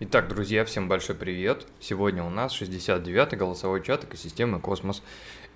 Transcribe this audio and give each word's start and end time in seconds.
Итак, 0.00 0.28
друзья, 0.28 0.64
всем 0.64 0.86
большой 0.86 1.16
привет. 1.16 1.66
Сегодня 1.80 2.22
у 2.22 2.30
нас 2.30 2.52
69-й 2.52 3.36
голосовой 3.36 3.82
чат 3.82 4.04
экосистемы 4.04 4.60
Космос. 4.60 5.02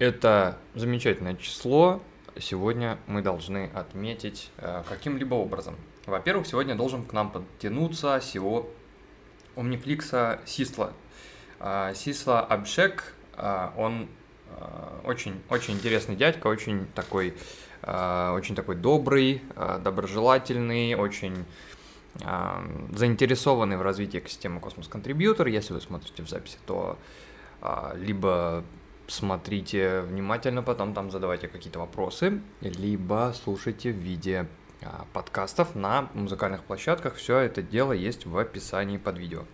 Это 0.01 0.59
замечательное 0.75 1.37
число. 1.37 2.03
Сегодня 2.37 2.99
мы 3.07 3.23
должны 3.23 3.71
отметить 3.73 4.51
э, 4.57 4.83
каким-либо 4.89 5.37
образом. 5.37 5.77
Во-первых, 6.07 6.49
сегодня 6.49 6.75
должен 6.75 7.05
к 7.05 7.13
нам 7.13 7.31
подтянуться 7.31 8.19
всего 8.19 8.69
Omniflix 9.55 10.41
Сисла. 10.45 10.93
Э, 11.61 11.93
Сисла 11.95 12.41
Абшек, 12.41 13.15
э, 13.37 13.69
он 13.77 14.09
очень, 15.05 15.41
очень 15.51 15.75
интересный 15.75 16.17
дядька, 16.17 16.49
очень 16.49 16.87
такой, 16.95 17.35
очень 17.83 18.55
такой 18.55 18.77
добрый, 18.77 19.41
доброжелательный, 19.83 20.95
очень 20.95 21.47
заинтересованы 22.15 23.79
в 23.79 23.83
развитии 23.83 24.19
экосистемы 24.19 24.61
Cosmos 24.61 24.91
Contributor, 24.91 25.49
если 25.49 25.73
вы 25.73 25.81
смотрите 25.81 26.23
в 26.23 26.29
записи, 26.29 26.59
то 26.67 26.99
а, 27.63 27.95
либо 27.97 28.65
смотрите 29.07 30.01
внимательно, 30.03 30.63
потом 30.63 30.95
там 30.95 31.11
задавайте 31.11 31.49
какие-то 31.49 31.79
вопросы, 31.79 32.41
либо 32.61 33.33
слушайте 33.43 33.93
в 33.93 33.97
виде 33.97 34.47
а, 34.83 35.07
подкастов 35.13 35.75
на 35.75 36.11
музыкальных 36.15 36.65
площадках. 36.65 37.15
Все 37.15 37.39
это 37.39 37.63
дело 37.63 37.93
есть 37.93 38.27
в 38.27 38.37
описании 38.37 38.99
под 38.99 39.19
видео. 39.19 39.45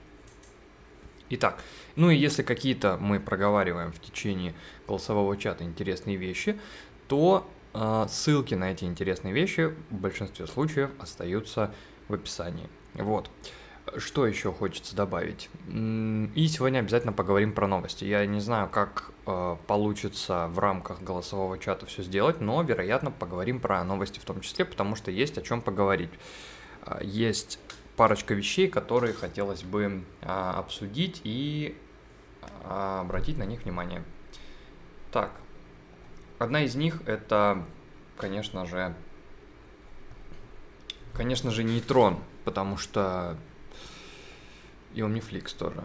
Итак, 1.31 1.63
ну 1.97 2.11
и 2.11 2.17
если 2.17 2.43
какие-то 2.43 2.97
мы 2.99 3.21
проговариваем 3.21 3.93
в 3.93 4.01
течение 4.01 4.55
голосового 4.87 5.37
чата 5.37 5.65
интересные 5.65 6.17
вещи, 6.17 6.59
то 7.07 7.47
э, 7.75 8.07
ссылки 8.09 8.55
на 8.55 8.73
эти 8.73 8.85
интересные 8.85 9.35
вещи 9.35 9.75
в 9.91 9.95
большинстве 9.95 10.47
случаев 10.47 10.91
остаются 10.99 11.75
в 12.09 12.15
описании. 12.15 12.69
Вот. 12.95 13.31
Что 13.97 14.27
еще 14.27 14.53
хочется 14.53 14.95
добавить? 14.95 15.49
И 15.69 16.49
сегодня 16.49 16.81
обязательно 16.81 17.13
поговорим 17.13 17.53
про 17.53 17.67
новости. 17.67 18.05
Я 18.05 18.27
не 18.27 18.41
знаю, 18.41 18.69
как 18.69 19.13
э, 19.27 19.57
получится 19.67 20.49
в 20.49 20.59
рамках 20.59 21.01
голосового 21.03 21.59
чата 21.59 21.87
все 21.87 22.03
сделать, 22.03 22.41
но, 22.41 22.63
вероятно, 22.63 23.11
поговорим 23.11 23.61
про 23.61 23.83
новости 23.85 24.19
в 24.19 24.25
том 24.25 24.41
числе, 24.41 24.65
потому 24.67 24.95
что 24.95 25.11
есть 25.11 25.39
о 25.39 25.43
чем 25.43 25.63
поговорить. 25.63 26.11
Э, 26.85 26.99
есть 27.03 27.59
парочка 27.97 28.35
вещей, 28.35 28.69
которые 28.69 29.15
хотелось 29.15 29.63
бы 29.63 30.05
э, 30.21 30.27
обсудить 30.27 31.21
и 31.25 31.77
э, 32.43 33.01
обратить 33.01 33.39
на 33.39 33.45
них 33.45 33.65
внимание. 33.65 34.05
Так, 35.11 35.33
одна 36.39 36.63
из 36.63 36.75
них 36.75 37.01
это, 37.07 37.65
конечно 38.17 38.67
же, 38.67 38.95
Конечно 41.19 41.51
же, 41.51 41.65
нейтрон, 41.65 42.23
потому 42.45 42.77
что 42.77 43.37
и 44.95 45.01
Omniflix 45.01 45.59
тоже. 45.59 45.83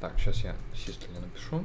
Так, 0.00 0.16
сейчас 0.20 0.44
я 0.44 0.54
систоле 0.72 1.18
напишу. 1.18 1.64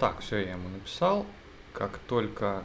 Так, 0.00 0.18
все, 0.18 0.38
я 0.38 0.50
ему 0.54 0.68
написал. 0.68 1.24
Как 1.72 1.98
только 2.08 2.64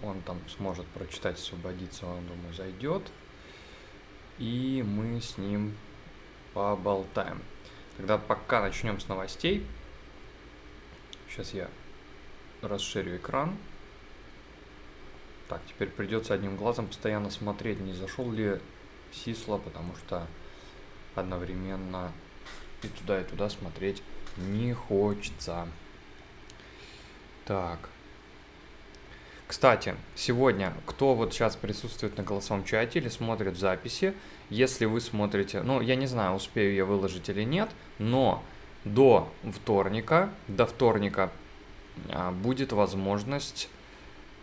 он 0.00 0.22
там 0.22 0.38
сможет 0.48 0.86
прочитать, 0.86 1.40
освободиться, 1.40 2.06
он, 2.06 2.24
думаю, 2.28 2.54
зайдет 2.54 3.02
и 4.38 4.84
мы 4.86 5.20
с 5.20 5.38
ним 5.38 5.76
поболтаем. 6.54 7.42
Тогда 7.96 8.18
пока 8.18 8.60
начнем 8.60 9.00
с 9.00 9.08
новостей. 9.08 9.66
Сейчас 11.28 11.54
я 11.54 11.68
расширю 12.60 13.16
экран. 13.16 13.56
Так, 15.48 15.60
теперь 15.68 15.88
придется 15.88 16.34
одним 16.34 16.56
глазом 16.56 16.86
постоянно 16.86 17.30
смотреть, 17.30 17.80
не 17.80 17.92
зашел 17.92 18.30
ли 18.32 18.60
Сисла, 19.12 19.58
потому 19.58 19.94
что 19.96 20.26
одновременно 21.14 22.12
и 22.82 22.88
туда, 22.88 23.20
и 23.20 23.24
туда 23.24 23.50
смотреть 23.50 24.02
не 24.36 24.72
хочется. 24.72 25.68
Так. 27.44 27.90
Кстати, 29.52 29.96
сегодня, 30.14 30.72
кто 30.86 31.14
вот 31.14 31.34
сейчас 31.34 31.56
присутствует 31.56 32.16
на 32.16 32.22
голосовом 32.22 32.64
чате 32.64 33.00
или 33.00 33.10
смотрит 33.10 33.58
записи, 33.58 34.14
если 34.48 34.86
вы 34.86 34.98
смотрите, 34.98 35.60
ну, 35.60 35.82
я 35.82 35.94
не 35.94 36.06
знаю, 36.06 36.36
успею 36.36 36.74
я 36.74 36.86
выложить 36.86 37.28
или 37.28 37.42
нет, 37.42 37.68
но 37.98 38.42
до 38.86 39.30
вторника, 39.44 40.30
до 40.48 40.64
вторника 40.64 41.30
а, 42.08 42.32
будет 42.32 42.72
возможность 42.72 43.68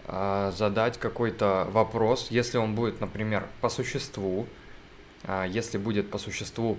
а, 0.05 0.51
задать 0.51 0.99
какой-то 0.99 1.67
вопрос, 1.71 2.27
если 2.29 2.59
он 2.59 2.75
будет, 2.75 3.01
например, 3.01 3.47
по 3.61 3.69
существу, 3.69 4.45
а, 5.23 5.43
если 5.43 5.79
будет 5.79 6.11
по 6.11 6.19
существу 6.19 6.77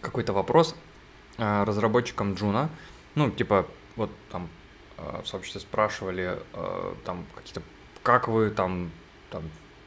какой-то 0.00 0.32
вопрос 0.32 0.74
разработчикам 1.36 2.32
Juno, 2.32 2.70
ну, 3.14 3.30
типа, 3.30 3.66
вот 3.96 4.10
там 4.32 4.48
в 4.96 5.26
сообществе 5.26 5.60
спрашивали 5.60 6.38
э, 6.52 6.94
там 7.04 7.24
какие-то, 7.34 7.62
как 8.02 8.28
вы 8.28 8.50
там, 8.50 8.90
там, 9.30 9.42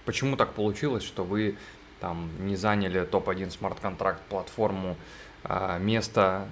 почему 0.05 0.35
так 0.37 0.53
получилось, 0.53 1.03
что 1.03 1.23
вы 1.23 1.57
там 1.99 2.29
не 2.39 2.55
заняли 2.55 3.05
топ-1 3.05 3.51
смарт-контракт 3.51 4.21
платформу 4.29 4.95
э, 5.43 5.79
место 5.79 6.49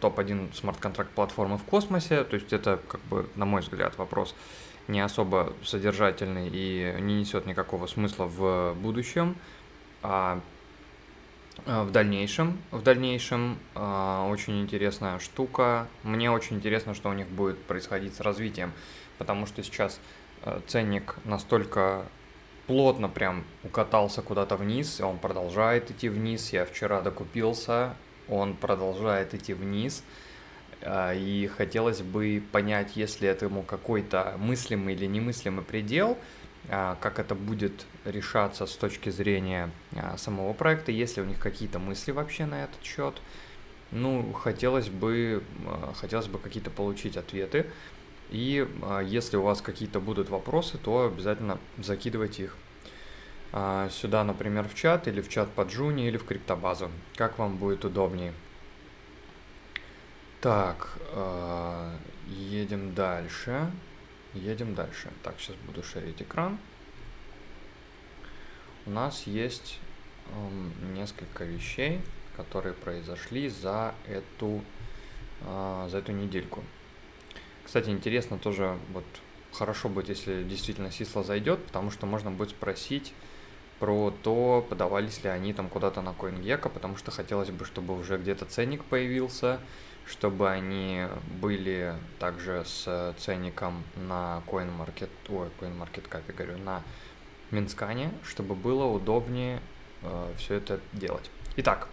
топ-1 0.00 0.54
смарт-контракт 0.54 1.10
платформы 1.10 1.58
в 1.58 1.64
космосе, 1.64 2.22
то 2.22 2.34
есть 2.34 2.52
это, 2.52 2.78
как 2.86 3.00
бы, 3.02 3.28
на 3.34 3.44
мой 3.44 3.60
взгляд, 3.60 3.98
вопрос 3.98 4.36
не 4.86 5.00
особо 5.00 5.52
содержательный 5.64 6.48
и 6.48 6.96
не 7.00 7.20
несет 7.20 7.44
никакого 7.46 7.86
смысла 7.86 8.24
в 8.24 8.74
будущем. 8.74 9.36
А 10.02 10.40
в 11.66 11.90
дальнейшем. 11.90 12.58
В 12.70 12.82
дальнейшем 12.82 13.58
э, 13.74 14.26
очень 14.30 14.60
интересная 14.60 15.18
штука. 15.18 15.86
Мне 16.02 16.30
очень 16.30 16.56
интересно, 16.56 16.94
что 16.94 17.10
у 17.10 17.12
них 17.12 17.28
будет 17.28 17.58
происходить 17.62 18.14
с 18.14 18.20
развитием, 18.20 18.72
потому 19.18 19.46
что 19.46 19.62
сейчас 19.62 20.00
э, 20.44 20.60
ценник 20.66 21.16
настолько 21.24 22.04
плотно 22.66 23.08
прям 23.08 23.44
укатался 23.64 24.22
куда-то 24.22 24.56
вниз, 24.56 25.00
и 25.00 25.02
он 25.02 25.18
продолжает 25.18 25.90
идти 25.90 26.08
вниз. 26.08 26.52
Я 26.52 26.64
вчера 26.64 27.00
докупился, 27.00 27.94
он 28.28 28.54
продолжает 28.54 29.34
идти 29.34 29.54
вниз. 29.54 30.02
И 30.86 31.50
хотелось 31.56 32.02
бы 32.02 32.40
понять, 32.52 32.92
если 32.94 33.28
этому 33.28 33.64
какой-то 33.64 34.36
мыслимый 34.38 34.94
или 34.94 35.06
немыслимый 35.06 35.64
предел– 35.64 36.16
а, 36.28 36.37
как 36.68 37.18
это 37.18 37.34
будет 37.34 37.86
решаться 38.04 38.66
с 38.66 38.76
точки 38.76 39.08
зрения 39.10 39.70
а, 39.96 40.16
самого 40.18 40.52
проекта, 40.52 40.92
если 40.92 41.20
у 41.20 41.24
них 41.24 41.38
какие-то 41.38 41.78
мысли 41.78 42.12
вообще 42.12 42.44
на 42.44 42.64
этот 42.64 42.82
счет. 42.82 43.14
Ну, 43.90 44.32
хотелось 44.34 44.88
бы, 44.88 45.42
а, 45.66 45.92
хотелось 45.96 46.26
бы 46.26 46.38
какие-то 46.38 46.70
получить 46.70 47.16
ответы. 47.16 47.66
И 48.30 48.68
если 49.06 49.38
у 49.38 49.42
вас 49.42 49.62
какие-то 49.62 50.00
будут 50.00 50.28
вопросы, 50.28 50.76
то 50.76 51.06
обязательно 51.06 51.58
закидывайте 51.78 52.44
их 52.44 52.56
сюда, 53.90 54.22
например, 54.22 54.68
в 54.68 54.74
чат 54.74 55.08
или 55.08 55.22
в 55.22 55.30
чат 55.30 55.48
по 55.48 55.62
Джуни 55.62 56.06
или 56.06 56.18
в 56.18 56.26
криптобазу, 56.26 56.90
как 57.16 57.38
вам 57.38 57.56
будет 57.56 57.86
удобнее. 57.86 58.34
Так, 60.42 60.98
едем 62.26 62.92
дальше. 62.92 63.70
Едем 64.38 64.74
дальше. 64.74 65.10
Так, 65.22 65.34
сейчас 65.38 65.56
буду 65.66 65.82
шерить 65.82 66.22
экран. 66.22 66.58
У 68.86 68.90
нас 68.90 69.26
есть 69.26 69.78
э, 70.26 70.92
несколько 70.94 71.44
вещей, 71.44 72.00
которые 72.36 72.72
произошли 72.72 73.48
за 73.48 73.94
эту, 74.06 74.62
э, 75.42 75.88
за 75.90 75.98
эту 75.98 76.12
недельку. 76.12 76.62
Кстати, 77.64 77.90
интересно 77.90 78.38
тоже, 78.38 78.78
вот 78.92 79.04
хорошо 79.52 79.88
будет, 79.88 80.08
если 80.08 80.44
действительно 80.44 80.90
Сисла 80.90 81.22
зайдет, 81.24 81.62
потому 81.66 81.90
что 81.90 82.06
можно 82.06 82.30
будет 82.30 82.50
спросить 82.50 83.12
про 83.80 84.12
то, 84.22 84.66
подавались 84.68 85.22
ли 85.24 85.30
они 85.30 85.52
там 85.52 85.68
куда-то 85.68 86.00
на 86.00 86.10
CoinGecko, 86.10 86.68
потому 86.68 86.96
что 86.96 87.10
хотелось 87.10 87.50
бы, 87.50 87.64
чтобы 87.64 87.98
уже 87.98 88.18
где-то 88.18 88.44
ценник 88.44 88.84
появился, 88.84 89.60
чтобы 90.08 90.50
они 90.50 91.06
были 91.40 91.94
также 92.18 92.64
с 92.64 93.14
ценником 93.18 93.84
на 93.96 94.42
CoinMarket, 94.46 95.10
ой, 95.28 95.48
CoinMarketCap, 95.60 96.34
говорю, 96.34 96.58
на 96.58 96.82
Mintscan 97.50 98.00
е, 98.00 98.12
чтобы 98.24 98.54
было 98.54 98.84
удобнее 98.84 99.60
э, 100.02 100.32
все 100.38 100.54
это 100.54 100.80
делать. 100.92 101.30
Итак, 101.56 101.88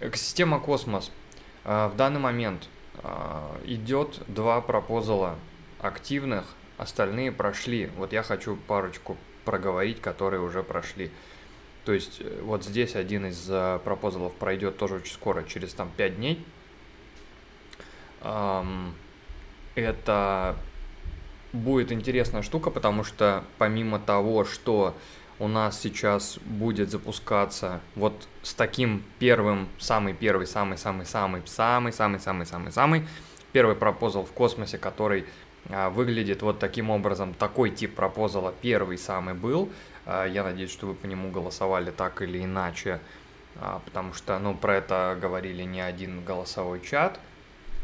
экосистема 0.00 0.60
Космос. 0.60 1.10
Э, 1.64 1.88
в 1.88 1.96
данный 1.96 2.20
момент 2.20 2.68
э, 3.02 3.60
идет 3.64 4.20
два 4.26 4.60
proposal 4.60 5.28
а 5.28 5.36
активных, 5.78 6.46
остальные 6.78 7.32
прошли. 7.32 7.90
Вот 7.96 8.12
я 8.12 8.22
хочу 8.22 8.56
парочку 8.56 9.16
проговорить, 9.44 10.00
которые 10.00 10.40
уже 10.40 10.62
прошли. 10.62 11.10
То 11.84 11.92
есть 11.92 12.20
э, 12.20 12.40
вот 12.42 12.64
здесь 12.64 12.96
один 12.96 13.26
из 13.26 13.44
пропозалов 13.82 14.34
пройдет 14.34 14.78
тоже 14.78 14.96
очень 14.96 15.12
скоро, 15.12 15.42
через 15.42 15.74
там 15.74 15.90
5 15.96 16.16
дней. 16.16 16.44
Это 18.22 20.56
будет 21.52 21.92
интересная 21.92 22.42
штука, 22.42 22.70
потому 22.70 23.04
что 23.04 23.44
помимо 23.58 23.98
того, 23.98 24.44
что 24.44 24.94
у 25.38 25.48
нас 25.48 25.80
сейчас 25.80 26.38
будет 26.44 26.90
запускаться 26.90 27.80
вот 27.96 28.28
с 28.42 28.52
таким 28.52 29.02
первым, 29.18 29.68
самый 29.78 30.12
первый, 30.12 30.46
самый, 30.46 30.76
самый, 30.76 31.06
самый, 31.06 31.42
самый, 31.46 31.92
самый, 31.92 32.20
самый, 32.20 32.46
самый, 32.46 32.72
самый 32.72 33.06
первый 33.52 33.74
пропозал 33.74 34.24
в 34.24 34.32
космосе, 34.32 34.78
который 34.78 35.26
а, 35.70 35.90
выглядит 35.90 36.42
вот 36.42 36.58
таким 36.58 36.90
образом. 36.90 37.34
Такой 37.34 37.70
тип 37.70 37.94
пропозала 37.94 38.54
первый 38.60 38.98
самый 38.98 39.34
был. 39.34 39.70
А, 40.06 40.26
я 40.26 40.44
надеюсь, 40.44 40.70
что 40.70 40.86
вы 40.86 40.94
по 40.94 41.06
нему 41.06 41.30
голосовали 41.30 41.90
так 41.90 42.22
или 42.22 42.44
иначе, 42.44 43.00
а, 43.56 43.80
потому 43.84 44.12
что, 44.12 44.38
ну, 44.38 44.54
про 44.54 44.76
это 44.76 45.18
говорили 45.20 45.62
не 45.62 45.80
один 45.80 46.24
голосовой 46.24 46.80
чат. 46.80 47.18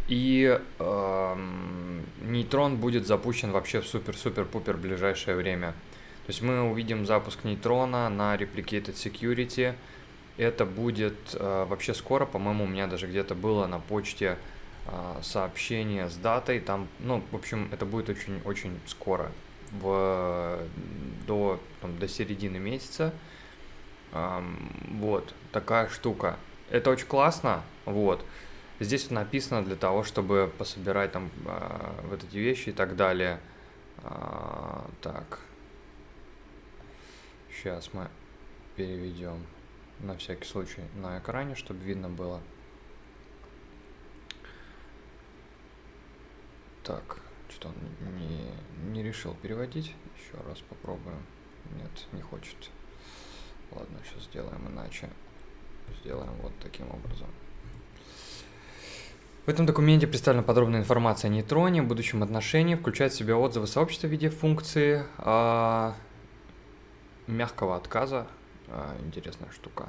И 0.08 0.60
э, 0.78 1.36
нейтрон 2.22 2.76
будет 2.76 3.06
запущен 3.06 3.50
вообще 3.50 3.80
в 3.80 3.86
супер-супер-пупер 3.86 4.76
ближайшее 4.76 5.36
время. 5.36 5.72
То 6.26 6.30
есть 6.30 6.42
мы 6.42 6.62
увидим 6.62 7.06
запуск 7.06 7.44
нейтрона 7.44 8.08
на 8.08 8.36
Replicated 8.36 8.94
Security. 8.94 9.74
Это 10.36 10.64
будет 10.64 11.16
э, 11.34 11.66
вообще 11.68 11.94
скоро, 11.94 12.26
по-моему, 12.26 12.64
у 12.64 12.66
меня 12.68 12.86
даже 12.86 13.06
где-то 13.06 13.34
было 13.34 13.66
на 13.66 13.80
почте 13.80 14.36
э, 14.86 15.20
сообщение 15.22 16.08
с 16.08 16.16
датой. 16.16 16.60
Там, 16.60 16.88
ну, 17.00 17.22
в 17.32 17.36
общем, 17.36 17.68
это 17.72 17.84
будет 17.84 18.08
очень-очень 18.08 18.78
скоро, 18.86 19.32
в, 19.72 20.58
до, 21.26 21.58
там, 21.80 21.98
до 21.98 22.06
середины 22.06 22.58
месяца. 22.58 23.12
Э, 24.12 24.40
вот, 24.90 25.34
такая 25.52 25.88
штука. 25.88 26.36
Это 26.70 26.90
очень 26.90 27.06
классно, 27.06 27.62
вот. 27.84 28.24
Здесь 28.78 29.10
написано 29.10 29.64
для 29.64 29.76
того, 29.76 30.02
чтобы 30.02 30.52
пособирать 30.58 31.12
там 31.12 31.30
э, 31.46 32.00
вот 32.10 32.22
эти 32.22 32.36
вещи 32.36 32.68
и 32.68 32.72
так 32.72 32.94
далее. 32.94 33.40
А, 33.98 34.88
так. 35.00 35.40
Сейчас 37.50 37.94
мы 37.94 38.08
переведем 38.76 39.46
на 40.00 40.16
всякий 40.18 40.44
случай 40.44 40.82
на 40.96 41.18
экране, 41.18 41.54
чтобы 41.54 41.82
видно 41.84 42.10
было. 42.10 42.42
Так, 46.84 47.18
что 47.48 47.68
он 47.68 47.74
не, 48.18 48.52
не 48.92 49.02
решил 49.02 49.34
переводить. 49.40 49.94
Еще 50.18 50.36
раз 50.46 50.58
попробуем. 50.68 51.24
Нет, 51.76 52.06
не 52.12 52.20
хочет. 52.20 52.70
Ладно, 53.72 53.98
сейчас 54.04 54.24
сделаем 54.24 54.68
иначе. 54.68 55.08
Сделаем 56.02 56.34
вот 56.42 56.52
таким 56.60 56.90
образом. 56.90 57.28
В 59.46 59.48
этом 59.48 59.64
документе 59.64 60.08
представлена 60.08 60.42
подробная 60.42 60.80
информация 60.80 61.30
о 61.30 61.32
нейтроне, 61.32 61.80
будущем 61.80 62.24
отношении, 62.24 62.74
включает 62.74 63.12
в 63.12 63.16
себя 63.16 63.36
отзывы 63.36 63.68
сообщества 63.68 64.08
в 64.08 64.10
виде 64.10 64.28
функции 64.28 65.04
э, 65.18 65.92
мягкого 67.28 67.76
отказа. 67.76 68.26
Э, 68.66 68.96
интересная 69.04 69.48
штука. 69.52 69.88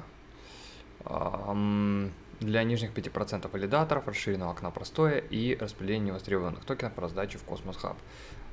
Э, 1.00 2.08
для 2.38 2.62
нижних 2.62 2.92
5% 2.92 3.50
валидаторов, 3.50 4.06
расширенного 4.06 4.52
окна 4.52 4.70
простое 4.70 5.18
и 5.18 5.56
распределение 5.60 6.10
невостребованных 6.10 6.64
токенов 6.64 6.92
по 6.92 7.02
раздаче 7.02 7.38
в 7.38 7.44
Cosmos 7.44 7.82
Hub. 7.82 7.96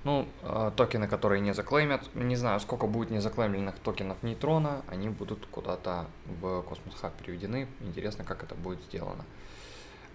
Ну, 0.06 0.28
э, 0.42 0.72
токены, 0.76 1.08
которые 1.08 1.40
не 1.40 1.54
заклеймят, 1.54 2.16
не 2.16 2.36
знаю, 2.36 2.60
сколько 2.60 2.88
будет 2.88 3.12
незаклеймленных 3.12 3.76
токенов 3.78 4.24
нейтрона, 4.24 4.82
они 4.88 5.10
будут 5.10 5.46
куда-то 5.52 6.08
в 6.42 6.66
Cosmos 6.68 7.00
Hub 7.04 7.12
переведены. 7.22 7.68
Интересно, 7.82 8.24
как 8.24 8.42
это 8.42 8.56
будет 8.56 8.82
сделано. 8.86 9.24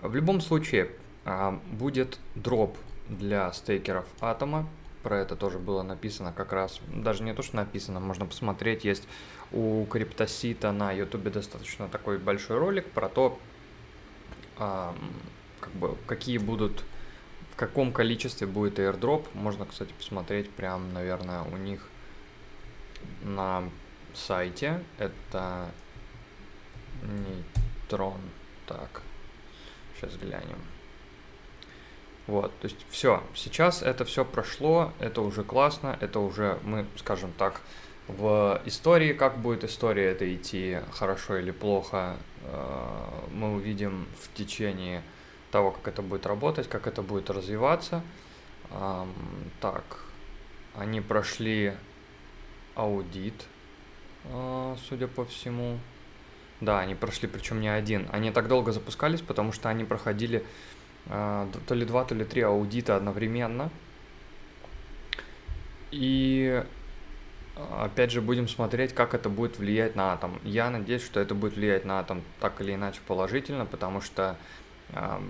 В 0.02 0.14
любом 0.14 0.41
случае, 0.41 0.91
а, 1.26 1.61
будет 1.73 2.19
дроп 2.35 2.76
для 3.08 3.52
стейкеров 3.52 4.06
атома. 4.20 4.67
Про 5.02 5.19
это 5.19 5.37
тоже 5.37 5.58
было 5.58 5.82
написано 5.82 6.32
как 6.32 6.52
раз. 6.52 6.81
Даже 6.88 7.23
не 7.23 7.35
то, 7.35 7.43
что 7.43 7.56
написано, 7.56 8.00
можно 8.00 8.25
посмотреть. 8.25 8.85
Есть 8.85 9.06
у 9.52 9.85
Криптосита 9.87 10.73
на 10.73 10.93
ютубе 10.93 11.31
достаточно 11.31 11.88
такой 11.88 12.19
большой 12.19 12.58
ролик 12.58 12.87
про 12.93 13.08
то, 13.08 13.38
а, 14.56 14.94
как 15.61 15.73
бы, 15.73 15.97
какие 16.06 16.38
будут, 16.38 16.82
в 17.52 17.56
каком 17.56 17.93
количестве 17.93 18.47
будет 18.47 18.79
airdrop. 18.79 19.26
Можно, 19.35 19.67
кстати, 19.67 19.93
посмотреть 19.93 20.50
прям, 20.50 20.94
наверное, 20.94 21.43
у 21.43 21.56
них 21.58 21.87
на 23.23 23.64
сайте. 24.14 24.82
Это 24.99 25.70
нейтрон. 27.02 28.20
Так, 28.67 29.02
Сейчас 29.96 30.16
глянем. 30.16 30.58
Вот, 32.26 32.52
то 32.60 32.66
есть 32.66 32.76
все, 32.90 33.22
сейчас 33.34 33.82
это 33.82 34.04
все 34.04 34.25
прошло, 34.25 34.92
это 35.00 35.20
уже 35.20 35.42
классно, 35.42 35.98
это 36.00 36.20
уже 36.20 36.58
мы, 36.62 36.87
скажем 36.96 37.32
так, 37.37 37.60
в 38.06 38.62
истории, 38.66 39.12
как 39.12 39.38
будет 39.38 39.64
история 39.64 40.10
это 40.10 40.32
идти, 40.32 40.78
хорошо 40.92 41.38
или 41.38 41.50
плохо, 41.50 42.16
э, 42.42 43.28
мы 43.32 43.54
увидим 43.54 44.06
в 44.20 44.32
течение 44.37 45.02
того, 45.50 45.72
как 45.72 45.88
это 45.88 46.02
будет 46.02 46.26
работать, 46.26 46.69
как 46.69 46.87
это 46.87 47.02
будет 47.02 47.31
развиваться. 47.31 48.02
Так, 49.60 50.04
они 50.76 51.00
прошли 51.00 51.75
аудит, 52.76 53.34
э, 54.25 54.76
судя 54.88 55.08
по 55.08 55.25
всему. 55.25 55.78
Да, 56.60 56.80
они 56.80 56.94
прошли, 56.94 57.28
причем 57.28 57.60
не 57.60 57.68
один. 57.68 58.06
Они 58.12 58.30
так 58.30 58.48
долго 58.48 58.72
запускались, 58.72 59.20
потому 59.20 59.52
что 59.52 59.68
они 59.68 59.84
проходили 59.84 60.44
э, 61.06 61.46
то 61.66 61.74
ли 61.74 61.84
два, 61.84 62.04
то 62.04 62.14
ли 62.14 62.24
три 62.24 62.42
аудита 62.42 62.96
одновременно. 62.96 63.70
И 65.90 66.62
опять 67.78 68.10
же 68.10 68.20
будем 68.20 68.48
смотреть, 68.48 68.94
как 68.94 69.14
это 69.14 69.28
будет 69.28 69.58
влиять 69.58 69.96
на 69.96 70.12
атом. 70.12 70.38
Я 70.44 70.70
надеюсь, 70.70 71.04
что 71.04 71.20
это 71.20 71.34
будет 71.34 71.56
влиять 71.56 71.84
на 71.84 72.00
атом 72.00 72.22
так 72.40 72.60
или 72.60 72.74
иначе 72.74 73.00
положительно, 73.06 73.66
потому 73.66 74.00
что 74.00 74.36
э, 74.90 75.20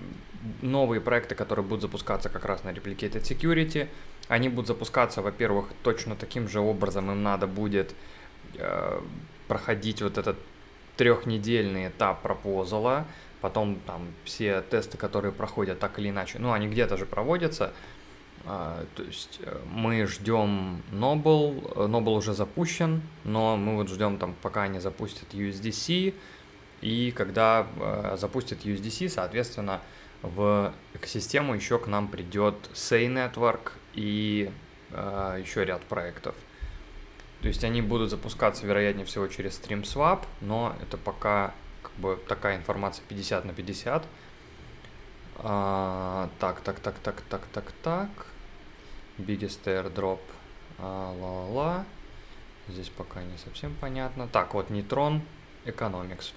новые 0.61 1.01
проекты, 1.01 1.35
которые 1.35 1.65
будут 1.65 1.81
запускаться 1.81 2.29
как 2.29 2.45
раз 2.45 2.63
на 2.63 2.69
Replicated 2.69 3.21
Security, 3.21 3.87
они 4.27 4.49
будут 4.49 4.67
запускаться, 4.67 5.21
во-первых, 5.21 5.67
точно 5.83 6.15
таким 6.15 6.47
же 6.47 6.59
образом 6.59 7.11
им 7.11 7.23
надо 7.23 7.47
будет 7.47 7.93
э, 8.55 9.01
проходить 9.47 10.01
вот 10.01 10.17
этот 10.17 10.37
трехнедельный 10.97 11.87
этап 11.87 12.21
пропозала, 12.21 13.05
потом 13.41 13.79
там 13.87 14.07
все 14.23 14.61
тесты, 14.61 14.97
которые 14.97 15.31
проходят 15.31 15.79
так 15.79 15.99
или 15.99 16.09
иначе, 16.09 16.39
ну, 16.39 16.51
они 16.51 16.67
где-то 16.67 16.97
же 16.97 17.05
проводятся, 17.05 17.73
а, 18.43 18.85
то 18.95 19.03
есть 19.03 19.39
э, 19.43 19.59
мы 19.71 20.05
ждем 20.07 20.81
Noble, 20.91 21.87
Noble 21.87 22.15
уже 22.15 22.33
запущен, 22.33 23.01
но 23.23 23.55
мы 23.55 23.75
вот 23.75 23.89
ждем 23.89 24.17
там, 24.17 24.35
пока 24.41 24.63
они 24.63 24.79
запустят 24.79 25.33
USDC, 25.33 26.13
и 26.81 27.11
когда 27.11 27.67
э, 27.79 28.17
запустят 28.19 28.65
USDC, 28.65 29.09
соответственно, 29.09 29.81
в 30.23 30.73
экосистему 30.93 31.53
еще 31.53 31.77
к 31.79 31.87
нам 31.87 32.07
придет 32.07 32.55
Say 32.73 33.07
Network 33.07 33.73
и 33.93 34.51
э, 34.91 35.41
еще 35.43 35.65
ряд 35.65 35.81
проектов– 35.83 36.35
то 37.41 37.47
есть 37.47 37.63
они 37.63 37.81
будут 37.81 38.09
запускаться, 38.09 38.65
вероятнее 38.65 39.05
всего, 39.05 39.27
через 39.27 39.59
StreamSwap, 39.59 40.25
но 40.41 40.75
это 40.81 40.97
пока 40.97 41.53
как 41.81 41.91
бы 41.93 42.19
такая 42.27 42.57
информация 42.57 43.03
50 43.07 43.45
на 43.45 43.53
50. 43.53 44.05
А, 45.37 46.29
так, 46.39 46.61
так, 46.61 46.79
так, 46.79 46.99
так, 46.99 47.21
так, 47.29 47.41
так, 47.51 47.71
так. 47.81 48.09
Biggest 49.17 49.63
airdrop. 49.65 50.19
А, 50.77 51.11
ла-ла. 51.11 51.85
Здесь 52.67 52.89
пока 52.89 53.23
не 53.23 53.37
совсем 53.37 53.75
понятно. 53.81 54.27
Так, 54.27 54.53
вот 54.53 54.69
Neutron 54.69 55.21
Economics. 55.65 56.33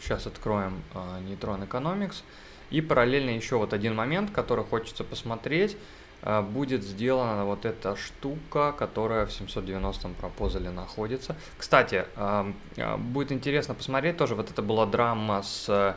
Сейчас 0.00 0.26
откроем 0.26 0.82
uh, 0.94 1.22
Neutron 1.22 1.68
Economics. 1.68 2.22
И 2.70 2.80
параллельно 2.80 3.30
еще 3.30 3.56
вот 3.56 3.74
один 3.74 3.94
момент, 3.94 4.30
который 4.30 4.64
хочется 4.64 5.04
посмотреть. 5.04 5.76
Э, 6.22 6.42
будет 6.42 6.82
сделана 6.82 7.44
вот 7.44 7.64
эта 7.64 7.96
штука, 7.96 8.72
которая 8.72 9.26
в 9.26 9.30
790-м 9.30 10.14
пропозале 10.14 10.70
находится. 10.70 11.36
Кстати, 11.56 12.04
э, 12.16 12.52
будет 12.98 13.32
интересно 13.32 13.74
посмотреть 13.74 14.16
тоже, 14.16 14.34
вот 14.34 14.50
это 14.50 14.62
была 14.62 14.86
драма 14.86 15.42
с 15.42 15.96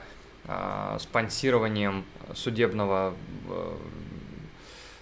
спонсированием 0.99 2.03
судебного 2.35 3.13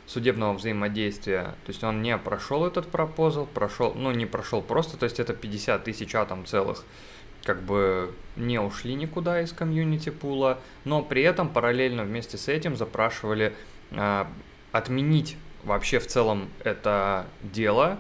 судебного 0.06 0.54
взаимодействия. 0.54 1.56
То 1.66 1.70
есть 1.70 1.84
он 1.84 2.02
не 2.02 2.16
прошел 2.18 2.66
этот 2.66 2.88
пропозал, 2.88 3.48
прошел, 3.48 3.94
ну 3.96 4.12
не 4.12 4.26
прошел 4.26 4.62
просто, 4.62 4.98
то 4.98 5.06
есть 5.06 5.20
это 5.20 5.34
50 5.34 5.84
тысяч 5.84 6.14
атом 6.14 6.46
целых 6.46 6.84
как 7.44 7.62
бы 7.64 8.14
не 8.36 8.60
ушли 8.60 8.94
никуда 8.94 9.42
из 9.42 9.52
комьюнити 9.52 10.10
пула, 10.10 10.60
но 10.86 11.02
при 11.02 11.24
этом 11.24 11.50
параллельно 11.50 12.04
вместе 12.04 12.38
с 12.38 12.48
этим 12.48 12.76
запрашивали 12.76 13.56
отменить 14.72 15.38
вообще 15.64 16.00
в 16.00 16.08
целом 16.08 16.50
это 16.64 17.26
дело. 17.42 18.00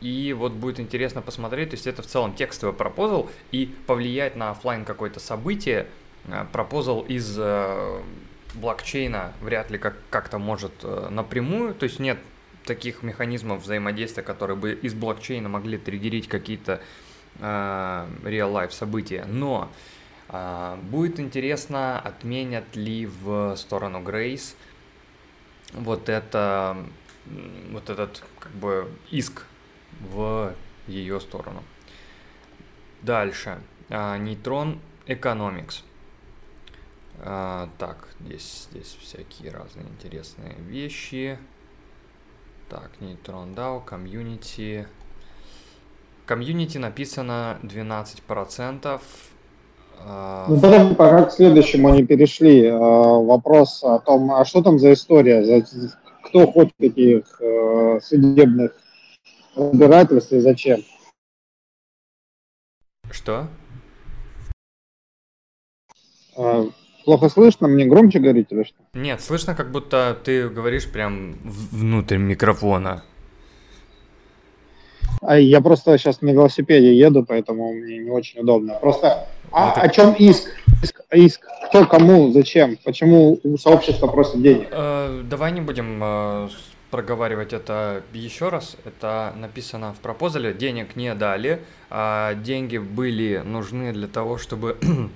И 0.00 0.32
вот 0.32 0.52
будет 0.52 0.78
интересно 0.78 1.22
посмотреть, 1.22 1.70
то 1.70 1.74
есть 1.74 1.86
это 1.88 2.02
в 2.02 2.06
целом 2.06 2.32
текстовый 2.32 2.74
пропозал, 2.74 3.28
и 3.50 3.74
повлиять 3.86 4.36
на 4.36 4.50
офлайн 4.50 4.84
какое-то 4.84 5.18
событие, 5.18 5.86
пропозал 6.52 7.00
из 7.00 7.36
блокчейна 8.54 9.32
вряд 9.40 9.70
ли 9.70 9.78
как- 9.78 9.98
как-то 10.08 10.38
может 10.38 10.84
напрямую, 11.10 11.74
то 11.74 11.82
есть 11.84 11.98
нет 11.98 12.18
таких 12.64 13.02
механизмов 13.02 13.64
взаимодействия, 13.64 14.22
которые 14.22 14.56
бы 14.56 14.72
из 14.72 14.94
блокчейна 14.94 15.48
могли 15.48 15.78
триггерить 15.78 16.28
какие-то 16.28 16.80
реал-лайф 17.40 18.72
события, 18.72 19.24
но 19.26 19.68
а, 20.28 20.78
будет 20.90 21.18
интересно, 21.20 21.98
отменят 21.98 22.76
ли 22.76 23.06
в 23.06 23.56
сторону 23.56 24.00
Грейс 24.02 24.56
вот 25.72 26.08
это, 26.08 26.76
вот 27.70 27.90
этот 27.90 28.22
как 28.38 28.52
бы 28.52 28.90
иск 29.10 29.44
в 30.00 30.54
ее 30.86 31.20
сторону. 31.20 31.62
Дальше. 33.02 33.60
Neutron 33.90 34.80
Economics. 35.06 35.82
А, 37.20 37.68
так, 37.78 38.08
здесь, 38.20 38.68
здесь 38.70 38.96
всякие 39.00 39.50
разные 39.50 39.86
интересные 39.86 40.54
вещи. 40.58 41.38
Так, 42.68 43.00
Neutron 43.00 43.54
DAO, 43.54 43.84
комьюнити. 43.84 44.86
Комьюнити 46.26 46.78
написано 46.78 47.58
12%. 47.62 49.00
А, 50.06 50.46
ну, 50.48 50.60
потом 50.60 50.94
пока 50.94 51.24
к 51.24 51.32
следующему 51.32 51.90
не 51.94 52.04
перешли. 52.04 52.66
А, 52.66 52.76
вопрос 52.76 53.82
о 53.82 53.98
том, 53.98 54.32
а 54.32 54.44
что 54.44 54.62
там 54.62 54.78
за 54.78 54.92
история? 54.92 55.64
Кто 56.24 56.46
хочет 56.46 56.74
таких 56.78 57.40
э, 57.40 58.00
судебных 58.02 58.72
разбирательств 59.56 60.32
и 60.32 60.40
зачем? 60.40 60.80
Что? 63.10 63.48
А, 66.36 66.66
плохо 67.04 67.28
слышно? 67.28 67.68
Мне 67.68 67.86
громче 67.86 68.18
говорить 68.18 68.48
или 68.50 68.64
что? 68.64 68.76
Нет, 68.94 69.20
слышно, 69.20 69.54
как 69.54 69.72
будто 69.72 70.16
ты 70.22 70.48
говоришь 70.48 70.90
прям 70.90 71.38
внутрь 71.42 72.16
микрофона. 72.16 73.04
А 75.20 75.38
я 75.38 75.60
просто 75.60 75.96
сейчас 75.98 76.22
на 76.22 76.30
велосипеде 76.30 76.94
еду, 76.94 77.24
поэтому 77.24 77.72
мне 77.72 77.98
не 77.98 78.10
очень 78.10 78.40
удобно. 78.40 78.74
Просто 78.74 79.26
а 79.50 79.72
это... 79.72 79.80
о 79.80 79.88
чем 79.88 80.12
иск? 80.14 80.48
иск? 80.82 81.00
Иск. 81.12 81.46
Кто, 81.68 81.86
кому, 81.86 82.30
зачем? 82.32 82.76
Почему 82.84 83.38
сообщество 83.58 84.06
просит 84.06 84.42
денег? 84.42 84.68
Э, 84.70 85.22
давай 85.28 85.52
не 85.52 85.60
будем 85.60 86.00
э, 86.02 86.48
проговаривать 86.90 87.52
это 87.52 88.02
еще 88.12 88.48
раз. 88.48 88.76
Это 88.84 89.32
написано 89.36 89.92
в 89.94 89.98
пропозале. 89.98 90.52
Денег 90.52 90.96
не 90.96 91.14
дали. 91.14 91.60
А 91.90 92.34
деньги 92.34 92.78
были 92.78 93.42
нужны 93.44 93.92
для 93.92 94.08
того, 94.08 94.38
чтобы... 94.38 94.76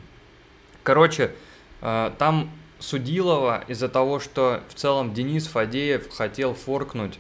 Короче, 0.82 1.30
э, 1.80 2.11
там 2.18 2.50
Судилова 2.78 3.64
из-за 3.68 3.88
того, 3.88 4.18
что 4.18 4.61
в 4.68 4.75
целом 4.75 5.14
Денис 5.14 5.47
Фадеев 5.47 6.11
хотел 6.11 6.54
форкнуть 6.54 7.18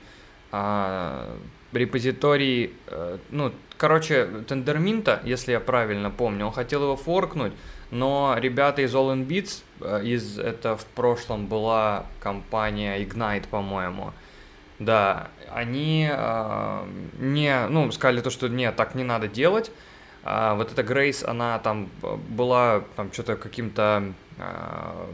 э, 0.50 1.36
репозиторий, 1.72 2.74
э, 2.86 3.18
ну, 3.30 3.52
короче, 3.76 4.26
Тендерминта, 4.46 5.20
если 5.24 5.52
я 5.52 5.60
правильно 5.60 6.10
помню, 6.10 6.46
он 6.46 6.52
хотел 6.52 6.82
его 6.82 6.96
форкнуть, 6.96 7.52
но 7.90 8.36
ребята 8.38 8.82
из 8.82 8.94
All 8.94 9.12
in 9.14 9.26
Beats, 9.26 9.62
э, 9.80 10.04
из, 10.04 10.38
это 10.38 10.76
в 10.76 10.84
прошлом 10.86 11.46
была 11.46 12.06
компания 12.20 13.02
Ignite, 13.02 13.48
по-моему, 13.48 14.12
да, 14.78 15.28
они 15.50 16.08
э, 16.10 16.86
не, 17.18 17.66
ну, 17.68 17.90
сказали 17.92 18.20
то, 18.20 18.30
что 18.30 18.48
нет, 18.48 18.76
так 18.76 18.94
не 18.94 19.04
надо 19.04 19.28
делать, 19.28 19.70
а 20.24 20.54
вот 20.54 20.70
эта 20.70 20.82
Грейс, 20.82 21.24
она 21.24 21.58
там 21.58 21.90
была 22.28 22.84
там 22.96 23.12
что-то 23.12 23.36
каким-то 23.36 24.12
э, 24.38 25.06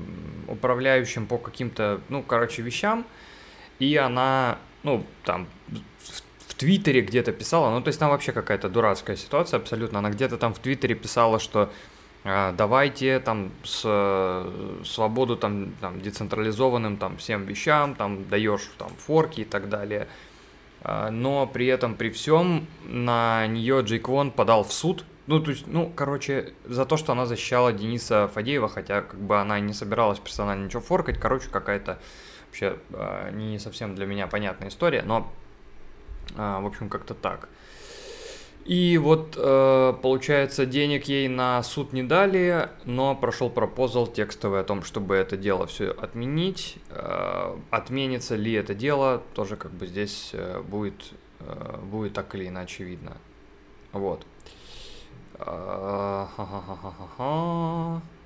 управляющим 0.49 1.27
по 1.27 1.39
каким-то, 1.39 2.01
ну, 2.09 2.23
короче, 2.23 2.63
вещам, 2.63 3.07
и 3.79 3.97
она, 3.97 4.59
ну, 4.83 5.05
там, 5.25 5.47
Твиттере 6.59 7.03
где-то 7.03 7.33
писала, 7.33 7.71
ну 7.71 7.81
то 7.81 7.89
есть 7.89 8.01
там 8.01 8.11
вообще 8.11 8.33
какая-то 8.33 8.69
дурацкая 8.69 9.17
ситуация 9.17 9.59
абсолютно. 9.59 10.01
Она 10.01 10.11
где-то 10.11 10.37
там 10.37 10.53
в 10.53 10.59
Твиттере 10.59 10.97
писала, 10.97 11.39
что 11.39 11.71
э, 12.25 12.53
давайте 12.57 13.21
там 13.21 13.53
с 13.65 14.45
свободу 14.85 15.37
там, 15.37 15.73
там 15.81 16.01
децентрализованным 16.01 16.97
там 16.97 17.17
всем 17.17 17.45
вещам, 17.45 17.95
там 17.95 18.29
даешь 18.29 18.71
там 18.77 18.91
форки 18.91 19.43
и 19.43 19.45
так 19.45 19.69
далее. 19.69 20.09
Э, 20.83 21.11
но 21.11 21.47
при 21.47 21.67
этом 21.67 21.95
при 21.95 22.11
всем 22.11 22.67
на 22.85 23.47
нее 23.47 23.83
Джейк 23.83 24.09
Вон 24.09 24.33
подал 24.33 24.65
в 24.65 24.73
суд. 24.73 25.05
Ну, 25.29 25.41
то 25.41 25.51
есть, 25.51 25.67
ну, 25.67 25.93
короче, 25.95 26.55
за 26.65 26.87
то, 26.87 26.97
что 26.97 27.13
она 27.13 27.27
защищала 27.27 27.71
Дениса 27.71 28.29
Фадеева, 28.29 28.69
хотя 28.69 29.03
как 29.03 29.21
бы 29.21 29.39
она 29.39 29.61
не 29.61 29.75
собиралась 29.75 30.19
персонально 30.19 30.65
ничего 30.65 30.81
форкать, 30.81 31.21
короче, 31.21 31.51
какая-то 31.51 31.99
вообще 32.47 32.79
э, 32.91 33.31
не 33.33 33.59
совсем 33.59 33.95
для 33.95 34.07
меня 34.07 34.27
понятная 34.27 34.71
история, 34.71 35.03
но 35.03 35.17
а, 35.19 35.48
в 36.35 36.67
общем, 36.67 36.89
как-то 36.89 37.15
так. 37.15 37.49
И 38.69 38.99
вот, 38.99 39.35
э, 39.39 39.95
получается, 40.03 40.67
денег 40.67 41.05
ей 41.05 41.27
на 41.27 41.63
суд 41.63 41.95
не 41.95 42.03
дали, 42.03 42.69
но 42.85 43.15
прошел 43.17 43.49
пропозал 43.49 44.07
текстовый 44.07 44.61
о 44.61 44.65
том, 44.65 44.83
чтобы 44.83 45.15
это 45.15 45.39
дело 45.39 45.67
все 45.67 45.91
отменить. 45.91 46.77
Э, 46.91 47.57
отменится 47.71 48.37
ли 48.37 48.53
это 48.53 48.75
дело, 48.75 49.23
тоже 49.33 49.57
как 49.57 49.71
бы 49.73 49.87
здесь 49.87 50.33
э, 50.35 50.61
будет, 50.61 51.15
будет 51.85 52.13
так 52.13 52.35
или 52.35 52.49
иначе 52.49 52.85
видно. 52.85 53.17
Вот. 53.93 54.27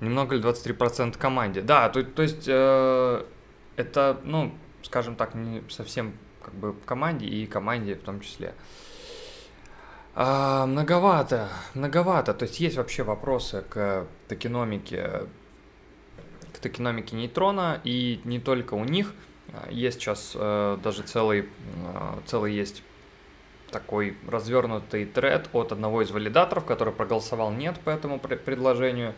Немного 0.01 0.35
ли 0.35 0.41
23% 0.41 1.17
команде? 1.17 1.61
Да, 1.61 1.87
то, 1.87 2.03
то 2.03 2.21
есть 2.21 2.49
это, 2.49 4.19
ну, 4.23 4.51
скажем 4.81 5.15
так, 5.15 5.35
не 5.35 5.63
совсем 5.69 6.13
как 6.43 6.53
бы 6.53 6.75
команде 6.85 7.25
и 7.25 7.45
команде 7.45 7.95
в 7.95 8.01
том 8.01 8.19
числе. 8.19 8.53
А, 10.15 10.65
многовато, 10.67 11.49
многовато. 11.73 12.33
То 12.33 12.43
есть 12.43 12.59
есть 12.59 12.77
вообще 12.77 13.03
вопросы 13.03 13.63
к 13.67 14.05
токеномике, 14.27 15.23
к 16.53 16.59
токеномике 16.59 17.15
нейтрона, 17.15 17.81
и 17.83 18.21
не 18.23 18.39
только 18.39 18.75
у 18.75 18.83
них. 18.83 19.13
Есть 19.69 19.99
сейчас 19.99 20.33
э, 20.35 20.77
даже 20.83 21.03
целый, 21.03 21.41
э, 21.41 21.45
целый 22.25 22.53
есть 22.53 22.81
такой 23.71 24.15
развернутый 24.27 25.05
тред 25.05 25.49
от 25.51 25.71
одного 25.71 26.01
из 26.01 26.11
валидаторов, 26.11 26.65
который 26.65 26.93
проголосовал 26.93 27.51
нет 27.51 27.79
по 27.79 27.89
этому 27.89 28.19
предложению. 28.19 29.13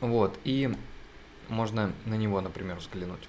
Вот, 0.00 0.38
и 0.44 0.70
можно 1.48 1.92
на 2.04 2.14
него, 2.14 2.40
например, 2.40 2.76
взглянуть. 2.76 3.28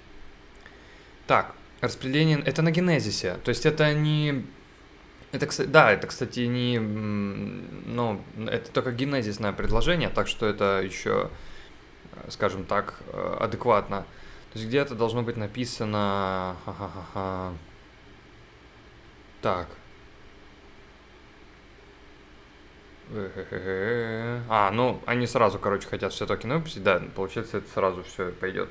Так, 1.26 1.54
распределение, 1.80 2.40
это 2.40 2.62
на 2.62 2.70
генезисе, 2.70 3.38
то 3.44 3.48
есть 3.50 3.66
это 3.66 3.94
не... 3.94 4.44
Это, 5.30 5.66
да, 5.66 5.92
это, 5.92 6.06
кстати, 6.06 6.40
не... 6.40 6.78
Ну, 6.78 8.22
это 8.46 8.70
только 8.72 8.92
генезисное 8.92 9.52
предложение, 9.52 10.08
так 10.08 10.26
что 10.26 10.46
это 10.46 10.80
еще, 10.82 11.30
скажем 12.28 12.64
так, 12.64 13.00
адекватно. 13.38 14.06
То 14.52 14.58
есть 14.58 14.68
где-то 14.68 14.94
должно 14.94 15.22
быть 15.22 15.36
написано... 15.36 16.56
Так, 19.42 19.68
А, 23.10 24.70
ну, 24.70 25.00
они 25.06 25.26
сразу, 25.26 25.58
короче, 25.58 25.88
хотят 25.88 26.12
все 26.12 26.26
токены 26.26 26.56
выпустить. 26.56 26.82
Да, 26.82 27.02
получается, 27.14 27.58
это 27.58 27.70
сразу 27.70 28.02
все 28.02 28.32
пойдет. 28.32 28.70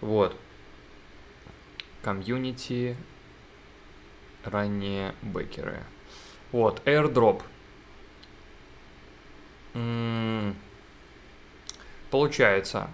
Вот. 0.00 0.36
Комьюнити. 2.02 2.96
Ранние 4.44 5.14
backer 5.22 5.67
ы. 5.67 5.82
Вот, 6.52 6.80
airdrop. 6.84 7.42
Получается, 12.10 12.88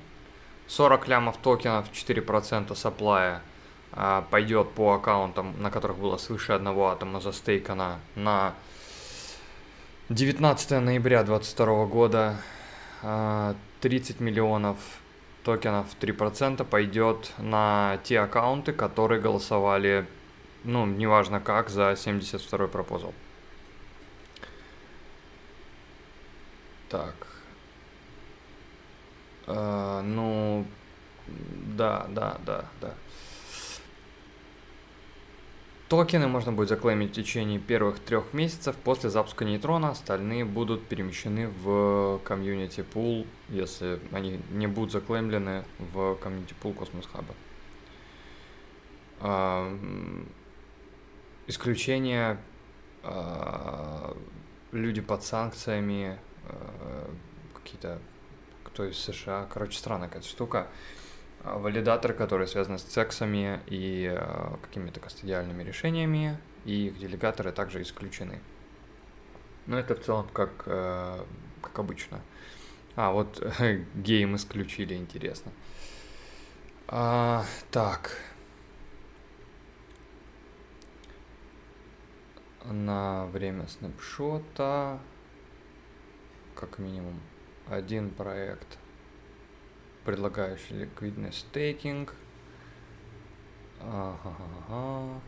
40 0.68 1.08
лямов 1.08 1.36
токенов, 1.36 1.90
4% 1.92 2.74
supply 2.74 3.25
я 3.25 3.42
а, 3.92 4.22
пойдет 4.30 4.70
по 4.72 4.94
аккаунтам, 4.94 5.60
на 5.60 5.70
которых 5.70 5.98
было 5.98 6.16
свыше 6.16 6.52
одного 6.52 6.88
атома 6.88 7.20
застейкано 7.20 8.00
на 8.14 8.54
19 10.08 10.70
ноября 10.82 11.22
2022 11.22 11.86
года 11.86 12.36
30 13.00 14.20
а, 14.20 14.22
миллионов 14.22 14.78
токенов 15.44 15.86
3% 16.00 16.64
пойдет 16.64 17.32
на 17.38 17.98
те 18.04 18.20
аккаунты, 18.20 18.72
которые 18.72 19.20
голосовали, 19.20 20.06
ну, 20.64 20.86
неважно 20.86 21.40
как, 21.40 21.68
за 21.70 21.94
72 21.96 22.66
пропозал. 22.68 23.14
Так. 26.88 27.14
Э, 29.46 30.00
ну, 30.04 30.66
Да, 31.76 32.06
да, 32.10 32.38
да, 32.44 32.64
да. 32.80 32.94
Токены 35.92 36.26
можно 36.26 36.52
будет 36.52 36.70
заклеймить 36.70 37.10
в 37.10 37.12
течение 37.12 37.58
первых 37.58 37.98
трех 37.98 38.32
месяцев 38.32 38.74
после 38.76 39.10
запуска 39.10 39.44
нейтрона, 39.44 39.90
остальные 39.90 40.46
будут 40.46 40.86
перемещены 40.86 41.48
в 41.48 42.18
комьюнити 42.24 42.80
пул, 42.80 43.26
если 43.50 44.00
они 44.10 44.40
не 44.52 44.66
будут 44.66 44.92
заклеймлены 44.92 45.66
в 45.78 46.14
комьюнити 46.14 46.54
pool 46.54 46.72
Cosmos 46.72 47.06
Hub 47.12 47.26
а. 47.26 47.34
Исключение 51.46 52.38
а, 53.02 54.16
люди 54.70 55.02
под 55.02 55.22
санкциями, 55.22 56.18
а, 56.48 57.10
какие-то, 57.52 57.98
кто 58.64 58.86
из 58.86 58.96
США, 58.96 59.46
короче, 59.52 59.76
странная 59.76 60.08
какая-то 60.08 60.26
штука. 60.26 60.68
Валидаторы, 61.44 62.14
которые 62.14 62.46
связаны 62.46 62.78
с 62.78 62.84
сексами 62.84 63.60
и 63.66 64.08
э, 64.12 64.56
какими-то 64.62 65.00
кастодиальными 65.00 65.62
решениями, 65.62 66.38
и 66.64 66.86
их 66.86 66.98
делегаторы 66.98 67.52
также 67.52 67.82
исключены. 67.82 68.40
Но 69.66 69.78
это 69.78 69.94
в 69.94 70.00
целом 70.00 70.28
как, 70.32 70.62
э, 70.66 71.24
как 71.60 71.78
обычно. 71.78 72.20
А, 72.94 73.10
вот 73.10 73.42
гейм 73.94 74.36
исключили, 74.36 74.94
интересно. 74.94 75.52
А, 76.86 77.44
так. 77.70 78.16
На 82.64 83.26
время 83.26 83.66
снапшота, 83.66 85.00
как 86.54 86.78
минимум, 86.78 87.20
один 87.68 88.10
проект– 88.10 88.78
предлагающий 90.04 90.80
ликвидный 90.80 91.32
стейкинг. 91.32 92.14
Ага. 93.80 95.20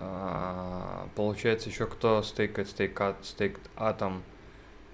А, 0.00 1.08
получается, 1.16 1.68
еще 1.68 1.86
кто 1.86 2.22
стейкает 2.22 2.68
стейк, 2.68 3.00
стейк 3.22 3.60
атом, 3.76 4.22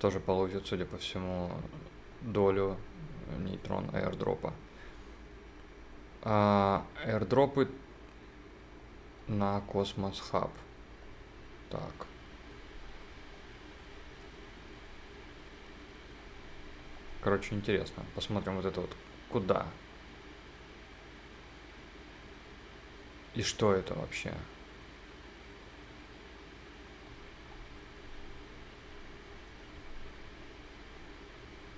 тоже 0.01 0.19
получит, 0.19 0.67
судя 0.67 0.87
по 0.87 0.97
всему, 0.97 1.51
долю 2.23 2.77
нейтрон 3.39 3.85
airdropа. 3.91 4.53
А, 6.23 6.87
airdropы 7.05 7.69
на 9.29 9.63
Cosmos 9.73 10.23
Hub. 10.33 10.51
Так. 11.71 12.07
Короче, 17.25 17.55
интересно. 17.55 18.05
Посмотрим 18.15 18.57
вот 18.57 18.67
это 18.67 18.83
вот 18.83 18.95
куда. 19.31 19.67
И 23.35 23.43
что 23.43 23.73
это 23.73 23.95
вообще? 23.95 24.35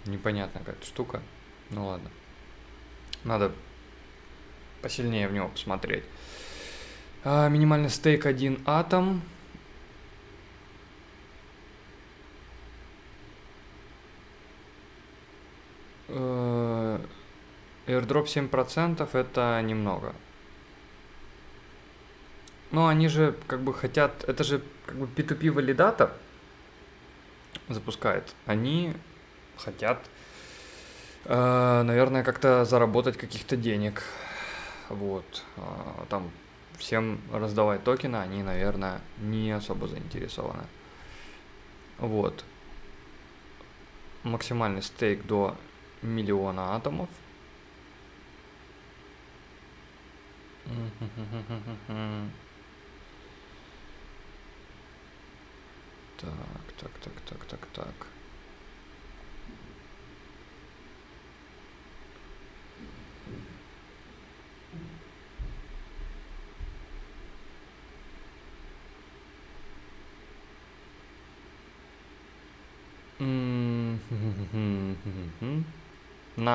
Непонятная 0.05 0.65
какая-то 0.65 0.85
штука. 0.85 1.23
Ну 1.71 1.87
ладно. 1.87 2.11
Надо 3.23 3.53
посильнее 4.83 5.29
в 5.29 5.33
него 5.33 5.49
посмотреть. 5.49 6.05
А, 7.23 7.49
минимальный 7.49 7.91
стейк 7.91 8.27
один 8.27 8.63
атом. 8.67 9.23
Airdrop 16.09 17.07
7% 18.27 19.09
это 19.13 19.63
немного. 19.63 20.15
Но 22.71 22.89
они 22.89 23.09
же 23.09 23.37
как 23.47 23.61
бы 23.61 23.73
хотят, 23.73 24.25
это 24.25 24.45
же 24.45 24.63
как 24.87 24.97
бы 24.97 25.07
P2P 25.07 25.51
валидатор 25.51 26.13
запускает. 27.69 28.35
Они 28.45 28.95
хотят, 29.57 30.05
э, 31.25 31.83
наверное, 31.83 32.25
как-то 32.25 32.65
заработать 32.65 33.17
каких-то 33.17 33.57
денег. 33.57 34.03
Вот. 34.89 35.45
Э, 35.57 35.61
там 36.09 36.31
всем 36.79 37.21
раздавать 37.33 37.85
токены, 37.85 38.17
они, 38.17 38.43
наверное, 38.43 39.01
не 39.19 39.51
особо 39.53 39.89
заинтересованы. 39.89 40.65
Вот. 41.99 42.45
Максимальный 44.23 44.83
стейк 44.83 45.25
до 45.25 45.57
миллиона 46.03 46.77
атомов– 46.77 47.09
Так, 56.17 56.33
так, 56.81 56.91
так, 57.05 57.13
так, 57.29 57.45
так, 57.47 57.67
так. 57.73 58.16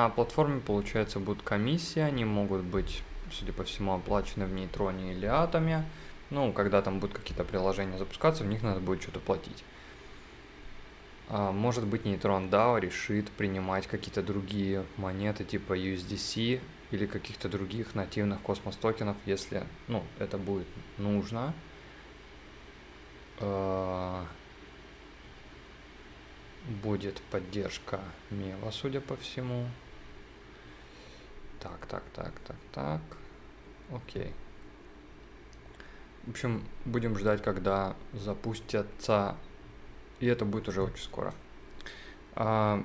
На 0.02 0.08
платформе, 0.08 0.60
получается, 0.60 1.20
будет 1.20 1.42
комиссия, 1.42 2.02
они 2.02 2.24
могут 2.24 2.62
быть 2.62 3.04
судя 3.32 3.52
по 3.52 3.62
всему, 3.62 3.94
оплачены 3.94 4.46
в 4.46 4.52
нейтроне 4.52 5.12
или 5.12 5.26
атоме. 5.26 5.84
Ну, 6.30 6.52
когда 6.52 6.82
там 6.82 6.98
будут 6.98 7.16
какие-то 7.16 7.44
приложения 7.44 7.98
запускаться, 7.98 8.42
в 8.42 8.48
них 8.48 8.62
надо 8.62 8.80
будет 8.80 9.00
что-то 9.00 9.20
платить. 9.20 9.62
А, 11.28 11.52
может 11.52 11.86
быть, 11.86 12.04
нейтрон 12.04 12.48
DAO 12.48 12.80
решит 12.80 13.30
принимать 13.30 13.86
какие-то 13.86 14.24
другие 14.24 14.84
монеты 14.96 15.44
типа 15.44 15.78
USDC 15.78 16.60
или 16.90 17.06
каких-то 17.06 17.48
других 17.48 17.94
нативных 17.94 18.40
космос 18.40 18.74
токенов, 18.74 19.16
если 19.24 19.62
ну, 19.86 20.02
это 20.18 20.36
будет 20.36 20.66
нужно. 20.98 21.54
А, 23.38 24.26
будет 26.82 27.22
поддержка 27.30 28.00
Мева, 28.30 28.72
судя 28.72 29.00
по 29.00 29.16
всему. 29.16 29.68
Так, 31.62 31.86
так, 31.86 32.02
так, 32.12 32.32
так, 32.40 32.56
так. 32.72 33.00
Окей. 33.92 34.32
В 36.26 36.30
общем, 36.30 36.64
будем 36.84 37.16
ждать, 37.16 37.40
когда 37.40 37.94
запустятся. 38.12 39.36
И 40.18 40.26
это 40.26 40.44
будет 40.44 40.68
уже 40.68 40.82
очень 40.82 41.04
скоро. 41.04 41.32
А, 42.34 42.84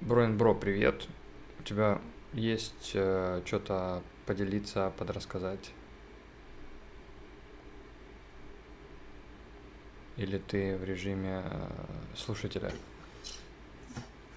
Броин 0.00 0.36
Бро, 0.36 0.56
привет. 0.56 1.06
У 1.60 1.62
тебя 1.62 2.00
есть 2.32 2.90
э, 2.94 3.42
что-то 3.44 4.02
поделиться, 4.26 4.92
подрассказать? 4.98 5.70
Или 10.16 10.38
ты 10.38 10.76
в 10.76 10.82
режиме 10.82 11.44
э, 11.44 11.68
слушателя? 12.16 12.72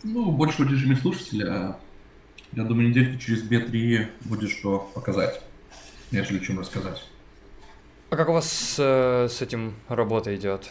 Ну, 0.04 0.32
больше 0.34 0.64
в 0.64 0.70
режиме 0.70 0.96
слушателя. 0.96 1.80
Я 2.54 2.64
думаю, 2.64 2.90
недельки 2.90 3.24
через 3.24 3.44
2-3 3.44 4.08
будет 4.26 4.50
что 4.50 4.90
показать 4.94 5.42
нежели 6.12 6.40
чем 6.40 6.60
рассказать. 6.60 7.04
А 8.10 8.16
как 8.16 8.30
у 8.30 8.34
вас 8.34 8.50
с, 8.52 8.76
э, 8.80 9.28
с 9.30 9.42
этим 9.42 9.76
работа 9.88 10.36
идет? 10.36 10.70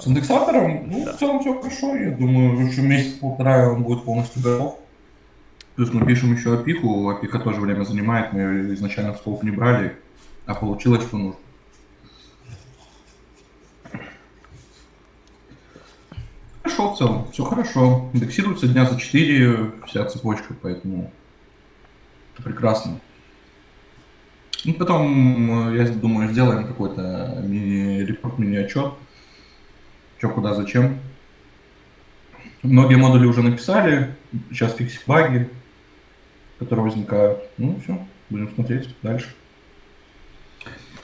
С 0.00 0.06
индексатором? 0.06 0.88
Ну, 0.88 1.04
да. 1.04 1.12
в 1.12 1.18
целом 1.18 1.40
все 1.40 1.60
хорошо. 1.60 1.94
Я 1.94 2.12
думаю, 2.12 2.66
еще 2.66 2.80
месяц-полтора 2.80 3.70
он 3.70 3.82
будет 3.82 4.04
полностью 4.04 4.42
готов. 4.42 4.80
Плюс 5.76 5.92
мы 5.92 6.06
пишем 6.06 6.34
еще 6.34 6.54
опику. 6.54 7.10
Опика 7.10 7.38
тоже 7.38 7.60
время 7.60 7.84
занимает. 7.84 8.32
Мы 8.32 8.40
ее 8.40 8.74
изначально 8.74 9.12
в 9.12 9.18
скоп 9.18 9.42
не 9.42 9.50
брали, 9.50 9.94
а 10.46 10.54
получилось, 10.54 11.02
что 11.02 11.18
нужно. 11.18 11.40
Хорошо 16.74 16.92
в 16.92 16.98
целом, 16.98 17.28
все 17.30 17.44
хорошо. 17.44 18.10
Индексируется 18.14 18.66
дня 18.66 18.84
за 18.84 18.98
4 18.98 19.70
вся 19.86 20.04
цепочка, 20.06 20.54
поэтому 20.60 21.12
это 22.34 22.42
прекрасно. 22.42 22.98
Ну, 24.64 24.74
потом, 24.74 25.68
э, 25.68 25.76
я 25.76 25.88
думаю, 25.88 26.32
сделаем 26.32 26.66
какой-то 26.66 27.42
мини-репорт, 27.44 28.38
мини-отчет. 28.38 28.92
Что, 30.18 30.28
куда, 30.30 30.54
зачем. 30.54 30.98
Многие 32.62 32.96
модули 32.96 33.26
уже 33.26 33.42
написали. 33.42 34.16
Сейчас 34.50 34.74
фиксим 34.74 35.02
баги, 35.06 35.48
которые 36.58 36.86
возникают. 36.86 37.38
Ну, 37.56 37.78
все, 37.84 38.04
будем 38.30 38.52
смотреть 38.52 38.88
дальше. 39.00 39.28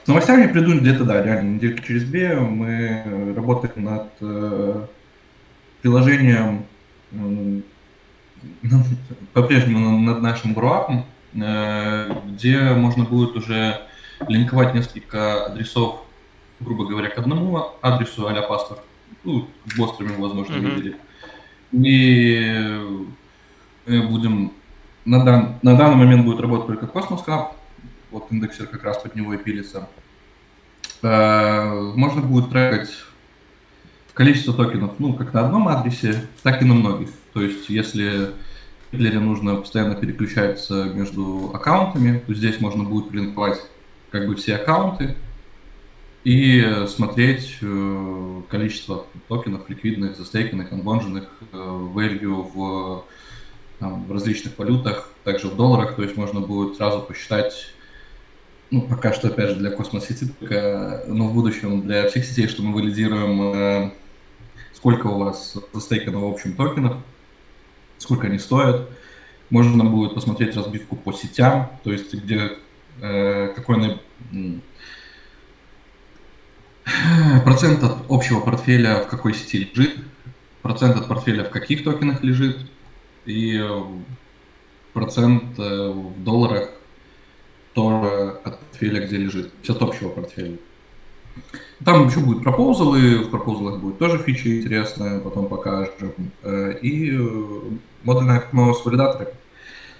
С 0.03 0.07
новостями 0.07 0.51
приду 0.51 0.77
где-то, 0.77 1.05
да, 1.05 1.23
реально, 1.23 1.55
недельки 1.55 1.87
через 1.87 2.03
две. 2.03 2.35
Мы 2.35 3.33
работаем 3.35 3.85
над 3.85 4.09
э, 4.19 4.87
приложением 5.81 6.65
э, 7.11 7.61
по-прежнему 9.33 9.99
над 9.99 10.21
нашим 10.21 10.53
груапом, 10.53 11.05
э, 11.33 12.15
где 12.27 12.71
можно 12.71 13.03
будет 13.03 13.35
уже 13.35 13.81
линковать 14.27 14.73
несколько 14.73 15.45
адресов, 15.45 16.01
грубо 16.59 16.85
говоря, 16.85 17.09
к 17.09 17.17
одному 17.17 17.73
адресу 17.81 18.27
а-ля 18.27 18.41
паспорт. 18.41 18.81
Ну, 19.23 19.47
в 19.65 19.77
Бостроме, 19.77 20.15
возможно, 20.17 20.53
mm-hmm. 20.53 20.75
видели. 20.75 20.97
И 21.71 23.07
мы 23.85 24.07
будем... 24.07 24.53
На, 25.03 25.23
дан, 25.23 25.55
на 25.63 25.75
данный 25.75 25.95
момент 25.95 26.25
будет 26.25 26.39
работать 26.39 26.67
только 26.67 26.85
Cosmos 26.85 27.25
Hub. 27.25 27.53
Вот 28.11 28.27
индексер 28.31 28.67
как 28.67 28.83
раз 28.83 28.99
под 28.99 29.15
него 29.15 29.33
и 29.33 29.37
пилится. 29.37 29.89
Э, 31.01 31.91
можно 31.95 32.21
будет 32.21 32.51
трекать 32.51 32.89
количество 34.13 34.53
токенов, 34.53 34.93
ну, 34.99 35.13
как 35.13 35.33
на 35.33 35.45
одном 35.45 35.67
адресе, 35.67 36.25
так 36.43 36.61
и 36.61 36.65
на 36.65 36.73
многих. 36.73 37.09
То 37.33 37.41
есть, 37.41 37.69
если 37.69 38.31
Гитлере 38.91 39.19
нужно 39.19 39.55
постоянно 39.55 39.95
переключаться 39.95 40.85
между 40.85 41.51
аккаунтами, 41.53 42.21
то 42.25 42.33
здесь 42.33 42.59
можно 42.59 42.83
будет 42.83 43.09
принковать 43.09 43.59
как 44.09 44.27
бы 44.27 44.35
все 44.35 44.55
аккаунты 44.55 45.15
и 46.23 46.85
смотреть 46.87 47.57
э, 47.61 48.41
количество 48.49 49.05
токенов 49.27 49.69
ликвидных, 49.69 50.17
застейканных, 50.17 50.71
анбонженных, 50.71 51.29
э, 51.51 51.55
value 51.55 52.51
в, 52.53 53.05
там, 53.79 54.03
в 54.05 54.11
различных 54.11 54.57
валютах, 54.59 55.09
также 55.23 55.47
в 55.47 55.55
долларах, 55.55 55.95
то 55.95 56.03
есть 56.03 56.17
можно 56.17 56.41
будет 56.41 56.75
сразу 56.75 57.01
посчитать 57.01 57.73
ну, 58.71 58.81
пока 58.83 59.11
что, 59.11 59.27
опять 59.27 59.49
же, 59.49 59.55
для 59.57 59.71
космос-сети, 59.71 60.27
только, 60.39 61.03
но 61.07 61.27
в 61.27 61.33
будущем 61.33 61.81
для 61.81 62.07
всех 62.07 62.23
сетей, 62.23 62.47
что 62.47 62.63
мы 62.63 62.73
валидируем, 62.73 63.41
э, 63.41 63.91
сколько 64.81 65.05
у 65.05 65.19
вас 65.19 65.55
застейкано 65.73 66.21
в 66.21 66.25
общем 66.25 66.55
токенов, 66.55 66.97
сколько 67.99 68.25
они 68.25 68.39
стоят. 68.39 68.89
Можно 69.51 69.85
будет 69.85 70.15
посмотреть 70.15 70.55
разбивку 70.55 70.95
по 70.95 71.13
сетям, 71.13 71.69
то 71.83 71.91
есть 71.91 72.15
где 72.15 72.53
э, 72.99 73.53
какой 73.55 73.77
процент 77.45 77.83
от 77.83 77.97
общего 78.09 78.39
портфеля 78.39 79.03
в 79.03 79.07
какой 79.07 79.35
сети 79.35 79.69
лежит, 79.71 79.99
процент 80.63 80.97
от 80.97 81.07
портфеля 81.07 81.43
в 81.43 81.51
каких 81.51 81.83
токенах 81.83 82.23
лежит 82.23 82.57
и 83.25 83.59
э, 83.61 83.83
процент 84.93 85.59
э, 85.59 85.91
в 85.91 86.23
долларах 86.23 86.71
тоже 87.73 88.39
от 88.43 88.59
портфеля, 88.59 89.05
где 89.05 89.17
лежит, 89.17 89.53
от 89.69 89.79
общего 89.79 90.09
портфеля. 90.09 90.57
Там 91.83 92.07
еще 92.07 92.19
будут 92.19 92.43
пропозалы, 92.43 93.23
в 93.23 93.29
пропозалах 93.29 93.79
будет 93.79 93.97
тоже 93.97 94.19
фича 94.19 94.59
интересная, 94.59 95.19
потом 95.19 95.47
покажем. 95.47 96.13
Э, 96.43 96.77
и 96.81 97.17
модульное 98.03 98.37
окно 98.37 98.73
с 98.73 98.85
валидаторами. 98.85 99.33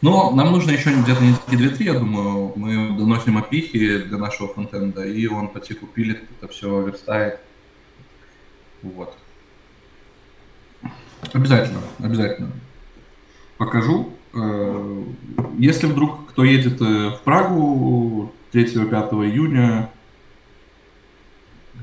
Но 0.02 0.32
нам 0.32 0.52
нужно 0.52 0.72
еще 0.72 0.92
где-то 0.94 1.24
недельки 1.24 1.56
две-три, 1.56 1.86
я 1.86 1.94
думаю, 1.94 2.54
мы 2.56 2.98
доносим 2.98 3.38
опихи 3.38 4.00
для 4.00 4.18
нашего 4.18 4.52
фронтенда, 4.52 5.06
и 5.06 5.28
он 5.28 5.48
потиху 5.48 5.86
пилит, 5.86 6.24
это 6.40 6.52
все 6.52 6.82
верстает. 6.82 7.40
Вот. 8.82 9.16
Обязательно, 11.34 11.82
обязательно. 12.00 12.52
Покажу. 13.58 14.14
Э, 14.34 15.04
если 15.60 15.88
вдруг 15.88 16.30
кто 16.30 16.44
едет 16.44 16.82
э, 16.82 17.10
в 17.10 17.22
Прагу 17.24 18.32
3-5 18.54 19.30
июня, 19.30 19.92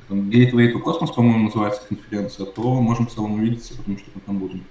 Gateway 0.08 0.72
to 0.72 0.82
Cosmos, 0.82 1.14
по-моему, 1.14 1.44
называется 1.44 1.82
конференция, 1.86 2.46
то 2.46 2.62
можем 2.80 3.06
в 3.06 3.10
целом 3.12 3.34
увидеться, 3.34 3.76
потому 3.76 3.98
что 3.98 4.10
мы 4.14 4.20
там 4.22 4.38
будем. 4.38 4.64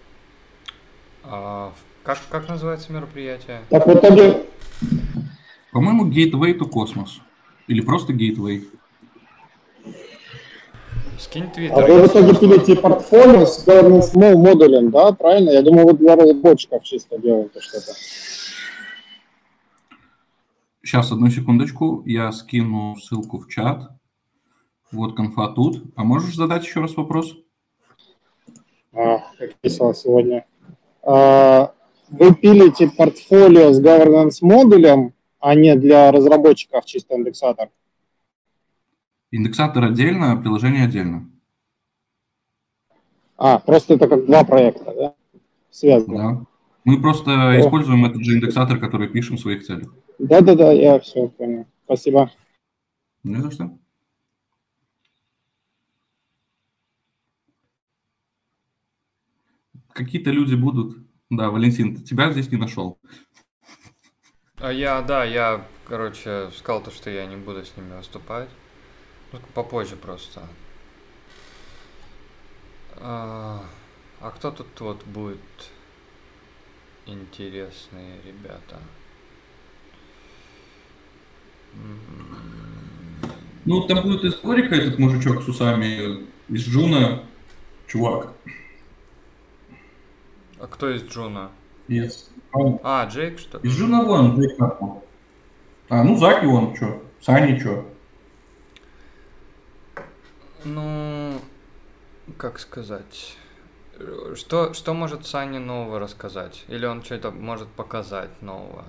А, 1.23 1.73
как, 2.03 2.19
как 2.29 2.47
называется 2.49 2.91
мероприятие? 2.91 3.61
Так 3.69 3.85
в 3.85 3.93
итоге... 3.93 4.45
По-моему, 5.71 6.09
Gateway 6.09 6.57
to 6.57 6.69
Cosmos. 6.69 7.21
Или 7.67 7.81
просто 7.81 8.13
Gateway. 8.13 8.65
Скинь 11.19 11.51
твиттер. 11.51 11.83
А 11.83 11.87
вы 11.87 12.03
в 12.03 12.07
итоге 12.07 12.35
пилите 12.35 12.75
портфолио 12.75 13.45
с 13.45 13.67
governance 13.67 14.15
модулем, 14.15 14.91
да? 14.91 15.11
Правильно? 15.11 15.49
Я 15.49 15.61
думаю, 15.61 15.87
вы 15.87 15.93
для 15.93 16.15
разработчиков 16.15 16.83
чисто 16.83 17.17
делаете 17.17 17.59
что-то. 17.59 17.93
Сейчас, 20.83 21.11
одну 21.11 21.29
секундочку. 21.29 22.03
Я 22.05 22.31
скину 22.31 22.95
ссылку 22.95 23.39
в 23.39 23.49
чат. 23.49 23.96
Вот 24.91 25.15
конфа 25.15 25.49
тут. 25.49 25.83
А 25.95 26.03
можешь 26.03 26.35
задать 26.35 26.65
еще 26.65 26.79
раз 26.79 26.95
вопрос? 26.95 27.35
А, 28.93 29.19
как 29.37 29.53
писал 29.55 29.93
сегодня. 29.93 30.45
А, 31.03 31.73
вы 32.09 32.33
пилите 32.33 32.89
портфолио 32.89 33.73
с 33.73 33.81
governance 33.81 34.37
модулем, 34.41 35.13
а 35.39 35.55
не 35.55 35.75
для 35.75 36.11
разработчиков 36.11 36.85
чисто 36.85 37.15
индексатор? 37.15 37.69
Индексатор 39.31 39.83
отдельно, 39.83 40.31
а 40.31 40.37
приложение 40.37 40.85
отдельно. 40.85 41.29
А, 43.35 43.59
просто 43.59 43.95
это 43.95 44.07
как 44.07 44.25
два 44.25 44.43
проекта, 44.43 44.93
да? 44.95 45.13
Связано. 45.69 46.17
Да. 46.17 46.45
Мы 46.85 47.01
просто 47.01 47.49
О. 47.49 47.59
используем 47.59 48.05
этот 48.05 48.23
же 48.23 48.37
индексатор, 48.37 48.79
который 48.79 49.09
пишем 49.09 49.35
в 49.35 49.41
своих 49.41 49.65
целях. 49.65 49.93
Да-да-да, 50.17 50.71
я 50.71 50.97
все 50.99 51.27
понял. 51.27 51.65
Спасибо. 51.85 52.31
Не 53.23 53.41
за 53.41 53.51
что. 53.51 53.77
Какие-то 59.97 60.29
люди 60.29 60.53
будут. 60.53 60.95
Да, 61.31 61.49
Валентин, 61.49 61.95
тебя 62.03 62.31
здесь 62.31 62.51
не 62.51 62.57
нашел. 62.57 62.99
А 64.57 64.71
я, 64.71 65.01
да, 65.01 65.23
я, 65.23 65.65
короче, 65.87 66.51
сказал 66.55 66.83
то, 66.83 66.91
что 66.91 67.09
я 67.09 67.25
не 67.25 67.35
буду 67.35 67.65
с 67.65 67.75
ними 67.75 67.97
выступать. 67.97 68.47
Ну, 69.33 69.39
попозже 69.55 69.95
просто. 69.95 70.43
А, 72.97 73.63
а 74.21 74.29
кто 74.29 74.51
тут 74.51 74.67
вот 74.79 75.03
будет 75.05 75.39
интересные 77.07 78.21
ребята? 78.23 78.77
Ну, 83.65 83.87
там 83.87 84.03
будет 84.03 84.23
историка 84.25 84.75
этот 84.75 84.99
мужичок 84.99 85.41
с 85.41 85.47
усами 85.47 86.27
из 86.49 86.67
Джуна, 86.67 87.23
чувак. 87.87 88.33
А 90.59 90.67
кто 90.67 90.89
из 90.89 91.03
Juno? 91.03 91.51
Yes. 91.87 92.29
А, 92.83 93.05
Джейк, 93.05 93.39
что 93.39 93.59
ли? 93.59 93.69
Из 93.69 93.77
Juno 93.77 94.03
вон, 94.03 94.39
Джейк 94.39 94.57
Нахман. 94.59 94.99
А, 95.89 96.03
ну 96.03 96.17
Заки 96.17 96.45
вон, 96.45 96.75
что? 96.75 97.01
Сани, 97.21 97.57
что? 97.59 97.85
Ну, 100.63 101.39
как 102.37 102.59
сказать... 102.59 103.37
Что, 104.35 104.73
что 104.73 104.93
может 104.93 105.25
Сани 105.25 105.57
нового 105.57 105.99
рассказать? 105.99 106.65
Или 106.67 106.85
он 106.85 107.03
что-то 107.03 107.31
может 107.31 107.67
показать 107.69 108.29
нового? 108.41 108.85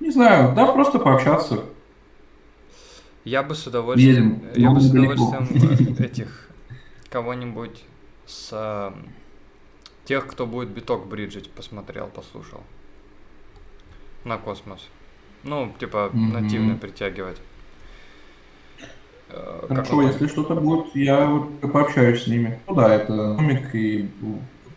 Не 0.00 0.10
знаю, 0.10 0.54
да, 0.54 0.70
просто 0.72 0.98
пообщаться. 0.98 1.64
Я 3.24 3.42
бы 3.42 3.54
с 3.54 3.66
удовольствием, 3.66 4.42
Едем. 4.48 4.62
я 4.62 4.70
бы 4.70 4.80
с 4.80 4.90
удовольствием 4.90 5.96
этих 5.98 6.48
кого-нибудь 7.10 7.84
с 8.26 8.92
тех, 10.08 10.26
кто 10.26 10.46
будет 10.46 10.70
биток 10.70 11.06
бриджить, 11.06 11.50
посмотрел, 11.50 12.06
послушал. 12.06 12.62
На 14.24 14.38
космос. 14.38 14.88
Ну, 15.44 15.74
типа, 15.78 16.10
mm-hmm. 16.12 16.40
нативно 16.40 16.76
притягивать. 16.76 17.36
Э, 19.28 19.66
Хорошо, 19.68 20.00
если 20.02 20.26
что-то 20.26 20.54
будет, 20.54 20.96
я 20.96 21.26
вот 21.26 21.60
пообщаюсь 21.60 22.22
с 22.22 22.26
ними. 22.26 22.58
Ну 22.66 22.74
да, 22.74 22.94
это 22.94 23.12
Номик 23.12 23.74
и 23.74 24.08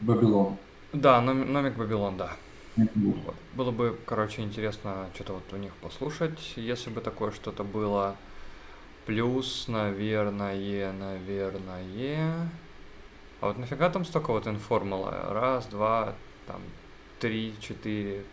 Бабилон. 0.01 0.57
Да, 0.91 1.21
Номик 1.21 1.77
Бабилон, 1.77 2.17
да. 2.17 2.35
Вот. 2.75 3.35
Было 3.53 3.71
бы, 3.71 3.97
короче, 4.05 4.41
интересно 4.41 5.07
что-то 5.15 5.33
вот 5.33 5.53
у 5.53 5.55
них 5.55 5.71
послушать, 5.75 6.53
если 6.57 6.89
бы 6.89 6.99
такое 6.99 7.31
что-то 7.31 7.63
было. 7.63 8.17
Плюс, 9.05 9.69
наверное, 9.69 10.91
наверное... 10.91 12.49
А 13.41 13.47
вот 13.47 13.57
нафига 13.57 13.89
там 13.89 14.05
столько 14.05 14.31
вот 14.31 14.45
информала? 14.47 15.27
Раз, 15.31 15.65
два, 15.65 16.15
там, 16.45 16.61
три, 17.19 17.55
четыре. 17.59 18.23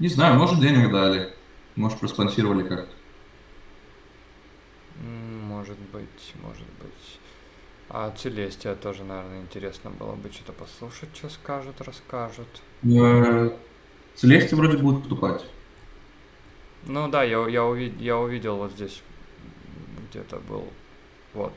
Не 0.00 0.08
знаю, 0.08 0.36
может 0.36 0.60
денег 0.60 0.90
дали. 0.90 1.32
Может 1.76 2.00
проспонсировали 2.00 2.66
как-то. 2.66 2.92
Может 5.00 5.78
быть, 5.92 6.34
может 6.42 6.66
быть. 6.82 7.20
А 7.88 8.10
Целестия 8.10 8.74
тоже, 8.74 9.04
наверное, 9.04 9.40
интересно 9.40 9.90
было 9.90 10.14
бы 10.14 10.30
что-то 10.30 10.52
послушать, 10.52 11.10
что 11.14 11.28
скажут, 11.28 11.80
расскажут. 11.80 12.48
Э, 12.82 13.50
Целестия 14.16 14.56
вроде 14.56 14.78
будет 14.78 15.00
поступать. 15.00 15.44
Ну 16.86 17.08
да, 17.08 17.22
я, 17.22 17.46
я, 17.46 17.64
увид, 17.64 18.00
я 18.00 18.16
увидел 18.18 18.56
вот 18.56 18.72
здесь, 18.72 19.02
где-то 20.10 20.38
был, 20.40 20.72
вот, 21.34 21.52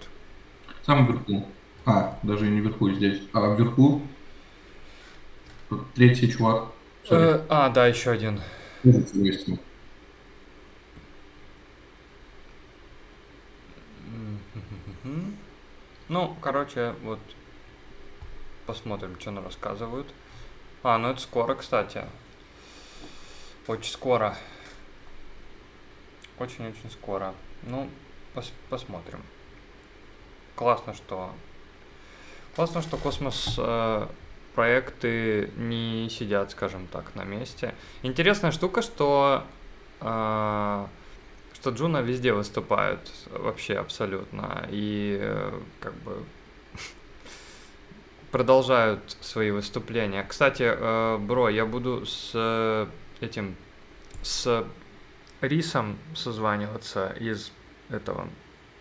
Самом 0.86 1.08
вверху. 1.08 1.48
А, 1.86 2.18
даже 2.24 2.48
не 2.48 2.60
вверху 2.60 2.92
здесь, 2.92 3.22
а 3.34 3.56
вверху. 3.56 4.02
Третий 5.96 6.32
чувак. 6.32 6.72
Э, 7.10 7.42
а, 7.50 7.70
да, 7.70 7.88
еще 7.88 8.12
один. 8.12 8.42
Ну, 16.10 16.36
короче, 16.42 16.94
вот 17.04 17.20
посмотрим, 18.66 19.20
что 19.20 19.32
нам 19.32 19.46
рассказывают. 19.46 20.08
А, 20.84 20.98
ну 20.98 21.10
это 21.10 21.22
скоро, 21.22 21.56
кстати. 21.56 22.04
Очень 23.68 23.92
скоро. 23.92 24.38
Очень-очень 26.40 26.92
скоро. 26.92 27.34
Ну, 27.64 27.90
пос 28.34 28.52
посмотрим. 28.70 29.22
Классно, 30.56 30.94
что... 30.94 31.32
Классно, 32.56 32.84
что 32.84 32.98
космос 32.98 33.56
э, 33.58 34.08
проекты 34.54 35.50
не 35.58 36.08
сидят, 36.10 36.52
скажем 36.52 36.86
так, 36.88 37.16
на 37.16 37.24
месте. 37.24 37.74
Интересная 38.04 38.52
штука, 38.52 38.84
что 38.84 39.44
э, 40.02 40.86
что 41.56 41.70
Джуна 41.72 42.02
везде 42.02 42.34
выступают 42.34 43.10
вообще 43.32 43.76
абсолютно 43.76 44.68
и 44.70 45.18
э, 45.20 45.60
как 45.80 45.94
бы 45.96 46.24
продолжают 48.32 49.18
свои 49.22 49.50
выступления. 49.50 50.24
Кстати, 50.24 51.18
бро, 51.18 51.50
я 51.50 51.66
буду 51.66 52.06
с 52.06 52.88
этим 53.20 53.56
с 54.22 54.66
Рисом 55.42 55.98
созваниваться 56.16 57.16
из 57.20 57.52
этого 57.90 58.28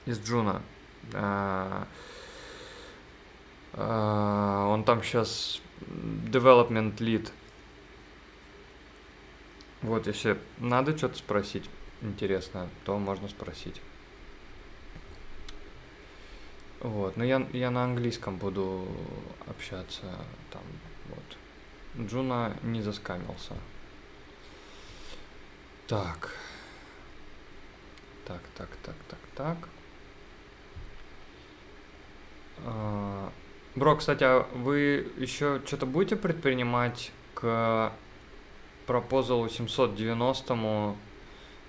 из 0.07 0.21
Джуна. 0.21 0.63
Э, 1.13 1.85
Uh, 3.75 4.67
он 4.69 4.85
там 4.85 5.03
сейчас 5.03 5.63
development 5.91 6.97
lead. 6.99 7.31
Вот, 9.81 10.07
если 10.07 10.39
надо 10.59 10.97
что-то 10.97 11.17
спросить 11.17 11.69
интересное, 12.03 12.69
то 12.85 12.99
можно 12.99 13.29
спросить. 13.29 13.81
Вот, 16.81 17.17
но 17.17 17.25
я, 17.25 17.47
я 17.53 17.71
на 17.71 17.85
английском 17.85 18.37
буду 18.37 18.87
общаться 19.47 20.03
там, 20.51 20.63
вот. 21.09 22.07
Джуна 22.07 22.57
не 22.63 22.83
заскамился. 22.83 23.55
Так. 25.87 26.37
Так, 28.27 28.43
так, 28.55 28.69
так, 28.83 28.97
так, 29.09 29.19
так. 29.35 29.69
А, 32.65 33.31
Бро, 33.75 33.97
кстати, 33.97 34.25
а 34.25 34.47
вы 34.55 35.07
еще 35.17 35.61
что-то 35.67 35.87
будете 35.87 36.17
предпринимать 36.17 37.11
к 37.35 37.93
пропозалу 38.87 39.49
790 39.49 40.97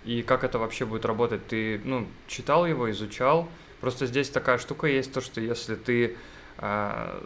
и 0.03 0.21
как 0.21 0.43
это 0.43 0.59
вообще 0.59 0.85
будет 0.85 1.05
работать? 1.05 1.47
Ты, 1.47 1.79
ну, 1.85 2.07
читал 2.27 2.65
его, 2.65 2.91
изучал? 2.91 3.47
Просто 3.79 4.05
здесь 4.05 4.29
такая 4.29 4.57
штука 4.57 4.87
есть, 4.87 5.13
то, 5.13 5.21
что 5.21 5.39
если 5.39 5.75
ты 5.75 6.17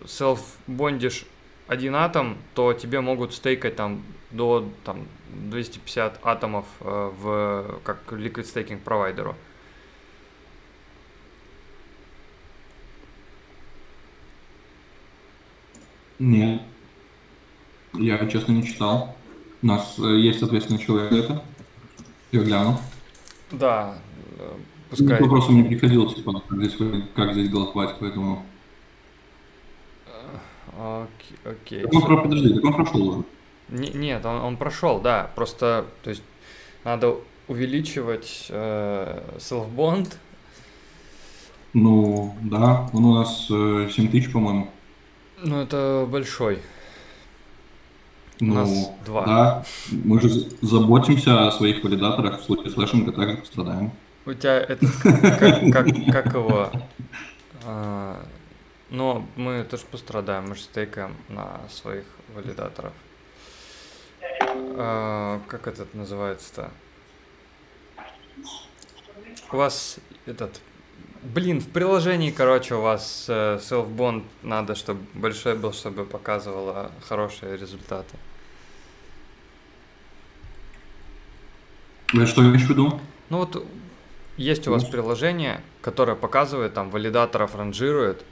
селф-бондишь 0.05 1.25
один 1.67 1.95
атом, 1.95 2.37
то 2.53 2.73
тебе 2.73 3.01
могут 3.01 3.33
стейкать 3.33 3.75
там 3.75 4.03
до 4.31 4.69
там, 4.83 5.07
250 5.29 6.19
атомов 6.23 6.65
э, 6.81 7.11
в, 7.19 7.79
как 7.83 7.99
liquid 8.11 8.43
staking 8.43 8.79
провайдеру. 8.79 9.35
Нет. 16.19 16.61
Я, 17.93 18.25
честно, 18.27 18.51
не 18.53 18.63
читал. 18.63 19.15
У 19.61 19.67
нас 19.67 19.95
э, 19.99 20.17
есть 20.17 20.39
соответственно 20.39 20.79
человек 20.79 21.11
это. 21.11 21.43
Я 22.31 22.43
гляну. 22.43 22.77
Да, 23.51 23.97
э, 24.37 24.51
пускай. 24.89 25.21
Вопросом 25.21 25.55
не 25.55 25.63
приходилось, 25.63 26.15
типа, 26.15 26.43
как 26.47 26.63
здесь, 26.63 26.77
как 27.15 27.33
здесь 27.33 27.49
голосовать, 27.49 27.95
поэтому... 27.99 28.45
Э, 30.77 31.05
окей, 31.05 31.37
окей. 31.43 31.81
Так 31.83 31.93
он, 31.93 32.01
про... 32.01 32.17
Подожди, 32.17 32.53
так 32.53 32.65
он 32.65 32.73
прошел 32.73 33.07
уже. 33.07 33.23
Не, 33.69 33.89
нет, 33.89 34.25
он, 34.25 34.41
он 34.41 34.57
прошел, 34.57 34.99
да. 34.99 35.31
Просто, 35.35 35.85
то 36.03 36.09
есть, 36.09 36.23
надо 36.83 37.17
увеличивать 37.47 38.47
э, 38.49 39.21
self-bond. 39.37 40.13
Ну, 41.73 42.35
да, 42.41 42.89
он 42.93 43.05
у 43.05 43.15
нас 43.15 43.47
э, 43.49 43.89
7 43.91 44.09
тысяч, 44.09 44.31
по-моему. 44.31 44.69
Ну, 45.39 45.61
это 45.61 46.07
большой. 46.09 46.61
Ну, 48.39 48.53
У 48.53 48.55
нас 48.55 48.91
два. 49.05 49.25
Да, 49.25 49.65
мы 49.91 50.19
же 50.19 50.29
заботимся 50.61 51.47
о 51.47 51.51
своих 51.51 51.83
валидаторах 51.83 52.41
в 52.41 52.43
случае 52.43 52.71
слэшинга, 52.71 53.11
так 53.11 53.37
как 53.37 53.45
страдаем. 53.45 53.91
У 54.25 54.33
тебя 54.33 54.59
это 54.59 54.85
как, 55.03 55.71
как, 55.71 55.87
как 56.11 56.33
его? 56.33 56.71
А, 57.65 58.25
но 58.89 59.25
мы 59.35 59.63
тоже 59.63 59.83
пострадаем, 59.89 60.49
мы 60.49 60.55
же 60.55 60.61
стейкаем 60.61 61.15
на 61.29 61.61
своих 61.69 62.05
валидаторов. 62.35 62.93
А, 64.51 65.39
как 65.47 65.67
этот 65.67 65.93
называется-то? 65.93 66.71
У 69.51 69.57
вас 69.57 69.99
этот 70.25 70.61
Блин, 71.33 71.59
в 71.59 71.67
приложении, 71.67 72.31
короче, 72.31 72.75
у 72.75 72.81
вас 72.81 73.25
э, 73.27 73.59
self-bond 73.61 74.23
надо, 74.43 74.75
чтобы 74.75 75.01
большой 75.13 75.55
был, 75.55 75.73
чтобы 75.73 76.05
показывало 76.05 76.91
хорошие 77.07 77.57
результаты. 77.57 78.15
Ну, 82.13 82.25
что 82.25 82.41
имеешь 82.41 82.65
в 82.65 82.69
виду? 82.69 83.01
Ну 83.29 83.39
вот 83.39 83.67
есть 84.37 84.67
у 84.67 84.71
вас 84.71 84.85
приложение, 84.85 85.61
которое 85.81 86.15
показывает, 86.15 86.73
там, 86.73 86.89
валидаторов 86.89 87.55
ранжирует. 87.55 88.23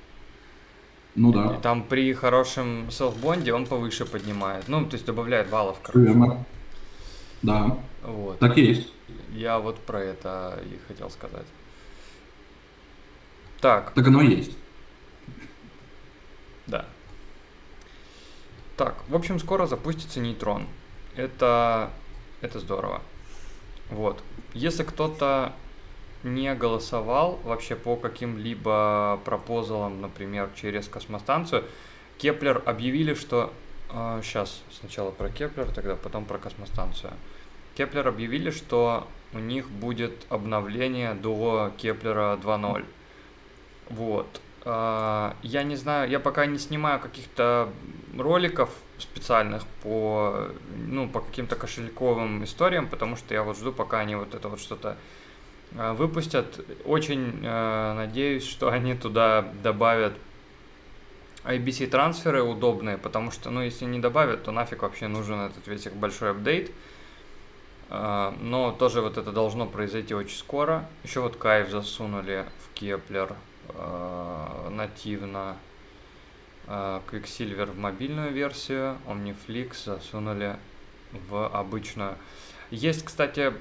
Ну 1.16 1.34
да. 1.34 1.56
И 1.58 1.62
там 1.62 1.84
при 1.84 2.14
хорошем 2.14 2.90
селф-бонде 2.92 3.54
он 3.54 3.66
повыше 3.66 4.06
поднимает. 4.06 4.70
Ну, 4.70 4.86
то 4.86 4.94
есть 4.94 5.06
добавляет 5.06 5.50
баллов, 5.50 5.78
короче. 5.84 6.08
Верно. 6.08 6.46
Да. 7.42 7.78
Вот. 8.04 8.40
Так 8.40 8.58
и 8.58 8.62
есть. 8.62 8.94
Я 9.34 9.60
вот 9.60 9.80
про 9.80 10.00
это 10.00 10.64
и 10.64 10.80
хотел 10.88 11.10
сказать. 11.10 11.46
Так. 13.66 13.94
Так 13.96 14.06
оно 14.06 14.22
и 14.22 14.36
есть. 14.36 14.56
Да. 16.68 16.86
Так, 18.78 18.94
в 19.08 19.16
общем, 19.16 19.40
скоро 19.40 19.66
запустится 19.66 20.20
нейтрон. 20.20 20.68
Это, 21.16 21.90
это 22.42 22.60
здорово. 22.60 23.02
Вот. 23.90 24.22
Если 24.54 24.84
кто-то 24.84 25.52
не 26.22 26.54
голосовал 26.54 27.40
вообще 27.44 27.76
по 27.76 27.96
каким-либо 27.96 29.20
proposal 29.26 29.80
ам, 29.80 30.00
например, 30.00 30.52
через 30.56 30.88
космостанцию, 30.88 31.64
Keplr 32.20 32.62
объявили, 32.68 33.16
что... 33.16 33.52
Э, 33.90 34.22
сейчас 34.24 34.62
сначала 34.80 35.10
про 35.10 35.30
Keplr, 35.30 35.72
тогда 35.74 35.96
потом 35.96 36.26
про 36.26 36.38
космостанцию. 36.38 37.14
Keplr 37.74 38.08
объявили, 38.08 38.52
что 38.52 39.08
у 39.34 39.40
них 39.40 39.72
будет 39.72 40.28
обновление 40.30 41.16
до 41.16 41.74
Keplr 41.80 42.28
а 42.28 42.38
2.0. 42.44 42.86
Вот. 43.90 44.42
А, 44.68 45.36
я 45.44 45.64
не 45.64 45.76
знаю, 45.76 46.10
я 46.10 46.20
пока 46.20 46.48
не 46.48 46.58
снимаю 46.58 47.00
каких-то 47.00 47.70
роликов 48.18 48.72
специальных 48.98 49.66
по, 49.84 50.48
ну, 50.88 51.08
по 51.08 51.22
каким-то 51.22 51.56
кошельковым 51.56 52.44
историям, 52.44 52.88
потому 52.88 53.16
что 53.16 53.34
я 53.34 53.44
вот 53.44 53.58
жду, 53.58 53.72
пока 53.72 54.00
они 54.00 54.16
вот 54.16 54.34
это 54.34 54.50
вот 54.50 54.60
что-то 54.60 54.98
а, 55.78 55.94
выпустят. 55.94 56.66
Очень 56.84 57.42
э, 57.44 57.94
надеюсь, 57.94 58.46
что 58.46 58.70
они 58.70 58.96
туда 58.96 59.46
добавят 59.62 60.14
IBC 61.44 61.88
трансферы 61.88 62.42
удобные, 62.42 62.98
потому 62.98 63.30
что, 63.30 63.52
ну, 63.52 63.62
если 63.62 63.86
не 63.86 64.00
добавят, 64.00 64.44
то 64.44 64.52
нафиг 64.52 64.82
вообще 64.82 65.08
нужен 65.08 65.40
этот 65.42 65.68
весь 65.68 65.86
их 65.86 65.94
большой 65.94 66.32
апдейт. 66.32 66.72
Но 67.88 68.76
тоже 68.80 69.02
вот 69.02 69.20
это 69.20 69.32
должно 69.32 69.68
произойти 69.68 70.16
очень 70.16 70.36
скоро. 70.36 70.90
Еще 71.04 71.20
вот 71.20 71.36
Kyve 71.36 71.70
засунули 71.70 72.48
в 72.64 72.74
Keplr 72.74 73.36
нативно 74.72 75.58
э, 76.68 77.02
Quicksilver 77.12 77.72
в 77.72 77.78
мобильную 77.78 78.32
версию, 78.32 78.98
OmniFlix 79.08 79.86
засунули 79.86 80.58
в 81.30 81.48
обычную. 81.48 82.18
Есть, 82.72 83.06
кстати, 83.06 83.54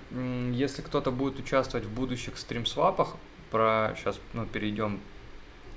если 0.52 0.82
кто-то 0.82 1.10
будет 1.10 1.38
участвовать 1.38 1.86
в 1.86 1.92
будущих 1.92 2.38
стримсвапах, 2.38 3.16
про 3.50 3.94
сейчас 3.96 4.18
ну, 4.32 4.46
перейдем 4.46 5.00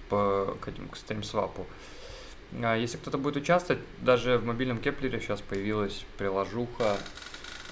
по, 0.09 0.57
к 0.61 0.67
этим 0.67 0.87
к 0.89 0.97
стримсвапу. 0.97 1.67
А 2.63 2.75
если 2.75 2.97
кто-то 2.97 3.17
будет 3.17 3.35
участвовать, 3.35 3.83
даже 3.99 4.37
в 4.37 4.45
мобильном 4.45 4.79
Кеплере 4.79 5.19
сейчас 5.19 5.41
появилась 5.41 6.05
приложуха, 6.17 6.97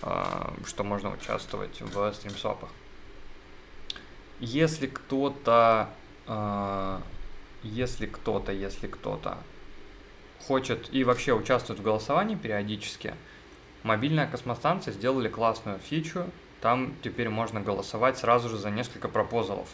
а, 0.01 0.53
что 0.65 0.83
можно 0.83 1.11
участвовать 1.11 1.81
в 1.81 2.13
стримсвапах. 2.13 2.69
Если 4.39 4.87
кто-то 4.87 5.89
если 7.63 8.05
кто-то, 8.05 8.51
если 8.51 8.87
кто-то 8.87 9.37
хочет 10.47 10.93
и 10.93 11.03
вообще 11.03 11.33
участвует 11.33 11.79
в 11.79 11.83
голосовании 11.83 12.35
периодически, 12.35 13.13
мобильная 13.83 14.27
космостанция 14.27 14.93
сделали 14.93 15.29
классную 15.29 15.79
фичу. 15.79 16.25
Там 16.61 16.95
теперь 17.03 17.29
можно 17.29 17.61
голосовать 17.61 18.17
сразу 18.17 18.49
же 18.49 18.57
за 18.57 18.71
несколько 18.71 19.07
пропозалов. 19.07 19.69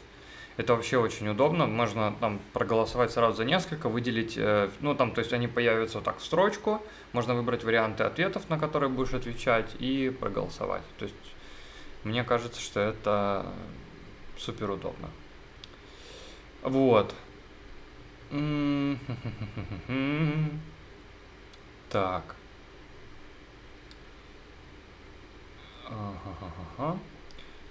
Это 0.57 0.75
вообще 0.75 0.97
очень 0.97 1.29
удобно. 1.29 1.65
Можно 1.65 2.13
там 2.19 2.41
проголосовать 2.51 3.11
сразу 3.11 3.37
за 3.37 3.45
несколько, 3.45 3.87
выделить, 3.87 4.37
э, 4.37 4.69
ну 4.81 4.93
там, 4.95 5.13
то 5.13 5.19
есть 5.19 5.31
они 5.31 5.47
появятся 5.47 5.99
вот 5.99 6.03
так 6.03 6.19
в 6.19 6.25
строчку. 6.25 6.81
Можно 7.13 7.35
выбрать 7.35 7.63
варианты 7.63 8.03
ответов, 8.03 8.49
на 8.49 8.59
которые 8.59 8.89
будешь 8.89 9.13
отвечать, 9.13 9.71
и 9.79 10.09
проголосовать. 10.09 10.83
То 10.99 11.05
есть 11.05 11.15
мне 12.03 12.23
кажется, 12.23 12.59
что 12.59 12.81
это 12.81 13.45
супер 14.37 14.71
удобно. 14.71 15.09
Вот. 16.63 17.15
Так. 21.89 22.35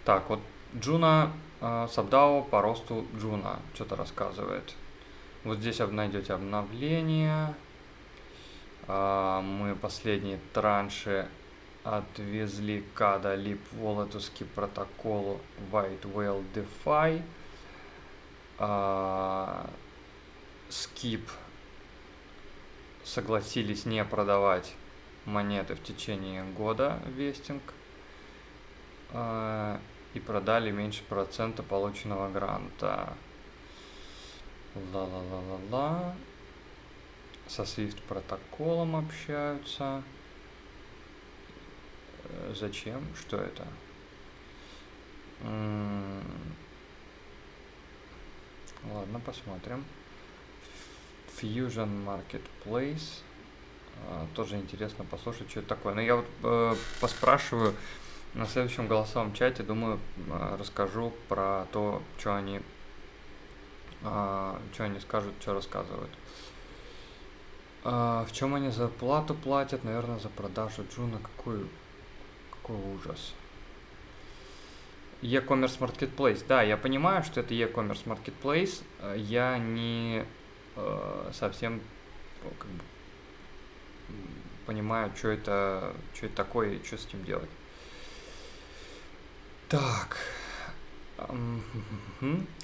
Так, 0.05 0.29
вот 0.29 0.41
Джуна 0.79 1.33
э, 1.61 1.89
SubDAO 1.91 2.43
по 2.43 2.63
росту 2.63 3.07
Джуна 3.17 3.61
что-то 3.75 3.97
рассказывает. 3.97 4.75
Вот 5.45 5.59
здесь 5.59 5.81
найдете 5.93 6.35
обновление. 6.35 7.55
Э, 8.89 9.41
мы 9.41 9.75
последние 9.77 10.39
транши 10.53 11.29
отвезли 11.85 12.85
Када 12.95 13.35
Лип 13.35 13.61
протоколу 14.45 15.41
White 15.71 16.03
Whale 16.13 16.45
DeFi. 16.55 17.23
Э, 18.61 19.67
Skip 20.69 21.29
согласились 23.03 23.87
не 23.87 24.05
продавать 24.05 24.75
монеты 25.25 25.75
в 25.75 25.83
течение 25.83 26.45
года 26.45 27.01
вестинг 27.07 27.63
э, 29.13 29.79
и 30.13 30.21
продали 30.21 30.71
меньше 30.71 31.03
процента 31.05 31.63
полученного 31.63 32.31
гранта. 32.31 33.15
Ла-ла-ла-ла-ла. 34.93 36.15
Со 37.49 37.63
Swift 37.63 38.01
протоколом 38.07 38.95
общаются. 38.95 40.03
Э, 42.25 42.53
зачем? 42.55 43.03
Что 43.17 43.39
это? 43.39 43.67
Ладно, 48.89 49.21
посмотрим. 49.21 49.85
Fusion 51.41 52.05
Marketplace. 52.05 53.23
А, 54.09 54.27
тоже 54.35 54.57
интересно 54.57 55.05
послушать, 55.05 55.51
что 55.51 55.61
это 55.61 55.69
такое. 55.69 55.95
Но 55.95 56.01
я 56.01 56.17
вот 56.17 56.27
э, 56.43 56.75
поспрашиваю 57.01 57.75
на 58.35 58.47
следующем 58.47 58.87
голосовом 58.87 59.33
чате, 59.35 59.63
думаю, 59.63 59.99
э, 60.29 60.57
расскажу 60.59 61.13
про 61.29 61.67
то, 61.73 62.03
что 62.19 62.35
они, 62.35 62.61
э, 64.03 64.59
что 64.73 64.85
они 64.85 65.01
скажут, 65.01 65.35
что 65.41 65.55
рассказывают. 65.55 66.11
Э, 67.85 68.25
в 68.27 68.33
чем 68.33 68.55
они 68.55 68.71
за 68.71 68.89
плату 68.89 69.35
платят? 69.35 69.85
Наверное, 69.85 70.19
за 70.19 70.29
продажу 70.29 70.87
Джуна. 70.91 71.19
Какой, 71.19 71.67
какой 72.51 72.77
ужас. 72.95 73.35
E-commerce 75.23 75.79
Marketplace. 75.79 76.45
Да, 76.49 76.63
я 76.63 76.77
понимаю, 76.77 77.23
что 77.23 77.41
это 77.41 77.55
e-commerce 77.55 78.05
Marketplace. 78.05 78.83
Я 79.17 79.59
не 79.59 80.25
э, 80.77 81.31
совсем 81.33 81.81
как 82.59 82.69
бы, 82.69 82.83
понимаю, 84.67 85.13
что 85.17 85.29
это, 85.29 85.95
что 86.15 86.27
это 86.27 86.37
такое 86.37 86.75
и 86.75 86.85
что 86.85 86.97
с 86.97 87.07
этим 87.07 87.25
делать. 87.25 87.51
Так. 89.69 90.17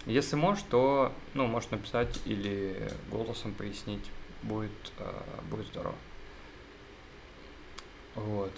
Если 0.06 0.36
можешь, 0.36 0.64
то, 0.70 1.12
ну, 1.34 1.46
можешь 1.46 1.70
написать 1.70 2.20
или 2.24 2.90
голосом 3.10 3.52
пояснить. 3.52 4.04
Будет, 4.42 4.70
э, 4.98 5.22
будет 5.50 5.66
здорово. 5.66 5.94
Вот. 8.14 8.52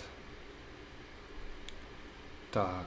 Так. 2.52 2.86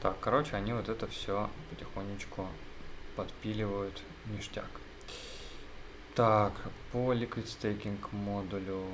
Так, 0.00 0.20
короче, 0.20 0.56
они 0.56 0.72
вот 0.72 0.88
это 0.88 1.06
все 1.06 1.48
потихонечку 1.70 2.46
подпиливают 3.16 4.02
ништяк. 4.26 4.70
Так, 6.14 6.52
по 6.92 7.12
Liquid 7.12 7.46
Staking 7.46 7.98
модулю. 8.12 8.84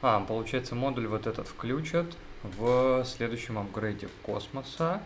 А, 0.00 0.20
получается, 0.20 0.74
модуль 0.74 1.08
вот 1.08 1.26
этот 1.26 1.48
включат 1.48 2.06
в 2.42 3.04
следующем 3.04 3.58
апгрейде 3.58 4.08
космоса. 4.22 5.02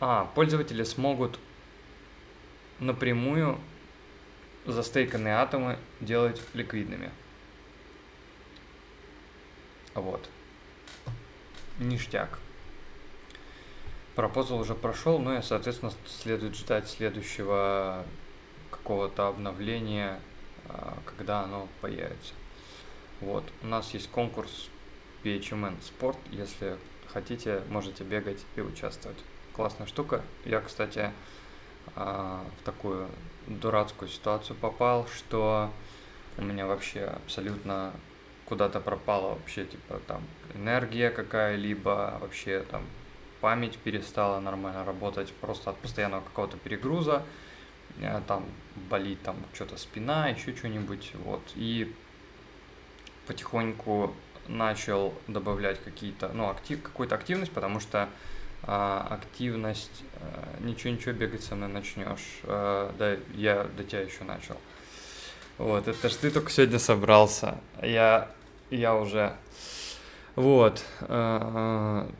А, 0.00 0.24
пользователи 0.34 0.82
смогут 0.82 1.38
напрямую 2.80 3.58
застейканные 4.66 5.34
атомы 5.34 5.78
делать 6.00 6.42
ликвидными. 6.54 7.10
Вот. 9.94 10.28
Ништяк. 11.78 12.38
Пропозал 14.14 14.58
уже 14.58 14.74
прошел, 14.74 15.18
ну 15.18 15.38
и, 15.38 15.42
соответственно, 15.42 15.92
следует 16.06 16.54
ждать 16.56 16.88
следующего 16.88 18.04
какого-то 18.70 19.28
обновления, 19.28 20.20
когда 21.04 21.42
оно 21.42 21.68
появится. 21.80 22.34
Вот, 23.20 23.44
у 23.62 23.66
нас 23.66 23.94
есть 23.94 24.10
конкурс 24.10 24.68
PHMN 25.24 25.76
Sport, 25.80 26.18
если 26.30 26.76
хотите, 27.08 27.62
можете 27.68 28.04
бегать 28.04 28.44
и 28.56 28.60
участвовать. 28.60 29.18
Классная 29.54 29.86
штука. 29.86 30.22
Я, 30.44 30.60
кстати, 30.60 31.10
а, 31.94 32.44
в 32.60 32.64
такую 32.64 33.08
дурацкую 33.46 34.08
ситуацию 34.08 34.56
попал, 34.56 35.06
что 35.08 35.70
у 36.36 36.42
меня 36.42 36.66
вообще 36.66 37.04
абсолютно 37.04 37.92
куда-то 38.44 38.80
пропала 38.80 39.30
вообще, 39.30 39.64
типа, 39.64 40.00
там, 40.06 40.22
энергия 40.54 41.10
какая-либо, 41.10 42.18
вообще, 42.20 42.64
там, 42.70 42.82
память 43.40 43.78
перестала 43.78 44.40
нормально 44.40 44.84
работать 44.84 45.32
просто 45.34 45.70
от 45.70 45.76
постоянного 45.78 46.22
какого-то 46.22 46.56
перегруза, 46.58 47.22
там, 48.26 48.44
болит 48.90 49.22
там 49.22 49.36
что-то 49.54 49.76
спина, 49.76 50.28
еще 50.28 50.54
что-нибудь, 50.54 51.12
вот, 51.24 51.42
и 51.54 51.94
потихоньку 53.26 54.14
начал 54.48 55.14
добавлять 55.26 55.82
какие-то, 55.82 56.28
ну, 56.32 56.48
актив, 56.48 56.82
какую-то 56.82 57.14
активность, 57.14 57.52
потому 57.52 57.80
что 57.80 58.08
а, 58.62 59.06
активность, 59.10 60.02
а, 60.20 60.60
ничего-ничего 60.60 61.12
бегать 61.12 61.42
со 61.42 61.54
мной 61.54 61.68
начнешь. 61.68 62.40
А, 62.44 62.92
да, 62.98 63.16
я 63.34 63.64
до 63.76 63.84
тебя 63.84 64.00
еще 64.00 64.24
начал. 64.24 64.56
Вот, 65.58 65.88
это 65.88 66.08
ж 66.08 66.14
ты 66.14 66.30
только 66.30 66.50
сегодня 66.50 66.78
собрался. 66.78 67.58
Я, 67.82 68.30
я 68.70 68.94
уже... 68.94 69.36
Вот. 70.34 70.84
А, 71.02 72.10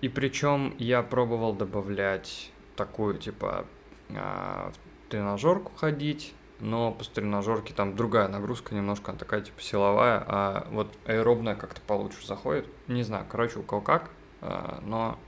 и 0.00 0.08
причем 0.08 0.74
я 0.78 1.02
пробовал 1.02 1.54
добавлять 1.54 2.50
такую, 2.76 3.18
типа, 3.18 3.64
в 4.08 4.72
тренажерку 5.08 5.72
ходить, 5.76 6.34
но 6.60 6.92
по 6.92 7.04
тренажерке 7.04 7.74
там 7.74 7.96
другая 7.96 8.28
нагрузка 8.28 8.74
немножко, 8.74 9.10
она 9.10 9.18
такая 9.18 9.40
типа 9.42 9.60
силовая, 9.60 10.24
а 10.26 10.68
вот 10.70 10.92
аэробная 11.04 11.54
как-то 11.54 11.80
получше 11.80 12.26
заходит. 12.26 12.66
Не 12.86 13.02
знаю, 13.02 13.26
короче, 13.28 13.58
у 13.58 13.62
кого 13.62 13.80
как, 13.80 14.10
а, 14.40 14.80
но 14.84 15.18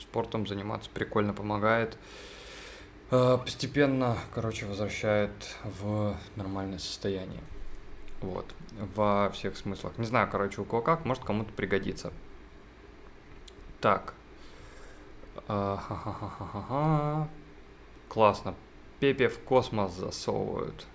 спортом 0.00 0.46
заниматься 0.46 0.90
прикольно 0.92 1.32
помогает. 1.32 1.96
А, 3.10 3.38
постепенно, 3.38 4.16
короче, 4.34 4.66
возвращает 4.66 5.30
в 5.64 6.16
нормальное 6.36 6.78
состояние. 6.78 7.42
Вот, 8.20 8.46
во 8.94 9.30
всех 9.30 9.56
смыслах. 9.56 9.98
Не 9.98 10.06
знаю, 10.06 10.28
короче, 10.30 10.60
у 10.60 10.64
кого 10.64 10.80
как, 10.80 11.04
может 11.04 11.24
кому-то 11.24 11.52
пригодится. 11.52 12.12
Так. 13.80 14.14
А, 15.48 17.28
Классно. 18.12 18.54
Пепе 19.00 19.30
в 19.30 19.38
космос 19.40 19.92
засовывают. 19.92 20.86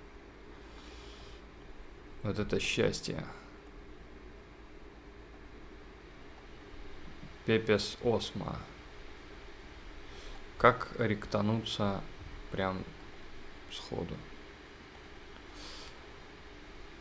Вот 2.22 2.38
это 2.38 2.60
счастье. 2.60 3.26
Пепес 7.48 7.98
Осма. 8.04 8.60
Как 10.60 10.90
ректануться 11.00 12.02
прям 12.52 12.84
сходу. 13.72 14.16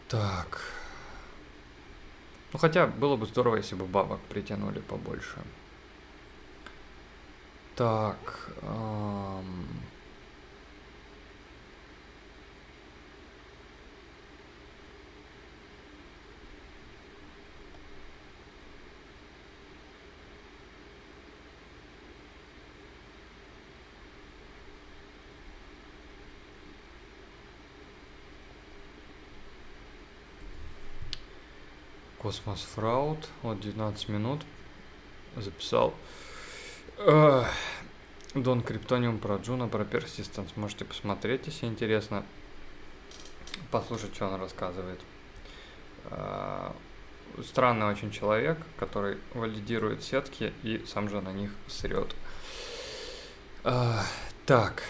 Так. 0.08 0.62
Ну 2.54 2.58
хотя 2.58 2.86
было 2.86 3.16
бы 3.16 3.26
здорово, 3.26 3.56
если 3.56 3.74
бы 3.74 3.84
бабок 3.84 4.20
притянули 4.30 4.80
побольше. 4.80 5.42
Так. 7.74 8.48
Эм... 8.62 9.85
Космос 32.26 32.66
Фраud. 32.74 33.24
Вот 33.42 33.60
19 33.60 34.08
минут. 34.08 34.40
Записал. 35.36 35.94
Дон 38.34 38.62
Криптониум 38.62 39.18
про 39.18 39.36
Джуна, 39.36 39.68
про 39.68 39.84
Persistence. 39.84 40.48
Можете 40.56 40.84
посмотреть, 40.84 41.46
если 41.46 41.66
интересно. 41.66 42.24
Послушать, 43.70 44.12
что 44.16 44.26
он 44.26 44.40
рассказывает. 44.40 44.98
А, 46.06 46.74
странный 47.44 47.86
очень 47.86 48.10
человек, 48.10 48.58
который 48.76 49.18
валидирует 49.32 50.02
сетки 50.02 50.52
и 50.64 50.84
сам 50.84 51.08
же 51.08 51.20
на 51.20 51.32
них 51.32 51.52
срет. 51.68 52.12
А, 53.62 54.02
так. 54.46 54.82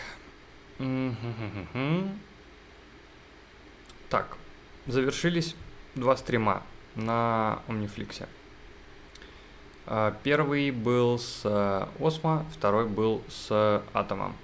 Так. 4.08 4.38
Завершились 4.86 5.54
два 5.94 6.16
стрима 6.16 6.62
на 6.96 7.62
Omniflix. 7.68 8.26
А, 9.86 10.16
первый 10.22 10.70
был 10.70 11.18
с 11.18 11.44
Осмо, 12.00 12.44
второй 12.52 12.86
был 12.86 13.22
с 13.28 13.82
Атомом. 13.94 14.34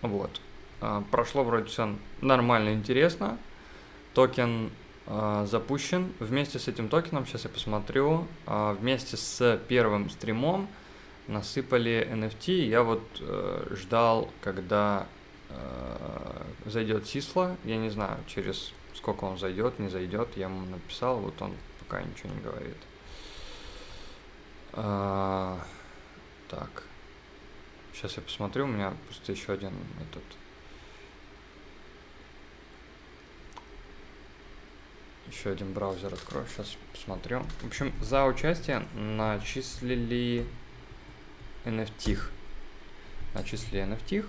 Вот. 0.00 0.40
А, 0.80 1.04
прошло 1.10 1.44
вроде 1.44 1.66
все 1.66 1.94
нормально, 2.20 2.72
интересно. 2.72 3.38
Токен 4.14 4.70
а, 5.06 5.44
запущен. 5.44 6.12
Вместе 6.20 6.58
с 6.58 6.68
этим 6.68 6.88
токеном, 6.88 7.26
сейчас 7.26 7.44
я 7.44 7.50
посмотрю, 7.50 8.26
вместе 8.46 9.16
с 9.16 9.60
первым 9.68 10.08
стримом 10.08 10.68
насыпали 11.28 12.08
NFT. 12.10 12.66
Я 12.66 12.82
вот 12.82 13.02
э, 13.20 13.66
ждал, 13.76 14.30
когда 14.40 15.06
э, 15.50 16.42
зайдет 16.66 17.06
Сисла. 17.06 17.56
Я 17.64 17.76
не 17.76 17.90
знаю, 17.90 18.18
через 18.26 18.72
сколько 18.98 19.24
он 19.24 19.38
зайдет, 19.38 19.78
не 19.78 19.88
зайдет. 19.88 20.36
Я 20.36 20.46
ему 20.46 20.66
написал, 20.66 21.18
вот 21.18 21.40
он 21.40 21.54
пока 21.78 22.02
ничего 22.02 22.34
не 22.34 22.40
говорит. 22.40 22.76
А, 24.72 25.58
так. 26.48 26.82
Сейчас 27.94 28.16
я 28.16 28.22
посмотрю, 28.22 28.64
у 28.64 28.68
меня 28.68 28.92
просто 29.06 29.32
еще 29.32 29.52
один 29.52 29.72
этот. 30.00 30.22
Еще 35.28 35.50
один 35.50 35.72
браузер 35.72 36.12
открою, 36.12 36.46
сейчас 36.46 36.76
посмотрю. 36.92 37.42
В 37.60 37.66
общем, 37.66 37.92
за 38.00 38.24
участие 38.24 38.80
начислили 38.94 40.46
NFT. 41.64 42.18
Начислили 43.34 43.82
NFT. 43.84 44.26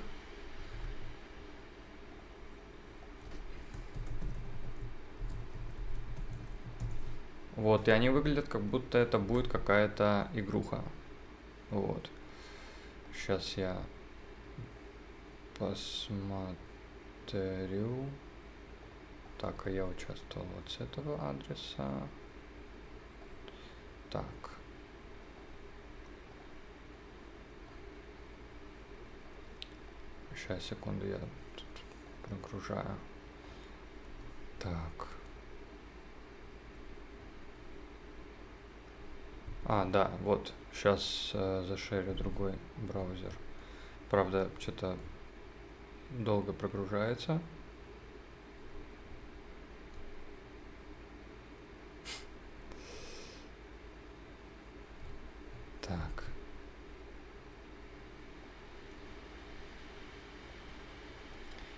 Вот, 7.60 7.90
и 7.90 7.92
они 7.92 8.08
выглядят, 8.08 8.48
как 8.48 8.62
будто 8.62 8.98
это 8.98 9.20
будет 9.20 9.50
какая-то 9.50 10.30
игруха. 10.34 10.82
Вот. 11.72 12.10
Сейчас 13.14 13.58
я 13.58 13.84
посмотрю. 15.58 16.56
Так, 19.40 19.68
а 19.68 19.70
я 19.70 19.86
участвовал 19.86 20.48
вот 20.56 20.72
с 20.72 20.80
этого 20.80 21.20
адреса. 21.30 22.08
Так. 24.10 24.24
Сейчас, 30.34 30.64
секунду, 30.64 31.06
я 31.06 31.20
тут 31.58 31.68
прогружаю. 32.24 32.96
Так. 34.60 35.10
А, 39.72 39.86
да, 39.86 40.10
вот. 40.24 40.52
Сейчас 40.74 41.30
э, 41.36 41.64
зашерю 41.68 42.16
другой 42.16 42.56
браузер. 42.78 43.32
Правда, 44.10 44.50
что-то 44.58 44.98
долго 46.10 46.54
прогружается. 46.54 47.40
Так. 55.84 56.24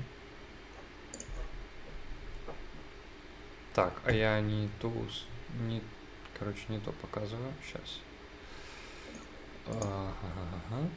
Так, 3.73 3.93
а 4.05 4.11
я 4.11 4.39
не 4.39 4.69
ту, 4.81 4.91
не, 5.67 5.81
короче, 6.37 6.61
не 6.69 6.79
то 6.79 6.93
показываю. 6.93 7.51
Сейчас. 7.65 7.99
Ага. 9.67 10.13
Ага, 10.69 10.89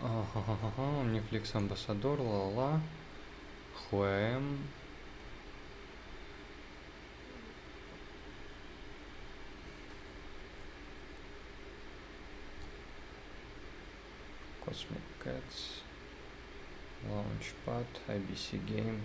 Netflix 0.00 1.54
амбассадор, 1.54 2.20
ла-ла. 2.20 2.80
Хуэм. 3.90 4.58
Cosmic 14.64 15.00
Cats. 15.24 15.82
Launchpad, 17.08 17.86
IBC 18.08 18.60
Game. 18.66 19.00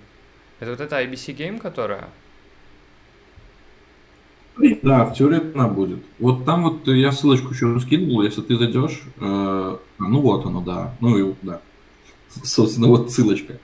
Это 0.59 0.71
вот 0.71 0.81
эта 0.81 1.01
IBC 1.03 1.35
Game, 1.35 1.59
которая? 1.59 2.09
Да, 4.83 5.05
в 5.05 5.13
теории 5.15 5.51
она 5.53 5.67
будет. 5.67 6.03
Вот 6.19 6.45
там 6.45 6.63
вот 6.63 6.87
я 6.87 7.11
ссылочку 7.11 7.53
еще 7.53 7.79
скинул, 7.79 8.21
если 8.21 8.41
ты 8.41 8.55
зайдешь, 8.55 9.01
э, 9.19 9.77
ну 10.07 10.21
вот 10.21 10.45
оно, 10.45 10.61
да, 10.61 10.95
ну 10.99 11.17
и 11.17 11.33
да, 11.41 11.61
собственно, 12.43 12.87
вот 12.87 13.11
ссылочка. 13.11 13.59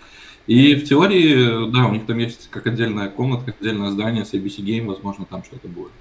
И 0.48 0.74
в 0.74 0.88
теории, 0.88 1.72
да, 1.72 1.86
у 1.86 1.94
них 1.94 2.08
там 2.08 2.18
есть 2.18 2.50
как 2.50 2.66
отдельная 2.66 3.10
комната, 3.10 3.46
как 3.46 3.62
отдельное 3.62 3.92
здание 3.92 4.26
с 4.26 4.34
ABC 4.34 4.64
Game, 4.64 4.88
возможно, 4.88 5.26
там 5.26 5.44
что-то 5.44 5.68
будет. 5.68 5.92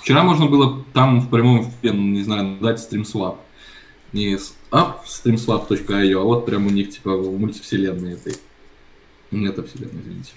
Вчера 0.00 0.24
можно 0.24 0.46
было 0.46 0.82
там 0.94 1.20
в 1.20 1.30
прямом 1.30 1.70
ну, 1.82 1.92
не 1.92 2.22
знаю, 2.22 2.58
дать 2.60 2.80
StreamSwap. 2.80 3.36
Не 4.12 4.36
с 4.36 4.56
app 4.70 5.04
streamswap.io, 5.06 6.20
а 6.20 6.24
вот 6.24 6.44
прям 6.44 6.66
у 6.66 6.70
них 6.70 6.90
типа 6.90 7.16
в 7.16 7.38
мультивселенной 7.38 8.14
этой. 8.14 8.34
Нет, 9.30 9.56
вселенной, 9.66 10.02
извините. 10.02 10.32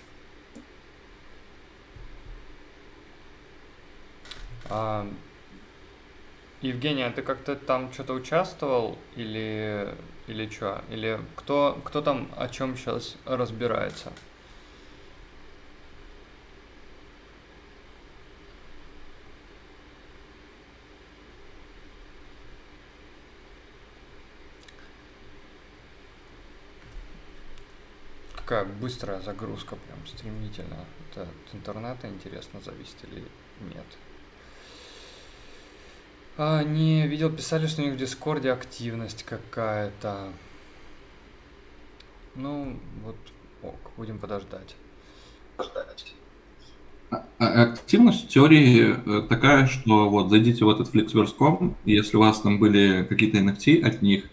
А, 4.69 5.07
Евгений, 6.65 7.03
а 7.03 7.11
ты 7.11 7.21
как-то 7.21 7.55
там 7.55 7.93
что-то 7.93 8.13
участвовал 8.13 8.97
или 9.15 9.95
или 10.27 10.49
что? 10.49 10.83
Или 10.89 11.19
кто 11.35 11.79
кто 11.85 12.01
там 12.01 12.31
о 12.35 12.47
чем 12.49 12.75
сейчас 12.75 13.17
разбирается? 13.25 14.11
Какая 28.35 28.65
быстрая 28.65 29.21
загрузка, 29.21 29.75
прям 29.75 30.05
стремительно. 30.07 30.85
Это 31.11 31.23
от 31.23 31.55
интернета 31.55 32.07
интересно 32.07 32.59
зависит 32.61 32.97
или 33.03 33.23
нет? 33.73 33.85
А, 36.37 36.63
не 36.63 37.07
видел, 37.07 37.29
писали, 37.29 37.67
что 37.67 37.81
у 37.81 37.85
них 37.85 37.93
в 37.93 37.97
Дискорде 37.97 38.51
активность 38.51 39.23
какая-то. 39.23 40.29
Ну, 42.35 42.77
вот, 43.03 43.15
ок, 43.63 43.91
будем 43.95 44.19
подождать. 44.19 44.75
А, 47.11 47.25
а, 47.39 47.63
активность 47.63 48.25
в 48.25 48.27
теории 48.27 48.95
э, 49.05 49.27
такая, 49.29 49.67
что 49.67 50.09
вот 50.09 50.29
зайдите 50.29 50.65
в 50.65 50.69
этот 50.69 50.93
Flixverse.com, 50.93 51.75
если 51.85 52.17
у 52.17 52.19
вас 52.19 52.41
там 52.41 52.59
были 52.59 53.05
какие-то 53.07 53.37
NFT 53.37 53.81
от 53.81 54.01
них, 54.01 54.25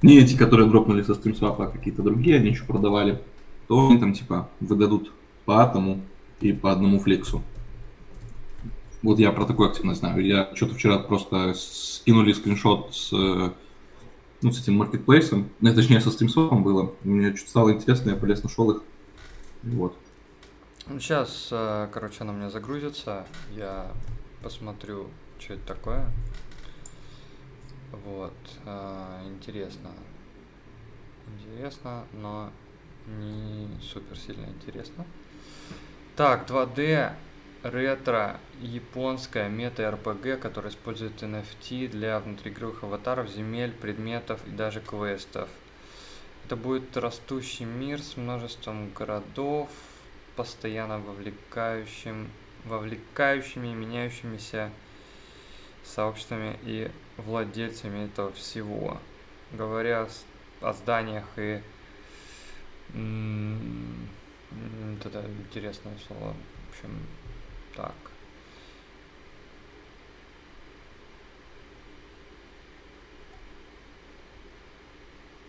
не 0.00 0.18
эти, 0.18 0.36
которые 0.36 0.68
дропнули 0.68 1.02
со 1.02 1.12
StreamSwap, 1.12 1.56
а 1.62 1.66
какие-то 1.66 2.02
другие, 2.02 2.36
они 2.36 2.50
еще 2.50 2.64
продавали, 2.64 3.20
то 3.68 3.88
они 3.88 3.98
там 3.98 4.14
типа 4.14 4.48
выдадут 4.60 5.12
по 5.44 5.62
атому 5.62 6.00
и 6.40 6.52
по 6.52 6.72
одному 6.72 6.98
флексу. 6.98 7.42
Вот 9.02 9.18
я 9.18 9.30
про 9.32 9.44
такую 9.44 9.68
активность 9.68 10.00
знаю. 10.00 10.24
Я 10.24 10.50
что-то 10.54 10.74
вчера 10.74 10.98
просто 10.98 11.54
скинули 11.54 12.32
скриншот 12.32 12.94
с, 12.94 13.12
ну, 13.12 14.52
с 14.52 14.60
этим 14.60 14.76
маркетплейсом, 14.76 15.50
ну, 15.60 15.74
точнее, 15.74 16.00
со 16.00 16.10
стримсопом 16.10 16.62
было. 16.62 16.92
Мне 17.04 17.34
что-то 17.34 17.50
стало 17.50 17.72
интересно, 17.72 18.10
я 18.10 18.16
полез, 18.16 18.42
нашел 18.42 18.70
их. 18.70 18.82
Вот. 19.62 19.96
Сейчас, 20.88 21.48
э, 21.50 21.88
короче, 21.92 22.18
она 22.20 22.32
у 22.32 22.36
меня 22.36 22.48
загрузится. 22.50 23.26
Я 23.50 23.90
посмотрю, 24.42 25.08
что 25.40 25.54
это 25.54 25.66
такое. 25.66 26.06
Вот. 28.04 28.34
Э, 28.64 29.20
интересно. 29.28 29.90
Интересно, 31.26 32.04
но 32.12 32.50
не 33.06 33.68
супер 33.82 34.16
сильно 34.16 34.46
интересно. 34.46 35.04
Так, 36.14 36.48
2D 36.48 37.12
ретро 37.62 38.38
японская 38.60 39.48
мета-РПГ, 39.48 40.40
которая 40.40 40.72
использует 40.72 41.22
NFT 41.22 41.88
для 41.88 42.20
внутриигровых 42.20 42.84
аватаров, 42.84 43.28
земель, 43.28 43.72
предметов 43.72 44.40
и 44.46 44.50
даже 44.50 44.80
квестов. 44.80 45.48
Это 46.44 46.56
будет 46.56 46.96
растущий 46.96 47.64
мир 47.64 48.00
с 48.00 48.16
множеством 48.16 48.90
городов, 48.92 49.68
постоянно 50.36 50.98
вовлекающим, 50.98 52.28
вовлекающими 52.64 53.68
и 53.68 53.74
меняющимися 53.74 54.70
сообществами 55.84 56.58
и 56.62 56.90
владельцами 57.16 58.04
этого 58.06 58.32
всего. 58.32 59.00
Говоря 59.52 60.08
о 60.60 60.72
зданиях 60.72 61.24
и... 61.36 61.60
Это 65.04 65.24
интересное 65.48 65.96
слово. 66.06 66.34
В 66.34 66.70
общем, 66.70 66.98
так. 67.76 67.94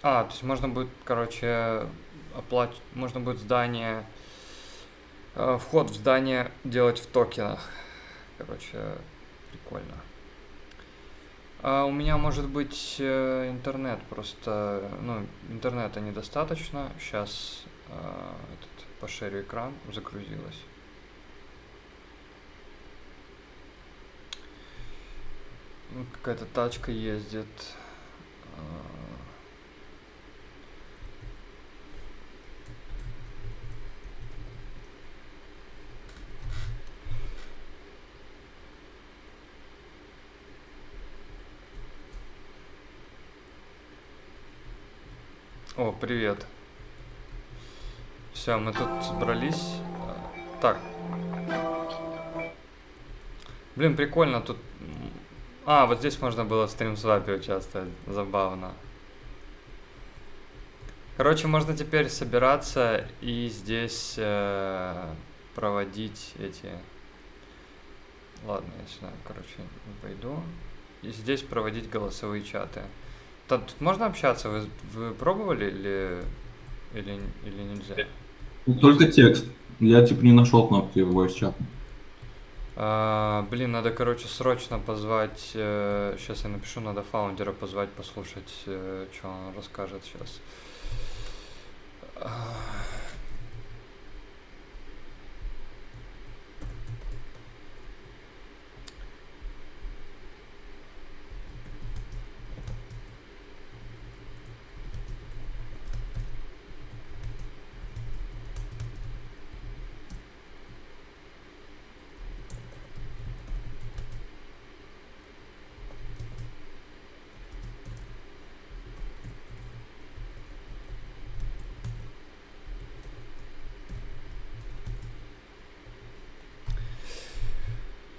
А, 0.03 0.23
то 0.23 0.31
есть 0.31 0.43
можно 0.43 0.69
будет, 0.69 0.89
короче, 1.03 1.87
оплачивать, 2.35 2.81
можно 2.93 3.19
будет 3.19 3.39
здание, 3.39 4.05
э, 5.35 5.57
вход 5.59 5.89
в 5.89 5.95
здание 5.95 6.51
делать 6.63 6.99
в 6.99 7.07
токенах. 7.07 7.69
Короче, 8.37 8.77
прикольно. 9.51 9.95
А 11.61 11.85
у 11.85 11.91
меня 11.91 12.17
может 12.17 12.47
быть 12.47 12.97
э, 12.99 13.49
интернет 13.49 13.99
просто, 14.03 14.89
ну, 15.01 15.25
интернета 15.49 15.99
недостаточно. 15.99 16.91
Сейчас 16.99 17.65
э, 17.89 17.93
этот, 17.93 18.87
пошерю 18.99 19.41
экран, 19.41 19.73
загрузилось. 19.91 20.61
Ну, 25.91 26.05
какая-то 26.11 26.45
тачка 26.45 26.91
ездит. 26.91 27.47
А. 28.57 28.87
О, 45.77 45.91
привет. 45.93 46.45
Все, 48.33 48.57
мы 48.57 48.73
тут 48.73 49.03
собрались. 49.03 49.75
Так. 50.59 50.79
Блин, 53.75 53.95
прикольно, 53.95 54.41
тут 54.41 54.57
а, 55.67 55.85
вот 55.85 55.99
здесь 55.99 56.19
можно 56.21 56.45
было 56.45 56.65
в 56.65 56.71
стримсвапе 56.71 57.33
участвовать. 57.33 57.89
Забавно. 58.07 58.71
Короче, 61.17 61.47
можно 61.47 61.75
теперь 61.75 62.07
собираться 62.07 63.05
и 63.19 63.49
здесь 63.49 64.15
э, 64.17 65.09
проводить 65.55 66.35
эти... 66.39 66.69
Ладно, 68.45 68.69
я 68.79 68.87
сюда, 68.87 69.11
короче, 69.27 69.57
пойду. 70.01 70.39
И 71.01 71.11
здесь 71.11 71.41
проводить 71.41 71.89
голосовые 71.89 72.43
чаты. 72.43 72.83
Тут, 73.49 73.65
тут 73.65 73.81
можно 73.81 74.05
общаться? 74.05 74.49
Вы, 74.49 74.67
вы 74.93 75.13
пробовали 75.13 75.65
или, 75.65 76.23
или, 76.93 77.19
или 77.43 77.61
нельзя? 77.63 78.07
Только 78.79 79.11
текст. 79.11 79.45
Я 79.81 80.05
типа 80.05 80.21
не 80.21 80.31
нашел 80.31 80.65
кнопки 80.65 80.99
voice 80.99 81.33
чата. 81.33 81.61
А, 82.79 83.41
блин, 83.49 83.71
надо, 83.71 83.89
короче, 83.89 84.27
срочно 84.27 84.77
позвать. 84.77 85.51
Э, 85.55 86.15
сейчас 86.19 86.43
я 86.43 86.49
напишу, 86.49 86.79
надо 86.79 87.01
фаундера 87.01 87.51
позвать, 87.51 87.89
послушать, 87.89 88.53
э, 88.67 89.07
что 89.11 89.29
он 89.29 89.55
расскажет 89.55 90.03
сейчас. 90.05 90.39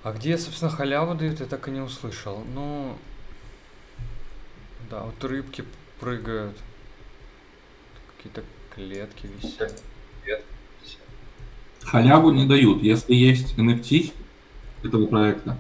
А 0.09 0.13
где, 0.15 0.39
собственно, 0.39 0.71
халяву 0.71 1.15
дают, 1.15 1.41
я 1.41 1.45
так 1.45 1.69
и 1.69 1.71
не 1.71 1.81
услышал. 1.81 2.43
Ну, 2.55 2.97
да, 4.91 5.03
вот 5.03 5.23
рыбки 5.23 5.65
прыгают. 6.01 6.57
Какие-то 8.17 8.43
Клетки 8.75 9.27
висят. 9.27 9.83
Халяву 11.83 12.31
не 12.31 12.47
дают. 12.47 12.83
Если 12.83 13.13
есть 13.13 13.59
NFT 13.59 14.15
этого 14.83 15.07
проекта, 15.09 15.59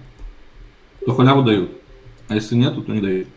то 1.04 1.14
халяву 1.14 1.42
дают. 1.42 1.70
А 2.28 2.34
если 2.34 2.54
нету, 2.54 2.80
то 2.80 2.92
не 2.92 3.02
дают. 3.02 3.28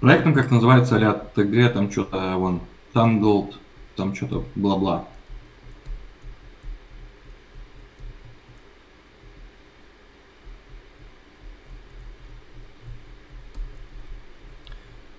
Проектом, 0.00 0.34
как 0.34 0.52
называется, 0.52 0.96
а 0.98 1.14
ТГ, 1.14 1.72
там 1.72 1.90
что-то, 1.90 2.36
вон, 2.36 2.60
Tangled, 2.94 3.56
там 3.96 4.14
что-то, 4.14 4.44
бла-бла. 4.54 5.08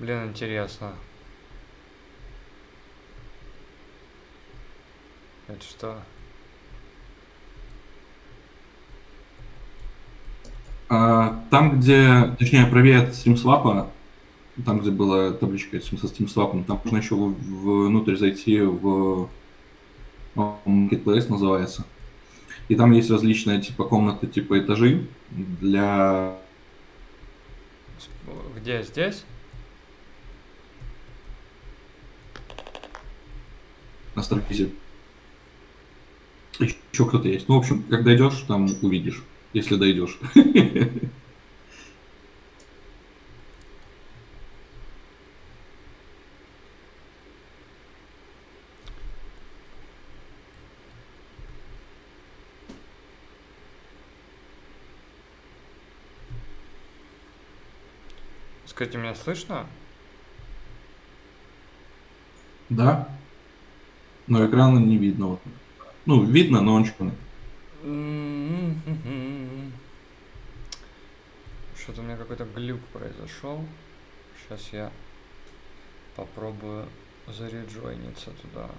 Блин, 0.01 0.29
интересно. 0.29 0.93
Это 5.47 5.61
что? 5.61 6.01
А, 10.89 11.45
там, 11.51 11.79
где, 11.79 12.35
точнее, 12.39 12.65
правее 12.65 13.03
от 13.03 13.09
StreamSwap, 13.09 13.91
там, 14.65 14.79
где 14.79 14.89
была 14.89 15.33
табличка 15.33 15.79
со 15.79 15.93
StreamSwap, 15.93 16.63
там 16.63 16.81
можно 16.83 16.97
еще 16.97 17.13
внутрь 17.13 18.15
зайти 18.15 18.59
в 18.59 19.29
Marketplace 20.33 21.29
называется. 21.29 21.85
И 22.69 22.75
там 22.75 22.91
есть 22.91 23.11
различные 23.11 23.61
типа 23.61 23.83
комнаты, 23.83 24.25
типа 24.25 24.57
этажи 24.57 25.05
для... 25.29 26.39
Где 28.57 28.81
здесь? 28.81 29.25
На 34.15 34.23
Старфизе. 34.23 34.71
Еще 36.59 37.07
кто-то 37.07 37.27
есть. 37.27 37.47
Ну, 37.47 37.55
в 37.55 37.59
общем, 37.59 37.83
когда 37.83 38.13
идешь, 38.15 38.43
там 38.47 38.67
увидишь, 38.81 39.23
если 39.53 39.75
дойдешь. 39.75 40.19
Скажите, 58.65 58.97
меня 58.97 59.15
слышно? 59.15 59.67
Да. 62.69 63.07
Но 64.27 64.45
экрана 64.45 64.79
не 64.79 64.97
видно. 64.97 65.39
Ну, 66.05 66.23
видно, 66.23 66.61
но 66.61 66.75
он 66.75 66.85
черный. 66.85 67.13
Что-то 71.75 72.01
у 72.01 72.03
меня 72.03 72.17
какой-то 72.17 72.45
глюк 72.55 72.79
произошел. 72.93 73.65
Сейчас 74.37 74.69
я 74.71 74.91
попробую 76.15 76.87
зареджойниться 77.27 78.31
туда. 78.41 78.69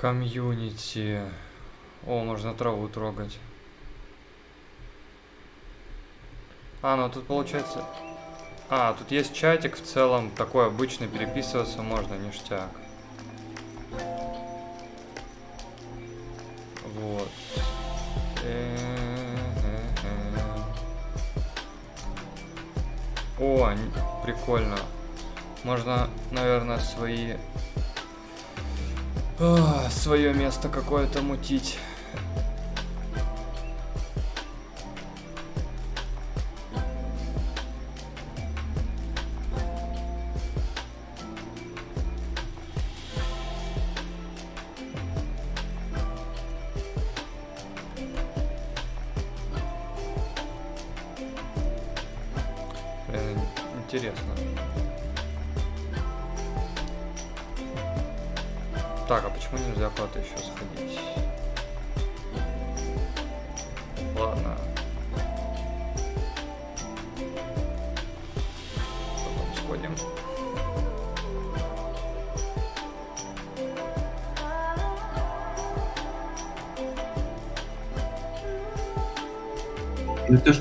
Комьюнити. 0.00 1.20
О, 2.06 2.22
можно 2.22 2.54
траву 2.54 2.86
трогать. 2.86 3.36
А, 6.82 6.94
ну 6.94 7.10
тут 7.10 7.26
получается... 7.26 7.84
А, 8.70 8.92
тут 8.92 9.10
есть 9.10 9.34
чатик 9.34 9.74
в 9.74 9.82
целом, 9.82 10.30
такой 10.30 10.68
обычный, 10.68 11.08
переписываться 11.08 11.82
можно, 11.82 12.14
ништяк. 12.14 12.70
Вот. 16.84 17.28
О, 23.40 23.70
прикольно. 24.22 24.78
Можно, 25.64 26.08
наверное, 26.30 26.78
свои 26.78 27.34
свое 29.90 30.34
место 30.34 30.68
какое-то 30.68 31.22
мутить. 31.22 31.78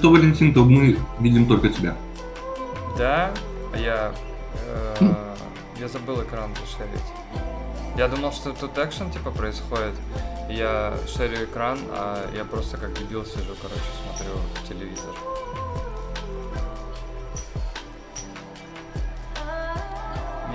Что, 0.08 0.14
Валентин, 0.14 0.54
то 0.54 0.64
мы 0.64 0.98
видим 1.20 1.48
только 1.48 1.68
тебя. 1.68 1.94
Да, 2.98 3.34
я... 3.76 4.14
Э, 5.02 5.14
я 5.78 5.88
забыл 5.90 6.22
экран 6.22 6.50
зашерить. 6.56 7.04
Я 7.98 8.08
думал, 8.08 8.32
что 8.32 8.54
тут 8.54 8.78
экшен 8.78 9.12
типа 9.12 9.32
происходит. 9.32 9.96
Я 10.50 10.94
шерю 11.08 11.44
экран, 11.44 11.78
а 11.92 12.26
я 12.34 12.46
просто 12.46 12.78
как 12.78 12.94
дебил 12.94 13.26
сижу, 13.26 13.54
короче, 13.62 13.82
смотрю 14.02 14.34
телевизор. 14.66 15.14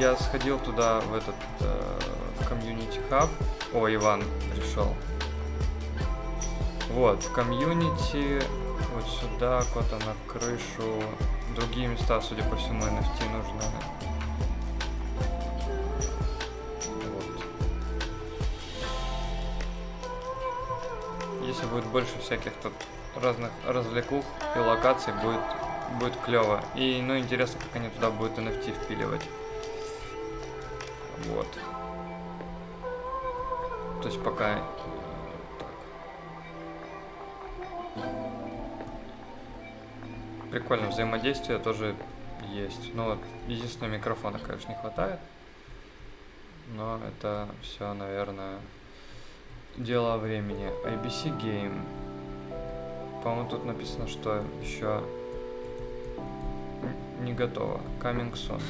Я 0.01 0.17
сходил 0.17 0.59
туда, 0.61 1.01
в 1.01 1.15
этот, 1.15 1.35
э, 1.61 1.99
в 2.41 2.49
комьюнити 2.49 3.01
хаб. 3.11 3.29
О, 3.75 3.87
Иван 3.87 4.23
пришел. 4.55 4.95
Вот, 6.95 7.23
в 7.23 7.33
комьюнити 7.33 8.41
вот 8.93 9.05
сюда, 9.07 9.63
куда-то 9.73 9.99
на 10.05 10.15
крышу. 10.27 11.03
Другие 11.55 11.89
места, 11.89 12.21
судя 12.21 12.45
по 12.45 12.57
всему, 12.57 12.85
NFT 12.85 13.31
нужно. 13.31 13.63
Вот. 17.11 17.25
Если 21.43 21.67
будет 21.67 21.87
больше 21.87 22.19
всяких 22.21 22.53
тут 22.63 22.73
разных 23.21 23.51
развлекух 23.67 24.25
и 24.57 24.59
локаций, 24.59 25.13
будет, 25.15 25.41
будет 25.99 26.17
клево. 26.25 26.63
И, 26.75 27.01
ну, 27.03 27.19
интересно, 27.19 27.61
как 27.61 27.77
они 27.77 27.89
туда 27.91 28.11
будут 28.11 28.39
NFT 28.39 28.73
впиливать. 28.73 29.23
Вот. 31.27 31.49
То 34.03 34.09
есть 34.09 34.23
пока 34.23 34.63
прикольно, 40.53 40.89
взаимодействие 40.89 41.59
тоже 41.59 41.97
есть. 42.53 42.95
Ну 42.95 43.05
вот, 43.05 43.19
единственное, 43.49 43.97
микрофона, 43.97 44.39
конечно, 44.39 44.69
не 44.69 44.77
хватает. 44.77 45.19
Но 46.77 47.01
это 47.09 47.49
все, 47.63 47.93
наверное, 47.95 48.59
дело 49.77 50.19
времени. 50.19 50.71
IBC 50.85 51.41
Game. 51.41 51.81
По-моему, 53.25 53.49
тут 53.49 53.65
написано, 53.65 54.07
что 54.07 54.45
еще 54.63 55.03
не 57.21 57.33
готово. 57.33 57.81
Coming 58.01 58.33
soon. 58.35 58.61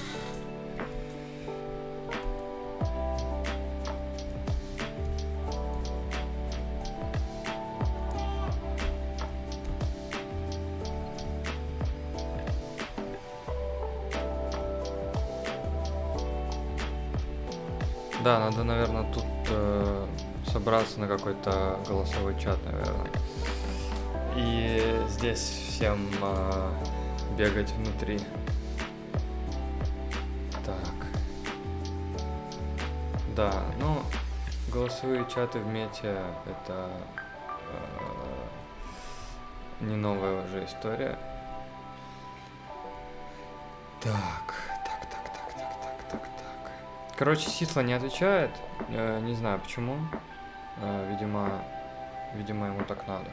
Да, 18.25 18.39
надо, 18.39 18.63
наверное, 18.63 19.13
тут 19.13 19.25
э, 19.49 20.07
собраться 20.47 21.01
на 21.01 21.09
какой-то 21.09 21.81
голосовой 21.89 22.39
чат, 22.39 22.57
наверное. 22.65 23.11
И 24.37 25.05
здесь 25.09 25.41
всем 25.41 26.09
э, 26.23 26.71
бегать 27.37 27.73
внутри. 27.73 28.21
Так. 30.65 31.07
Да, 33.35 33.53
ну, 33.81 34.03
голосовые 34.73 35.27
чаты 35.29 35.59
в 35.59 35.67
мете 35.67 36.17
это 36.47 36.91
э, 39.81 39.85
не 39.85 39.97
новая 39.97 40.45
уже 40.45 40.65
история. 40.65 41.19
Так, 44.01 44.42
Короче, 47.23 47.51
Сисла 47.51 47.83
не 47.83 47.93
отвечает. 47.93 48.51
Э, 48.89 49.21
не 49.21 49.35
знаю 49.35 49.61
почему. 49.61 49.97
Э, 50.79 51.09
видимо, 51.09 51.63
видимо, 52.35 52.67
ему 52.67 52.83
так 52.83 53.07
надо. 53.07 53.29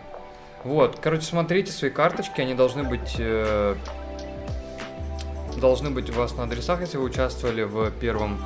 Вот, 0.63 0.99
короче, 0.99 1.23
смотрите 1.23 1.71
свои 1.71 1.89
карточки, 1.89 2.39
они 2.39 2.53
должны 2.53 2.83
быть 2.83 3.15
э, 3.17 3.75
должны 5.57 5.89
быть 5.89 6.07
у 6.11 6.13
вас 6.13 6.35
на 6.35 6.43
адресах, 6.43 6.81
если 6.81 6.97
вы 6.97 7.05
участвовали 7.05 7.63
в 7.63 7.89
первом 7.89 8.39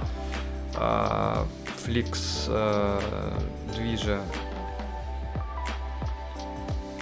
э, 0.77 1.45
Flix 1.85 2.45
э, 2.47 3.01
движе. 3.75 4.21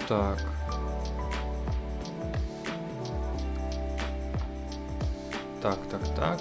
Так. 0.08 0.38
Так, 5.62 5.78
так, 5.88 6.14
так. 6.16 6.40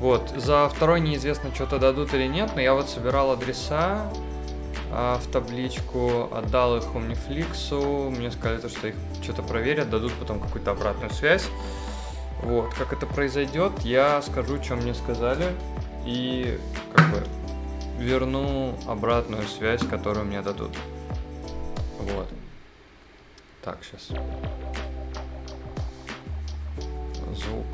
Вот, 0.00 0.30
за 0.36 0.68
второй 0.68 1.00
неизвестно, 1.00 1.52
что-то 1.52 1.78
дадут 1.78 2.14
или 2.14 2.26
нет, 2.26 2.52
но 2.54 2.60
я 2.60 2.74
вот 2.74 2.88
собирал 2.88 3.32
адреса 3.32 4.08
а, 4.92 5.18
в 5.18 5.26
табличку, 5.26 6.28
отдал 6.32 6.76
их 6.76 6.84
Omniflix, 6.84 8.10
мне 8.10 8.30
сказали, 8.30 8.60
то, 8.60 8.68
что 8.68 8.88
их 8.88 8.94
что-то 9.22 9.42
проверят, 9.42 9.90
дадут 9.90 10.12
потом 10.14 10.38
какую-то 10.40 10.70
обратную 10.70 11.10
связь. 11.10 11.48
Вот, 12.42 12.72
как 12.74 12.92
это 12.92 13.06
произойдет, 13.06 13.72
я 13.80 14.22
скажу, 14.22 14.62
что 14.62 14.76
мне 14.76 14.94
сказали, 14.94 15.52
и 16.06 16.58
как 16.94 17.10
бы 17.10 17.22
верну 17.98 18.78
обратную 18.86 19.46
связь, 19.48 19.84
которую 19.84 20.26
мне 20.26 20.40
дадут. 20.42 20.76
Вот. 21.98 22.28
Так, 23.64 23.78
сейчас. 23.82 24.16
Звук 27.34 27.66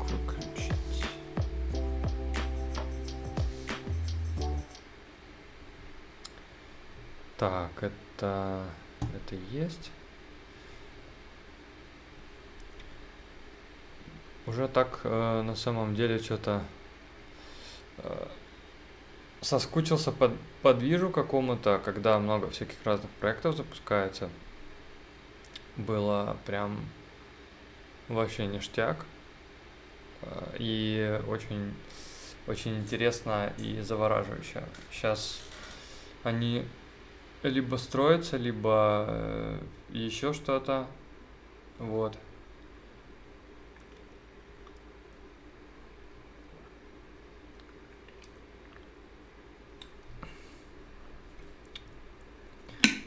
Так, 7.37 7.71
это... 7.81 8.63
Это 9.01 9.35
есть. 9.51 9.91
Уже 14.47 14.67
так 14.67 15.01
э, 15.03 15.41
на 15.41 15.55
самом 15.55 15.95
деле 15.95 16.19
что-то 16.19 16.63
э, 17.97 18.27
соскучился 19.41 20.11
по, 20.11 20.31
по 20.61 20.73
движу 20.73 21.09
какому-то, 21.09 21.81
когда 21.83 22.19
много 22.19 22.49
всяких 22.49 22.77
разных 22.85 23.09
проектов 23.11 23.57
запускается. 23.57 24.29
Было 25.77 26.37
прям 26.45 26.85
вообще 28.07 28.45
ништяк. 28.45 29.05
Э, 30.21 30.55
и 30.59 31.21
очень, 31.27 31.73
очень 32.47 32.77
интересно 32.77 33.51
и 33.57 33.81
завораживающе. 33.81 34.63
Сейчас 34.91 35.39
они 36.23 36.65
либо 37.49 37.75
строятся, 37.75 38.37
либо 38.37 39.05
э, 39.07 39.59
еще 39.89 40.33
что-то. 40.33 40.87
Вот. 41.79 42.17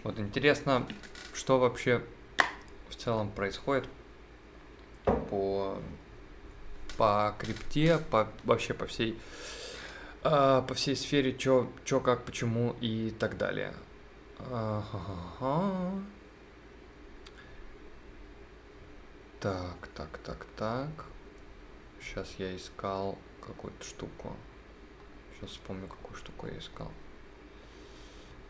Вот 0.05 0.19
интересно, 0.19 0.87
что 1.35 1.59
вообще 1.59 2.03
в 2.89 2.95
целом 2.95 3.31
происходит 3.31 3.87
по, 5.05 5.79
по 6.97 7.35
крипте, 7.39 7.99
по, 8.11 8.29
вообще 8.45 8.73
по 8.73 8.87
всей, 8.87 9.19
э, 10.25 10.63
по 10.67 10.75
всей 10.75 10.97
сфере, 10.97 11.37
что, 11.39 11.71
чё, 11.85 12.01
как, 12.01 12.25
почему 12.25 12.75
и 12.81 13.11
так 13.19 13.37
далее. 13.37 13.75
Ага. 14.39 15.93
Так, 19.41 19.89
так, 19.95 20.19
так, 20.19 20.47
так. 20.57 21.05
Сейчас 22.01 22.35
я 22.39 22.57
искал 22.57 23.19
какую-то 23.41 23.85
штуку. 23.85 24.37
Сейчас 25.35 25.51
вспомню, 25.51 25.89
какую 25.89 26.17
штуку 26.17 26.47
я 26.47 26.59
искал. 26.59 26.91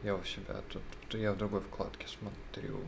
Я 0.02 0.14
у 0.14 0.24
себя 0.24 0.62
тут, 0.68 0.82
я 1.14 1.32
в 1.32 1.36
другой 1.36 1.60
вкладке 1.60 2.06
смотрю. 2.06 2.80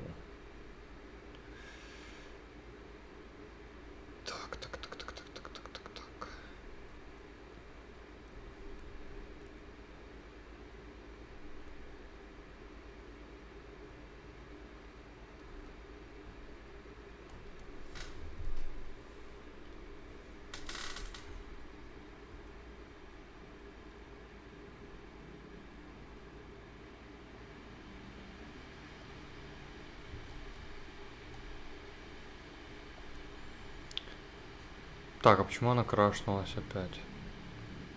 Так, 35.23 35.39
а 35.39 35.45
почему 35.45 35.71
она 35.71 35.85
крашнулась 35.85 36.55
опять? 36.57 36.99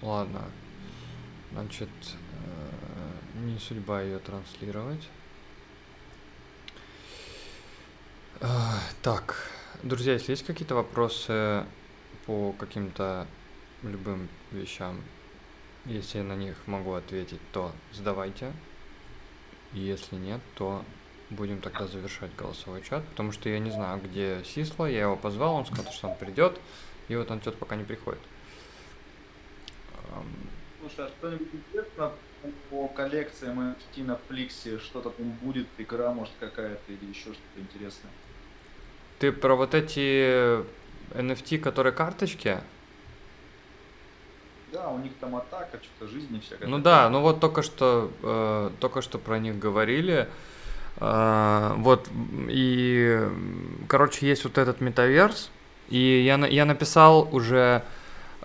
Ладно. 0.02 0.42
Значит, 1.54 1.88
э, 2.34 3.40
не 3.46 3.58
судьба 3.60 4.02
ее 4.02 4.20
транслировать. 4.20 5.08
Э, 8.42 8.48
так, 9.02 9.50
друзья, 9.84 10.14
если 10.14 10.32
есть 10.32 10.46
какие-то 10.46 10.76
вопросы 10.76 11.66
по 12.26 12.52
каким-то 12.60 13.26
любым 13.84 14.28
вещам, 14.52 15.02
если 15.86 16.18
я 16.18 16.24
на 16.26 16.36
них 16.36 16.58
могу 16.66 16.92
ответить, 16.92 17.42
то 17.54 17.72
задавайте. 17.94 18.52
Если 19.72 20.18
нет, 20.18 20.42
то 20.56 20.84
будем 21.30 21.62
тогда 21.62 21.88
завершать 21.88 22.36
голосовой 22.36 22.82
чат, 22.82 23.08
потому 23.08 23.32
что 23.32 23.48
я 23.48 23.60
не 23.60 23.72
знаю, 23.72 24.02
где 24.02 24.44
Сисла, 24.44 24.88
я 24.88 25.04
его 25.04 25.16
позвал, 25.16 25.56
он 25.56 25.66
сказал, 25.66 25.92
что 25.94 26.10
он 26.10 26.18
придет. 26.18 26.60
И 27.08 27.16
вот 27.16 27.30
он 27.32 27.41
что-то 27.41 27.58
пока 27.58 27.76
не 27.76 27.84
приходит. 27.84 28.22
Слушай, 30.80 31.06
а 31.06 31.10
что-нибудь 31.18 31.47
интересно 31.54 32.12
по 32.70 32.88
коллекциям 32.89 33.60
NFT 33.60 34.06
на 34.06 34.18
Фликсе? 34.28 34.80
Что-то 34.80 35.10
там 35.12 35.32
будет, 35.41 35.68
игра 35.78 36.12
может 36.12 36.34
какая-то 36.39 36.91
или 36.91 37.10
еще 37.10 37.34
что-то 37.34 37.62
интересное? 37.62 38.12
Ты 39.20 39.32
про 39.32 39.56
вот 39.56 39.74
эти 39.74 40.60
NFT, 41.12 41.60
которые 41.60 41.93
карточки? 41.93 42.60
Да, 44.74 44.89
у 44.89 44.97
них 44.97 45.12
там 45.20 45.36
атака, 45.36 45.80
что-то 45.82 46.12
жизни 46.12 46.39
всякая. 46.39 46.68
Ну 46.68 46.80
да, 46.80 47.10
ну 47.10 47.22
вот 47.22 47.39
только 47.39 47.62
что, 47.62 48.12
э, 48.22 48.72
только 48.80 49.01
что 49.01 49.20
про 49.20 49.38
них 49.38 49.60
говорили. 49.60 50.28
Э, 50.97 51.74
вот, 51.78 52.10
и, 52.49 53.22
короче, 53.88 54.28
есть 54.28 54.43
вот 54.43 54.58
этот 54.58 54.82
метаверс, 54.82 55.51
и 55.90 56.24
я, 56.26 56.36
я 56.48 56.66
написал 56.66 57.28
уже 57.32 57.84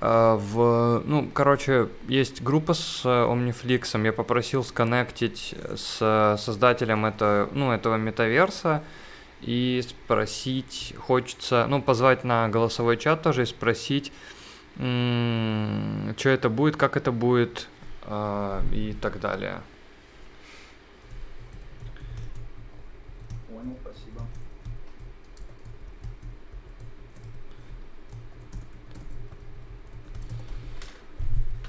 э, 0.01 0.39
в... 0.41 1.03
Ну, 1.05 1.29
короче, 1.33 1.89
есть 2.09 2.43
группа 2.43 2.75
с 2.75 3.05
Omniflix, 3.05 4.05
я 4.05 4.13
попросил 4.13 4.65
сконнектить 4.65 5.55
с 5.77 6.37
создателем 6.39 7.07
это, 7.07 7.49
ну, 7.53 7.73
этого 7.73 7.97
метаверса 7.97 8.83
и 9.41 9.83
спросить, 9.89 10.95
хочется, 10.99 11.67
ну, 11.69 11.81
позвать 11.81 12.25
на 12.25 12.49
голосовой 12.49 12.97
чат 12.97 13.23
тоже 13.23 13.43
и 13.43 13.47
спросить, 13.47 14.13
что 14.77 16.29
это 16.29 16.49
будет, 16.49 16.77
как 16.77 16.97
это 16.97 17.13
будет 17.13 17.69
э, 18.05 18.63
и 18.73 18.93
так 19.01 19.21
далее. 19.21 19.61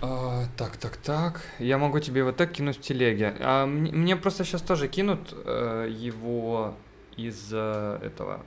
А, 0.02 0.46
так, 0.56 0.78
так, 0.78 0.96
так. 0.98 1.42
Я 1.60 1.78
могу 1.78 2.00
тебе 2.00 2.24
вот 2.24 2.38
так 2.38 2.54
кинуть 2.54 2.78
в 2.78 2.82
телеге. 2.82 3.36
А, 3.42 3.66
мне, 3.66 3.92
мне 3.92 4.16
просто 4.16 4.46
сейчас 4.46 4.62
тоже 4.62 4.88
кинут 4.88 5.34
э, 5.34 5.88
его 5.92 6.76
из 7.18 7.50
э, 7.52 8.00
этого. 8.02 8.46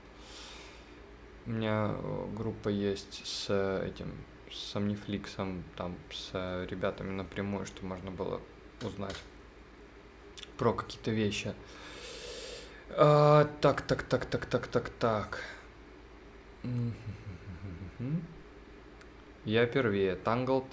У 1.45 1.51
меня 1.51 1.91
э, 1.93 2.27
группа 2.35 2.71
есть 2.71 3.27
с 3.27 3.51
этим, 3.85 4.13
с 4.51 4.75
Omniflix, 4.75 5.63
там, 5.77 5.95
с 6.11 6.33
ребятами 6.71 7.11
напрямую, 7.11 7.67
что 7.67 7.85
можно 7.85 8.11
было 8.11 8.41
узнать 8.83 9.17
про 10.57 10.73
какие-то 10.73 11.11
вещи. 11.11 11.53
А, 12.97 13.45
так, 13.61 13.83
так, 13.83 14.05
так, 14.05 14.25
так, 14.25 14.47
так, 14.47 14.67
так, 14.69 14.89
так. 14.89 15.45
Я 19.45 19.67
первее. 19.67 20.17
Tangled 20.25 20.65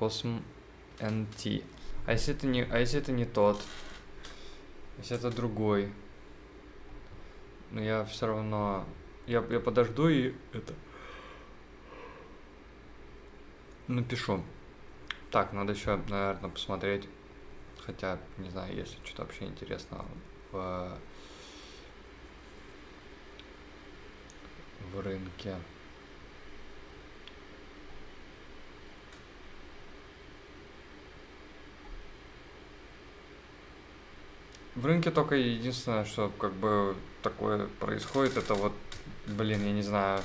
Cosm 0.00 0.42
NT. 0.98 1.62
А 2.06 2.12
если 2.12 2.34
это 2.34 2.46
не, 2.46 2.62
а 2.62 2.78
если 2.78 2.98
это 2.98 3.12
не 3.12 3.26
тот? 3.26 3.62
Если 4.98 5.16
это 5.16 5.30
другой? 5.30 5.92
Но 7.70 7.82
я 7.82 8.04
все 8.04 8.26
равно... 8.26 8.86
Я, 9.26 9.44
я 9.50 9.60
подожду 9.60 10.08
и 10.08 10.34
это... 10.52 10.74
Напишу. 13.86 14.42
Так, 15.30 15.52
надо 15.52 15.72
еще, 15.72 15.96
наверное, 16.08 16.50
посмотреть. 16.50 17.06
Хотя, 17.84 18.18
не 18.38 18.50
знаю, 18.50 18.74
если 18.74 18.96
что-то 19.04 19.22
вообще 19.22 19.44
интересного 19.44 20.06
в, 20.52 20.98
в 24.92 25.00
рынке. 25.00 25.56
В 34.74 34.86
рынке 34.86 35.10
только 35.10 35.34
единственное, 35.34 36.04
что 36.04 36.30
как 36.38 36.52
бы 36.52 36.96
такое 37.22 37.66
происходит, 37.80 38.36
это 38.36 38.54
вот, 38.54 38.72
блин, 39.26 39.64
я 39.64 39.72
не 39.72 39.82
знаю, 39.82 40.20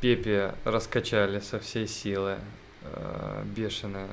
Пепе 0.00 0.54
раскачали 0.64 1.40
со 1.40 1.58
всей 1.58 1.86
силы. 1.88 2.38
Э, 2.82 3.42
бешеные. 3.44 4.08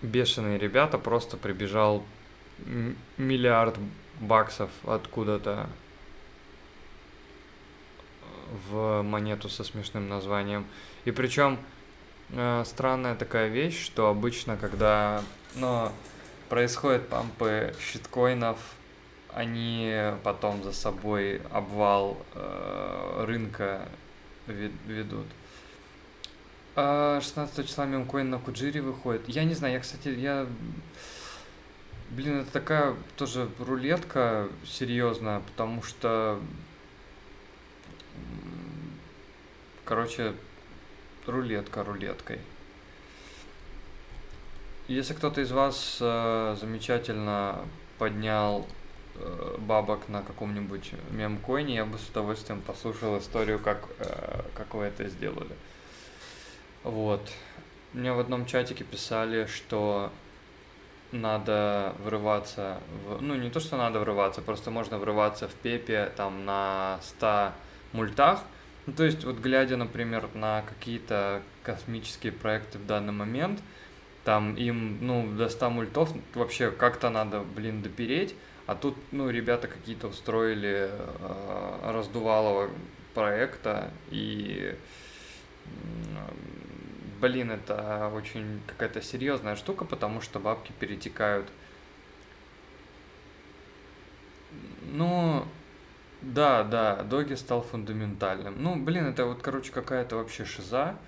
Бешеные 0.00 0.58
ребята, 0.58 0.96
просто 0.98 1.36
прибежал 1.36 2.04
миллиард 3.16 3.76
баксов 4.20 4.70
откуда-то 4.84 5.68
в 8.68 9.02
монету 9.02 9.48
со 9.48 9.64
смешным 9.64 10.08
названием. 10.08 10.64
И 11.04 11.10
причем 11.10 11.58
э, 12.30 12.62
странная 12.64 13.16
такая 13.16 13.48
вещь, 13.48 13.84
что 13.84 14.08
обычно, 14.08 14.56
когда, 14.56 15.22
ну, 15.56 15.90
происходят 16.48 17.08
пампы 17.08 17.74
щиткоинов, 17.80 18.58
они 19.34 19.92
потом 20.24 20.62
за 20.64 20.72
собой 20.72 21.40
обвал 21.50 22.16
э, 22.34 23.24
рынка 23.26 23.88
ведут. 24.46 25.26
А 26.74 27.20
16 27.20 27.66
числа 27.66 27.86
мемкоин 27.86 28.30
на 28.30 28.38
Куджире 28.38 28.80
выходит. 28.80 29.28
Я 29.28 29.44
не 29.44 29.54
знаю, 29.54 29.74
я, 29.74 29.80
кстати, 29.80 30.08
я... 30.08 30.46
Блин, 32.10 32.40
это 32.40 32.52
такая 32.52 32.94
тоже 33.16 33.48
рулетка 33.58 34.48
серьезная, 34.64 35.40
потому 35.40 35.82
что... 35.82 36.40
Короче, 39.84 40.34
рулетка 41.26 41.82
рулеткой. 41.84 42.38
Если 44.88 45.12
кто-то 45.12 45.42
из 45.42 45.52
вас 45.52 45.98
э, 46.00 46.56
замечательно 46.58 47.58
поднял 47.98 48.66
э, 49.16 49.56
бабок 49.58 50.08
на 50.08 50.22
каком-нибудь 50.22 50.92
мемкоине, 51.10 51.74
я 51.74 51.84
бы 51.84 51.98
с 51.98 52.08
удовольствием 52.08 52.62
послушал 52.62 53.18
историю, 53.18 53.58
как, 53.58 53.86
э, 53.98 54.40
как 54.54 54.72
вы 54.72 54.84
это 54.84 55.06
сделали. 55.08 55.54
Вот. 56.84 57.20
Мне 57.92 58.14
в 58.14 58.18
одном 58.18 58.46
чатике 58.46 58.82
писали, 58.82 59.44
что 59.44 60.10
надо 61.12 61.94
врываться 62.02 62.80
в... 63.04 63.20
Ну, 63.20 63.34
не 63.34 63.50
то, 63.50 63.60
что 63.60 63.76
надо 63.76 64.00
врываться, 64.00 64.40
просто 64.40 64.70
можно 64.70 64.96
врываться 64.96 65.48
в 65.48 65.54
Пепе 65.54 66.10
там 66.16 66.46
на 66.46 66.98
100 67.02 67.52
мультах. 67.92 68.40
Ну, 68.86 68.94
то 68.94 69.04
есть, 69.04 69.22
вот 69.24 69.36
глядя, 69.36 69.76
например, 69.76 70.30
на 70.32 70.62
какие-то 70.62 71.42
космические 71.62 72.32
проекты 72.32 72.78
в 72.78 72.86
данный 72.86 73.12
момент– 73.12 73.60
там 74.28 74.56
им, 74.56 74.98
ну, 75.00 75.26
до 75.26 75.48
100 75.48 75.70
мультов 75.70 76.12
вообще 76.34 76.70
как-то 76.70 77.08
надо, 77.08 77.40
блин, 77.40 77.80
допереть, 77.80 78.34
а 78.66 78.74
тут, 78.74 78.94
ну, 79.10 79.30
ребята 79.30 79.68
какие-то 79.68 80.08
устроили 80.08 80.90
э, 80.90 81.90
раздувалого 81.90 82.68
проекта, 83.14 83.90
и, 84.10 84.76
э, 85.64 85.70
блин, 87.22 87.52
это 87.52 88.12
очень 88.14 88.60
какая-то 88.66 89.00
серьезная 89.00 89.56
штука, 89.56 89.86
потому 89.86 90.20
что 90.20 90.38
бабки 90.38 90.72
перетекают. 90.78 91.46
Ну, 94.92 95.42
да, 96.20 96.64
да, 96.64 96.96
Доги 96.96 97.32
стал 97.32 97.62
фундаментальным. 97.62 98.62
Ну, 98.62 98.76
блин, 98.76 99.06
это 99.06 99.24
вот, 99.24 99.40
короче, 99.40 99.72
какая-то 99.72 100.16
вообще 100.16 100.44
шиза. 100.44 100.98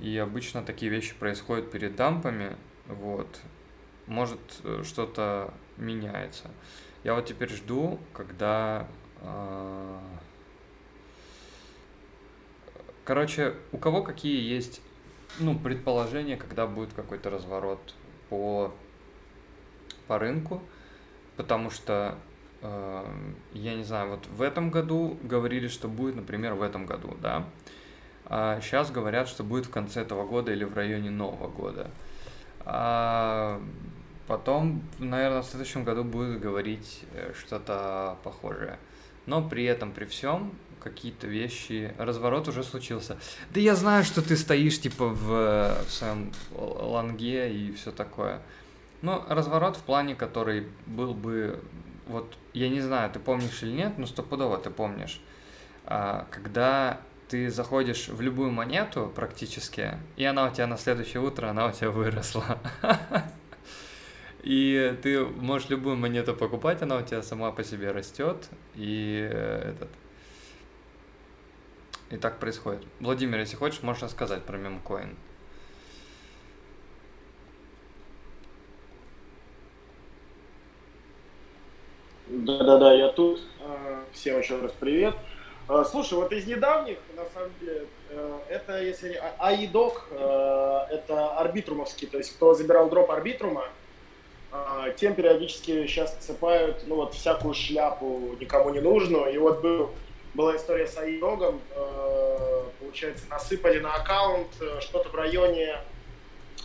И 0.00 0.16
обычно 0.16 0.62
такие 0.62 0.90
вещи 0.90 1.14
происходят 1.14 1.70
перед 1.70 1.94
дампами, 1.94 2.56
вот. 2.86 3.40
Может, 4.06 4.40
э, 4.64 4.82
что-то 4.84 5.52
меняется. 5.76 6.50
Я 7.04 7.14
вот 7.14 7.26
теперь 7.26 7.50
жду, 7.50 7.98
когда... 8.12 8.86
Э, 9.20 9.98
короче, 13.04 13.54
у 13.72 13.78
кого 13.78 14.02
какие 14.02 14.40
есть 14.40 14.80
ну, 15.38 15.58
предположения, 15.58 16.36
когда 16.36 16.66
будет 16.66 16.92
какой-то 16.92 17.30
разворот 17.30 17.94
по, 18.28 18.72
по 20.06 20.18
рынку, 20.18 20.62
потому 21.36 21.70
что 21.70 22.18
э, 22.62 23.04
я 23.52 23.74
не 23.74 23.84
знаю, 23.84 24.10
вот 24.10 24.26
в 24.26 24.42
этом 24.42 24.70
году 24.70 25.18
говорили, 25.22 25.68
что 25.68 25.88
будет, 25.88 26.16
например, 26.16 26.54
в 26.54 26.62
этом 26.62 26.86
году, 26.86 27.16
да, 27.20 27.46
а 28.32 28.60
сейчас 28.60 28.92
говорят, 28.92 29.28
что 29.28 29.42
будет 29.42 29.66
в 29.66 29.70
конце 29.70 30.02
этого 30.02 30.24
года 30.24 30.52
или 30.52 30.62
в 30.62 30.72
районе 30.74 31.10
Нового 31.10 31.48
года. 31.48 31.90
А 32.64 33.60
потом, 34.28 34.82
наверное, 35.00 35.42
в 35.42 35.46
следующем 35.46 35.82
году 35.82 36.04
будут 36.04 36.38
говорить 36.38 37.02
э, 37.12 37.32
что-то 37.36 38.16
похожее. 38.22 38.78
Но 39.26 39.42
при 39.46 39.64
этом, 39.64 39.90
при 39.90 40.04
всем, 40.04 40.52
какие-то 40.80 41.26
вещи, 41.26 41.92
разворот 41.98 42.46
уже 42.46 42.62
случился. 42.62 43.16
Да 43.52 43.58
я 43.58 43.74
знаю, 43.74 44.04
что 44.04 44.22
ты 44.22 44.36
стоишь 44.36 44.80
типа 44.80 45.06
в, 45.08 45.84
в 45.84 45.90
своем 45.90 46.32
ланге 46.52 47.52
и 47.52 47.72
все 47.72 47.90
такое. 47.90 48.40
Но 49.02 49.26
разворот 49.28 49.76
в 49.76 49.82
плане, 49.82 50.14
который 50.14 50.68
был 50.86 51.14
бы, 51.14 51.58
вот, 52.06 52.36
я 52.52 52.68
не 52.68 52.80
знаю, 52.80 53.10
ты 53.10 53.18
помнишь 53.18 53.60
или 53.64 53.72
нет, 53.72 53.98
но 53.98 54.06
стопудово 54.06 54.56
ты 54.58 54.70
помнишь, 54.70 55.20
а, 55.84 56.26
когда 56.30 57.00
ты 57.30 57.48
заходишь 57.48 58.08
в 58.08 58.20
любую 58.20 58.50
монету 58.50 59.10
практически, 59.14 59.92
и 60.16 60.24
она 60.24 60.48
у 60.48 60.52
тебя 60.52 60.66
на 60.66 60.76
следующее 60.76 61.22
утро, 61.22 61.48
она 61.48 61.68
у 61.68 61.72
тебя 61.72 61.90
выросла. 61.90 62.58
И 64.42 64.98
ты 65.02 65.24
можешь 65.24 65.68
любую 65.68 65.96
монету 65.96 66.34
покупать, 66.34 66.82
она 66.82 66.96
у 66.96 67.02
тебя 67.02 67.22
сама 67.22 67.52
по 67.52 67.62
себе 67.62 67.92
растет, 67.92 68.48
и 68.74 69.28
э, 69.30 69.74
этот... 69.74 69.90
И 72.10 72.16
так 72.16 72.40
происходит. 72.40 72.82
Владимир, 72.98 73.38
если 73.38 73.54
хочешь, 73.56 73.82
можешь 73.82 74.02
рассказать 74.02 74.42
про 74.42 74.56
мемкоин. 74.56 75.14
Да-да-да, 82.28 82.94
я 82.94 83.08
тут. 83.10 83.40
А, 83.60 84.04
всем 84.12 84.38
еще 84.38 84.58
раз 84.58 84.72
привет. 84.80 85.14
А, 85.72 85.84
слушай, 85.84 86.14
вот 86.14 86.32
из 86.32 86.48
недавних, 86.48 86.98
на 87.14 87.24
самом 87.32 87.52
деле, 87.60 87.86
э, 88.08 88.38
это 88.48 88.82
если 88.82 89.22
АИДОК, 89.38 90.08
э, 90.10 90.80
это 90.90 91.28
арбитрумовский, 91.38 92.08
то 92.08 92.18
есть 92.18 92.34
кто 92.34 92.54
забирал 92.54 92.88
дроп 92.90 93.08
арбитрума, 93.12 93.68
э, 94.50 94.94
тем 94.96 95.14
периодически 95.14 95.86
сейчас 95.86 96.12
отсыпают, 96.16 96.82
ну 96.88 96.96
вот 96.96 97.14
всякую 97.14 97.54
шляпу 97.54 98.34
никому 98.40 98.70
не 98.70 98.80
нужную. 98.80 99.32
И 99.32 99.38
вот 99.38 99.60
был, 99.60 99.90
была 100.34 100.56
история 100.56 100.88
с 100.88 100.98
АИДОГом, 100.98 101.60
получается, 102.80 103.26
насыпали 103.30 103.78
на 103.78 103.94
аккаунт 103.94 104.48
что-то 104.80 105.08
в 105.08 105.14
районе 105.14 105.78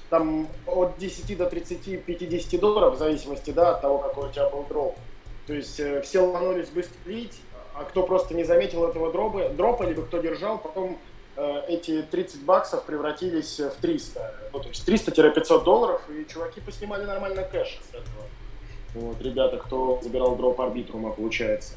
там 0.10 0.47
от 0.66 0.97
10 0.97 1.38
до 1.38 1.45
30-50 1.45 2.58
долларов, 2.58 2.95
в 2.95 2.97
зависимости 2.97 3.51
да, 3.51 3.76
от 3.76 3.82
того, 3.82 3.99
какой 3.99 4.30
у 4.30 4.32
тебя 4.32 4.49
был 4.49 4.64
дроп. 4.64 4.97
То 5.45 5.53
есть 5.53 5.80
все 6.06 6.20
ломанулись 6.22 6.70
быстро 6.70 6.97
лить, 7.06 7.39
а 7.78 7.84
кто 7.84 8.03
просто 8.03 8.34
не 8.34 8.43
заметил 8.43 8.86
этого 8.86 9.11
дропа, 9.11 9.49
дропа 9.49 9.84
либо 9.84 10.03
кто 10.03 10.19
держал, 10.19 10.57
потом 10.57 10.97
э, 11.36 11.61
эти 11.67 12.01
30 12.03 12.43
баксов 12.43 12.84
превратились 12.86 13.59
в 13.59 13.76
300. 13.82 14.34
Ну, 14.53 14.59
то 14.59 14.69
есть 14.69 14.88
300-500 14.88 15.63
долларов, 15.63 16.01
и 16.09 16.26
чуваки 16.32 16.61
поснимали 16.61 17.03
нормально 17.05 17.43
кэш 17.43 17.80
с 17.91 17.93
этого. 17.93 18.26
Вот, 18.93 19.21
ребята, 19.21 19.57
кто 19.57 19.99
забирал 20.01 20.36
дроп 20.38 20.61
арбитрума, 20.61 21.11
получается. 21.11 21.73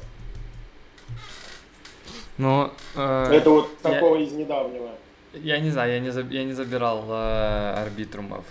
Ну, 2.37 2.71
э, 2.95 3.31
Это 3.33 3.49
вот 3.49 3.69
я- 3.83 3.89
такого 3.91 4.15
из 4.15 4.31
недавнего. 4.31 4.91
я 5.33 5.59
не 5.59 5.69
знаю, 5.69 5.91
я 5.91 5.99
не, 5.99 6.33
я 6.33 6.43
не 6.45 6.53
забирал 6.53 7.03
э, 7.09 7.73
арбитрумов. 7.81 8.45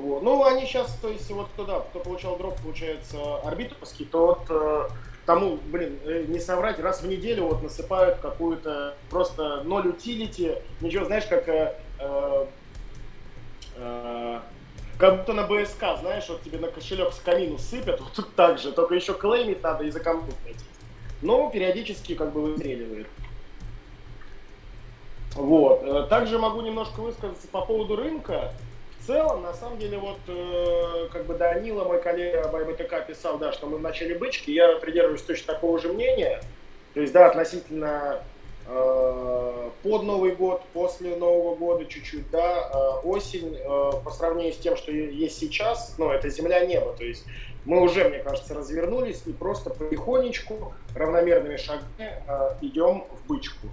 Вот. 0.00 0.22
Ну, 0.22 0.42
они 0.44 0.64
сейчас, 0.64 0.96
то 1.02 1.08
есть, 1.08 1.30
вот 1.30 1.48
кто, 1.52 1.64
да, 1.64 1.80
кто 1.80 2.00
получал 2.00 2.38
дроп, 2.38 2.56
получается, 2.62 3.36
арбитровский, 3.44 4.06
тот 4.06 4.40
э, 4.48 4.88
тому, 5.26 5.58
блин, 5.66 5.98
э, 6.04 6.24
не 6.26 6.40
соврать, 6.40 6.78
раз 6.78 7.02
в 7.02 7.06
неделю 7.06 7.44
вот 7.44 7.62
насыпают 7.62 8.18
какую-то 8.20 8.94
просто 9.10 9.62
ноль 9.64 9.88
утилити, 9.88 10.54
ничего, 10.80 11.04
знаешь, 11.04 11.26
как 11.26 11.46
э, 11.48 11.74
э, 11.98 12.46
э, 13.76 14.40
как 14.96 15.18
будто 15.18 15.34
на 15.34 15.42
БСК, 15.46 15.98
знаешь, 16.00 16.26
вот 16.30 16.40
тебе 16.42 16.58
на 16.58 16.68
кошелек 16.68 17.12
с 17.12 17.18
камину 17.18 17.58
сыпят, 17.58 18.00
вот 18.00 18.12
тут 18.12 18.34
так 18.34 18.58
же, 18.58 18.72
только 18.72 18.94
еще 18.94 19.12
клеймить 19.12 19.62
надо 19.62 19.84
и 19.84 19.90
за 19.90 20.00
компьютер 20.00 20.34
платить. 20.42 20.64
Но 21.20 21.50
периодически 21.50 22.14
как 22.14 22.32
бы 22.32 22.40
выстреливает. 22.40 23.06
Вот. 25.34 25.82
Э, 25.84 26.06
Также 26.08 26.38
могу 26.38 26.62
немножко 26.62 27.00
высказаться 27.00 27.46
по 27.48 27.60
поводу 27.66 27.96
рынка. 27.96 28.54
Целом, 29.10 29.42
на 29.42 29.52
самом 29.52 29.76
деле, 29.80 29.98
вот 29.98 30.18
э, 30.28 31.08
как 31.12 31.26
бы 31.26 31.34
Данила, 31.34 31.82
мой 31.82 32.00
коллега 32.00 32.46
по 32.46 32.58
БТК, 32.64 33.00
писал, 33.00 33.38
да, 33.38 33.52
что 33.52 33.66
мы 33.66 33.78
в 33.78 33.80
начале 33.80 34.14
бычки, 34.14 34.52
я 34.52 34.76
придерживаюсь 34.76 35.22
точно 35.22 35.54
такого 35.54 35.80
же 35.80 35.92
мнения. 35.92 36.40
То 36.94 37.00
есть, 37.00 37.12
да, 37.12 37.26
относительно 37.26 38.22
э, 38.68 39.70
под 39.82 40.04
Новый 40.04 40.36
год, 40.36 40.62
после 40.72 41.16
Нового 41.16 41.56
года 41.56 41.86
чуть-чуть, 41.86 42.30
да, 42.30 42.70
э, 42.72 43.06
осень, 43.08 43.56
э, 43.56 43.90
по 44.04 44.12
сравнению 44.12 44.52
с 44.52 44.58
тем, 44.58 44.76
что 44.76 44.92
есть 44.92 45.40
сейчас, 45.40 45.96
ну, 45.98 46.10
это 46.10 46.28
земля-небо, 46.28 46.94
то 46.96 47.04
есть 47.04 47.24
мы 47.64 47.80
уже, 47.82 48.08
мне 48.08 48.20
кажется, 48.20 48.54
развернулись 48.54 49.22
и 49.26 49.32
просто 49.32 49.70
потихонечку, 49.70 50.72
равномерными 50.94 51.56
шагами 51.56 51.82
э, 51.98 52.50
идем 52.60 53.06
в 53.10 53.26
бычку. 53.26 53.66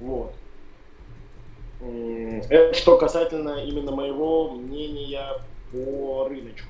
Вот. 0.00 0.32
Это 1.80 2.74
что 2.74 2.96
касательно 2.96 3.64
именно 3.64 3.92
моего 3.92 4.50
мнения 4.50 5.40
по 5.72 6.26
рыночку. 6.28 6.68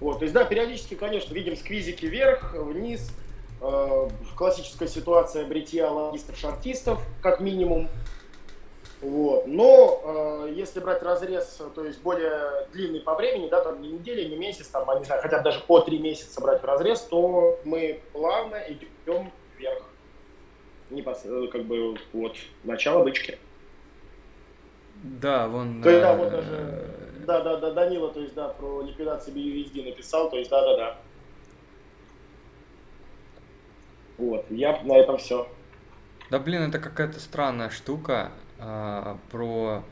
Вот, 0.00 0.18
то 0.18 0.24
есть, 0.24 0.34
да, 0.34 0.44
периодически, 0.44 0.94
конечно, 0.94 1.32
видим 1.32 1.56
сквизики 1.56 2.06
вверх, 2.06 2.54
вниз, 2.54 3.10
э, 3.60 4.08
классическая 4.36 4.88
ситуация 4.88 5.46
бритья 5.46 5.90
логистов, 5.90 6.36
шартистов, 6.36 7.00
как 7.22 7.40
минимум. 7.40 7.88
Вот. 9.00 9.46
Но 9.46 10.46
э, 10.48 10.52
если 10.54 10.80
брать 10.80 11.02
разрез, 11.02 11.60
то 11.74 11.84
есть 11.84 12.00
более 12.00 12.66
длинный 12.72 13.00
по 13.00 13.14
времени, 13.14 13.48
да, 13.48 13.62
там 13.62 13.82
не 13.82 13.92
неделя, 13.92 14.26
не 14.26 14.36
месяц, 14.36 14.68
там, 14.68 14.88
а 14.88 14.98
не 14.98 15.04
знаю, 15.04 15.20
хотя 15.22 15.38
бы 15.38 15.44
даже 15.44 15.60
по 15.60 15.80
три 15.80 15.98
месяца 15.98 16.40
брать 16.40 16.62
в 16.62 16.64
разрез, 16.64 17.00
то 17.02 17.58
мы 17.64 18.00
плавно 18.12 18.60
идем 18.68 19.30
вверх. 19.58 19.82
Непосредственно, 20.90 21.48
как 21.48 21.64
бы, 21.64 21.98
вот, 22.12 22.36
начало 22.62 23.04
бычки. 23.04 23.38
Да, 25.04 25.48
вон... 25.48 25.82
То 25.82 25.90
есть, 25.90 26.02
да, 26.02 26.12
э, 26.12 26.16
вот 26.16 26.30
даже, 26.30 26.90
да, 27.26 27.40
да, 27.40 27.56
да, 27.58 27.72
Данила, 27.72 28.10
то 28.10 28.20
есть, 28.20 28.34
да, 28.34 28.48
про 28.48 28.82
ликвидацию 28.82 29.36
BUSD 29.36 29.84
написал, 29.84 30.30
то 30.30 30.36
есть, 30.36 30.50
да, 30.50 30.62
да, 30.62 30.76
да. 30.76 30.96
Вот, 34.16 34.46
я 34.50 34.80
на 34.82 34.96
этом 34.96 35.18
все. 35.18 35.46
Да 36.30 36.38
блин, 36.38 36.62
это 36.62 36.78
какая-то 36.78 37.20
странная 37.20 37.70
штука. 37.70 38.32
а, 38.58 39.18
про. 39.30 39.84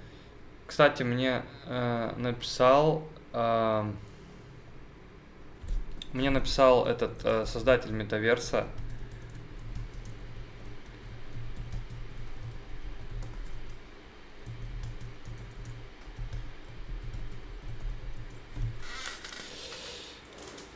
Кстати, 0.66 1.02
мне 1.02 1.42
э, 1.66 2.12
написал. 2.16 3.02
а, 3.32 3.92
мне 6.12 6.30
написал 6.30 6.86
этот 6.86 7.24
э, 7.24 7.46
создатель 7.46 7.90
метаверса. 7.90 8.66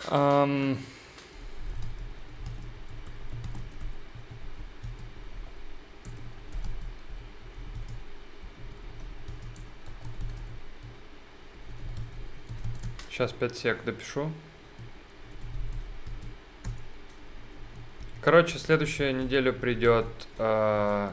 Ам, 0.09 0.79
Сейчас 13.17 13.33
5 13.33 13.57
сек 13.57 13.83
допишу. 13.85 14.31
Короче, 18.21 18.59
следующую 18.59 19.17
неделю 19.17 19.55
придет 19.55 20.07
э, 20.37 21.11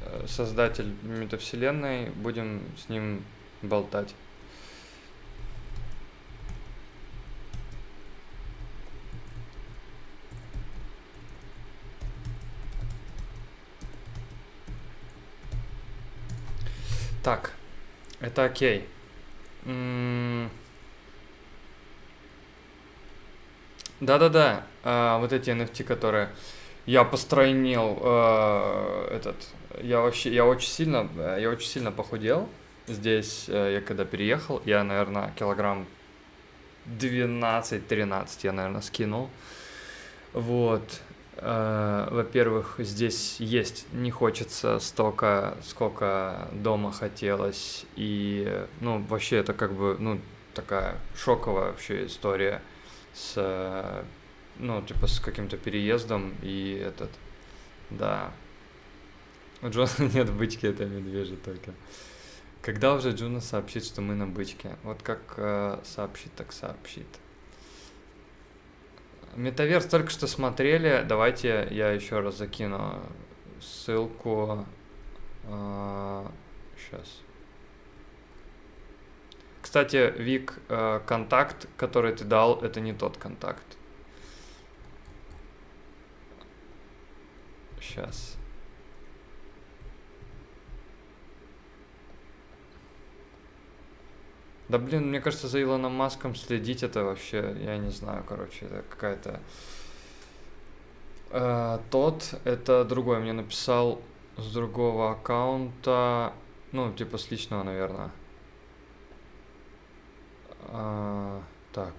э, 0.00 0.26
создатель 0.26 0.92
метавселенной. 1.04 2.10
Будем 2.10 2.62
с 2.76 2.88
ним 2.88 3.22
болтать. 3.62 4.16
Это 18.30 18.44
окей. 18.44 18.86
Да-да-да, 24.00 24.64
а, 24.82 25.18
вот 25.18 25.32
эти 25.32 25.50
NFT, 25.50 25.84
которые 25.84 26.30
я 26.86 27.04
постройнел, 27.04 27.98
э, 28.02 29.16
этот, 29.16 29.36
я 29.82 30.00
вообще, 30.00 30.32
я 30.32 30.46
очень 30.46 30.70
сильно, 30.70 31.06
я 31.38 31.50
очень 31.50 31.68
сильно 31.68 31.92
похудел 31.92 32.48
здесь, 32.86 33.44
э, 33.48 33.74
я 33.74 33.80
когда 33.82 34.06
переехал, 34.06 34.62
я, 34.64 34.82
наверное, 34.82 35.32
килограмм 35.38 35.86
12-13 36.86 38.44
я, 38.44 38.52
наверное, 38.52 38.80
скинул. 38.80 39.28
Вот. 40.32 40.82
Э, 41.40 42.08
Во-первых, 42.10 42.74
здесь 42.78 43.36
есть 43.40 43.86
не 43.92 44.10
хочется 44.10 44.78
столько, 44.78 45.56
сколько 45.62 46.48
дома 46.52 46.92
хотелось. 46.92 47.86
И, 47.96 48.66
ну, 48.80 49.02
вообще 49.08 49.36
это 49.38 49.54
как 49.54 49.72
бы, 49.72 49.96
ну, 49.98 50.20
такая 50.54 50.96
шоковая 51.16 51.68
вообще 51.70 52.06
история 52.06 52.60
с, 53.14 54.04
ну, 54.58 54.82
типа 54.82 55.06
с 55.06 55.20
каким-то 55.20 55.56
переездом 55.56 56.34
и 56.42 56.82
этот, 56.84 57.10
да. 57.90 58.32
У 59.62 59.68
Джона 59.68 59.90
нет 60.14 60.30
бычки, 60.30 60.66
это 60.66 60.84
медвежий 60.84 61.36
только. 61.36 61.72
Когда 62.62 62.94
уже 62.94 63.12
Джуна 63.12 63.40
сообщит, 63.40 63.86
что 63.86 64.02
мы 64.02 64.14
на 64.14 64.26
бычке? 64.26 64.76
Вот 64.82 65.02
как 65.02 65.20
э, 65.38 65.78
сообщит, 65.84 66.32
так 66.36 66.52
сообщит. 66.52 67.06
Метаверс 69.36 69.86
только 69.86 70.10
что 70.10 70.26
смотрели. 70.26 71.04
Давайте 71.08 71.68
я 71.70 71.90
еще 71.90 72.20
раз 72.20 72.36
закину 72.36 73.00
ссылку. 73.60 74.66
Сейчас. 75.44 77.22
Кстати, 79.62 80.12
Вик, 80.16 80.58
э, 80.68 81.00
контакт, 81.06 81.68
который 81.76 82.12
ты 82.14 82.24
дал, 82.24 82.60
это 82.60 82.80
не 82.80 82.92
тот 82.92 83.16
контакт. 83.18 83.62
Сейчас. 87.80 88.39
Да 94.70 94.78
блин, 94.78 95.08
мне 95.08 95.20
кажется, 95.20 95.48
за 95.48 95.60
Илоном 95.60 95.94
Маском 95.94 96.36
следить 96.36 96.84
это 96.84 97.02
вообще, 97.02 97.56
я 97.60 97.76
не 97.76 97.90
знаю, 97.90 98.22
короче, 98.22 98.66
это 98.66 98.84
какая-то... 98.88 99.40
Э, 101.30 101.80
тот, 101.90 102.34
это 102.44 102.84
другой, 102.84 103.18
мне 103.18 103.32
написал 103.32 104.00
с 104.36 104.52
другого 104.52 105.10
аккаунта, 105.10 106.32
ну, 106.70 106.92
типа 106.92 107.18
с 107.18 107.32
личного, 107.32 107.64
наверное. 107.64 108.12
А, 110.68 111.42
так. 111.72 111.92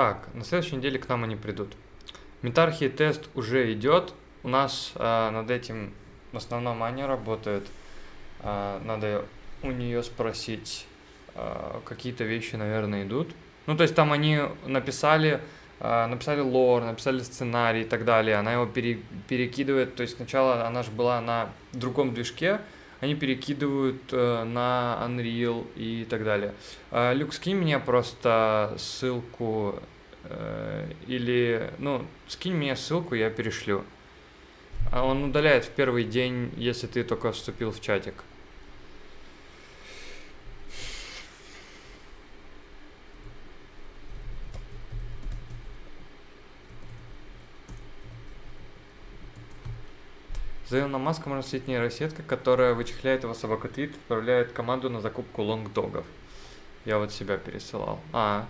Так, 0.00 0.28
на 0.32 0.44
следующей 0.44 0.76
неделе 0.76 0.98
к 0.98 1.10
нам 1.10 1.24
они 1.24 1.36
придут. 1.36 1.74
Метархи 2.40 2.88
тест 2.88 3.28
уже 3.34 3.70
идет. 3.74 4.14
У 4.42 4.48
нас 4.48 4.92
э, 4.94 5.30
над 5.30 5.50
этим 5.50 5.92
в 6.32 6.38
основном 6.38 6.82
Аня 6.82 7.06
работает. 7.06 7.66
Э, 8.38 8.80
надо 8.82 9.26
у 9.62 9.70
нее 9.70 10.02
спросить, 10.02 10.86
э, 11.34 11.80
какие-то 11.84 12.24
вещи, 12.24 12.56
наверное, 12.56 13.04
идут. 13.04 13.28
Ну, 13.66 13.76
то 13.76 13.82
есть 13.82 13.94
там 13.94 14.10
они 14.10 14.40
написали, 14.64 15.42
э, 15.80 16.06
написали 16.06 16.40
лор, 16.40 16.82
написали 16.82 17.18
сценарий 17.18 17.82
и 17.82 17.86
так 17.86 18.06
далее. 18.06 18.36
Она 18.36 18.54
его 18.54 18.64
пере, 18.64 19.00
перекидывает. 19.28 19.96
То 19.96 20.02
есть 20.02 20.16
сначала 20.16 20.66
она 20.66 20.82
же 20.82 20.92
была 20.92 21.20
на 21.20 21.50
другом 21.74 22.14
движке, 22.14 22.62
они 23.00 23.14
перекидывают 23.14 24.02
э, 24.12 24.44
на 24.44 24.98
Unreal 25.06 25.66
и 25.74 26.06
так 26.08 26.24
далее. 26.24 26.54
Э, 26.90 27.14
Люк, 27.14 27.32
скинь 27.32 27.56
мне 27.56 27.78
просто 27.78 28.74
ссылку 28.78 29.80
э, 30.24 30.92
или, 31.06 31.70
ну, 31.78 32.04
скинь 32.28 32.54
мне 32.54 32.76
ссылку, 32.76 33.14
я 33.14 33.30
перешлю. 33.30 33.84
А 34.92 35.04
он 35.04 35.24
удаляет 35.24 35.64
в 35.64 35.70
первый 35.70 36.04
день, 36.04 36.52
если 36.56 36.86
ты 36.86 37.02
только 37.02 37.32
вступил 37.32 37.70
в 37.70 37.80
чатик. 37.80 38.14
За 50.70 50.78
Илоном 50.78 51.00
Маском 51.00 51.32
можно 51.32 51.42
сидеть 51.42 51.66
нейросетка, 51.66 52.22
которая 52.22 52.74
вычехляет 52.74 53.24
его 53.24 53.34
собакотвит, 53.34 53.92
отправляет 53.96 54.52
команду 54.52 54.88
на 54.88 55.00
закупку 55.00 55.42
лонгдогов. 55.42 56.06
Я 56.84 56.98
вот 56.98 57.10
себя 57.10 57.38
пересылал. 57.38 57.98
А. 58.12 58.46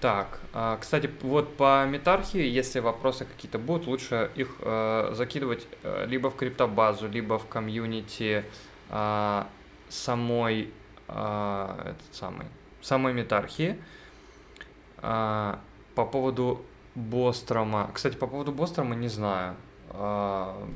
Так, 0.00 0.40
а, 0.52 0.78
кстати, 0.78 1.08
вот 1.22 1.56
по 1.56 1.86
метархии, 1.86 2.42
если 2.42 2.80
вопросы 2.80 3.24
какие-то 3.24 3.60
будут, 3.60 3.86
лучше 3.86 4.32
их 4.34 4.56
э, 4.62 5.10
закидывать 5.14 5.68
э, 5.84 6.06
либо 6.08 6.30
в 6.30 6.36
криптобазу, 6.36 7.08
либо 7.08 7.38
в 7.38 7.46
комьюнити 7.46 8.44
э, 8.90 9.44
самой, 9.88 10.72
э, 11.06 11.92
этот 11.92 12.14
самый, 12.16 12.46
самой 12.80 13.12
метархии. 13.12 13.80
Э, 15.02 15.54
по 15.94 16.04
поводу 16.04 16.64
Бострома. 16.98 17.90
Кстати, 17.94 18.16
по 18.16 18.26
поводу 18.26 18.50
Бострома 18.50 18.96
не 18.96 19.06
знаю. 19.06 19.54
А, 19.90 20.68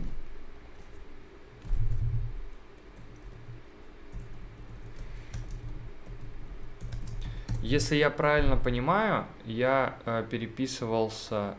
если 7.60 7.96
я 7.96 8.08
правильно 8.08 8.56
понимаю, 8.56 9.26
я 9.44 9.98
э, 10.06 10.24
переписывался 10.30 11.56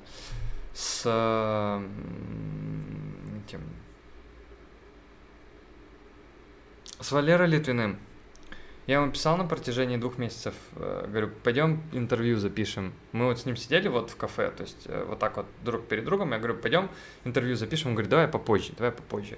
с 0.74 1.02
этим, 3.46 3.62
с 7.02 7.12
Валерой 7.12 7.50
Литвиным. 7.50 8.00
Я 8.86 8.96
ему 8.96 9.12
писал 9.12 9.38
на 9.38 9.46
протяжении 9.46 9.96
двух 9.96 10.18
месяцев, 10.18 10.54
э, 10.76 11.06
говорю, 11.08 11.30
пойдем 11.44 11.82
интервью 11.94 12.38
запишем. 12.38 12.94
Мы 13.14 13.26
вот 13.26 13.40
с 13.40 13.46
ним 13.46 13.56
сидели 13.56 13.88
вот 13.88 14.10
в 14.10 14.18
кафе, 14.18 14.52
то 14.52 14.64
есть 14.64 14.84
э, 14.88 15.06
вот 15.08 15.20
так 15.20 15.38
вот 15.38 15.46
друг 15.64 15.86
перед 15.88 16.04
другом, 16.04 16.34
я 16.34 16.38
говорю, 16.38 16.56
пойдем 16.56 16.90
интервью 17.24 17.56
запишем. 17.56 17.90
Он 17.90 17.96
говорит, 17.96 18.10
давай 18.10 18.28
попозже, 18.28 18.74
давай 18.76 18.92
попозже. 18.92 19.38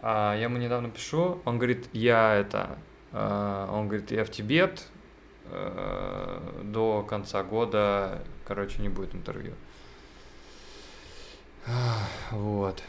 А 0.00 0.34
я 0.34 0.44
ему 0.44 0.56
недавно 0.56 0.88
пишу, 0.88 1.42
он 1.44 1.58
говорит, 1.58 1.90
я 1.92 2.34
это, 2.36 2.78
э, 3.12 3.68
он 3.70 3.88
говорит, 3.88 4.10
я 4.12 4.24
в 4.24 4.30
Тибет, 4.30 4.86
до 6.62 7.04
конца 7.08 7.42
года, 7.42 8.22
короче, 8.46 8.80
не 8.80 8.88
будет 8.88 9.16
интервью. 9.16 9.54
Вот. 12.30 12.84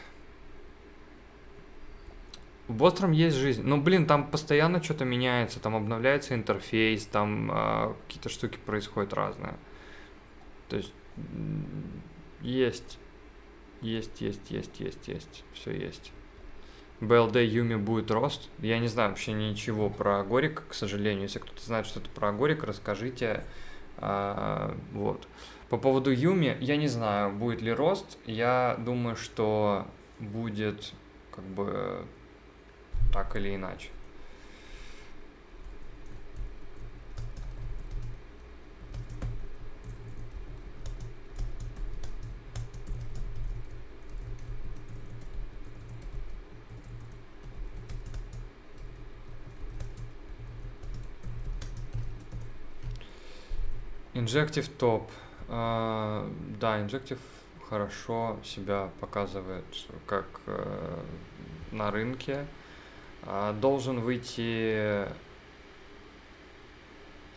В 2.71 2.75
Бостром 2.75 3.11
есть 3.11 3.35
жизнь. 3.35 3.63
Ну, 3.65 3.81
блин, 3.81 4.07
там 4.07 4.31
постоянно 4.31 4.81
что-то 4.81 5.03
меняется, 5.03 5.59
там 5.59 5.75
обновляется 5.75 6.35
интерфейс, 6.35 7.05
там 7.05 7.51
э, 7.51 7.93
какие-то 8.07 8.29
штуки 8.29 8.57
происходят 8.65 9.13
разные. 9.13 9.55
То 10.69 10.77
есть 10.77 10.93
есть, 12.41 12.97
есть, 13.81 14.21
есть, 14.21 14.49
есть, 14.49 14.79
есть, 14.79 15.07
есть, 15.09 15.43
все 15.53 15.71
есть. 15.71 16.13
BLD 17.01 17.43
Юми 17.45 17.75
будет 17.75 18.09
рост. 18.09 18.47
Я 18.59 18.79
не 18.79 18.87
знаю 18.87 19.09
вообще 19.09 19.33
ничего 19.33 19.89
про 19.89 20.23
Горик, 20.23 20.63
к 20.69 20.73
сожалению. 20.73 21.23
Если 21.23 21.39
кто-то 21.39 21.61
знает 21.61 21.85
что-то 21.85 22.09
про 22.09 22.31
Горик, 22.31 22.63
расскажите. 22.63 23.43
А, 23.97 24.77
вот. 24.93 25.27
По 25.67 25.77
поводу 25.77 26.09
Юми, 26.09 26.55
я 26.61 26.77
не 26.77 26.87
знаю, 26.87 27.33
будет 27.33 27.61
ли 27.61 27.73
рост. 27.73 28.17
Я 28.25 28.77
думаю, 28.79 29.17
что 29.17 29.87
будет 30.19 30.93
как 31.31 31.43
бы 31.43 32.05
так 33.11 33.35
или 33.35 33.55
иначе. 33.55 33.89
Injective 54.13 54.69
топ. 54.77 55.09
Uh, 55.49 56.31
да, 56.59 56.79
Injective 56.79 57.19
хорошо 57.69 58.39
себя 58.43 58.89
показывает 58.99 59.65
как 60.05 60.27
uh, 60.45 61.05
на 61.71 61.91
рынке. 61.91 62.45
А, 63.23 63.53
должен 63.53 63.99
выйти 63.99 65.07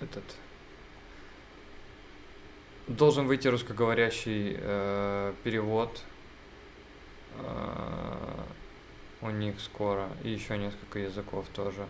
этот 0.01 0.25
должен 2.87 3.27
выйти 3.27 3.49
русскоговорящий 3.49 4.57
э, 4.59 5.35
перевод 5.43 6.03
э, 7.37 8.45
у 9.23 9.31
них 9.31 9.61
скоро 9.61 10.09
и 10.23 10.31
еще 10.31 10.59
несколько 10.59 10.99
языков 10.99 11.47
тоже. 11.55 11.87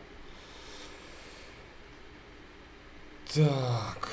Так. 3.35 4.09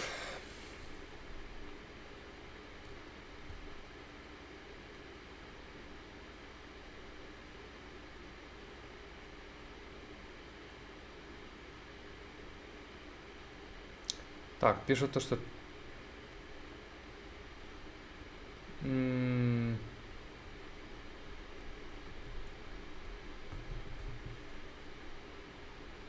Так, 14.61 14.77
пишут 14.85 15.11
то, 15.11 15.19
что... 15.19 15.39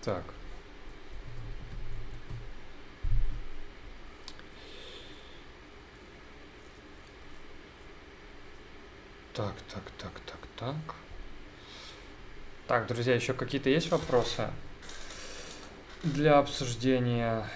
Так. 0.03 0.25
Так, 9.33 9.55
так, 9.73 9.83
так, 9.97 10.13
так, 10.27 10.41
так. 10.57 10.75
Так, 12.67 12.87
друзья, 12.87 13.15
еще 13.15 13.33
какие-то 13.33 13.71
есть 13.71 13.91
вопросы 13.91 14.51
для 16.03 16.39
обсуждения? 16.39 17.49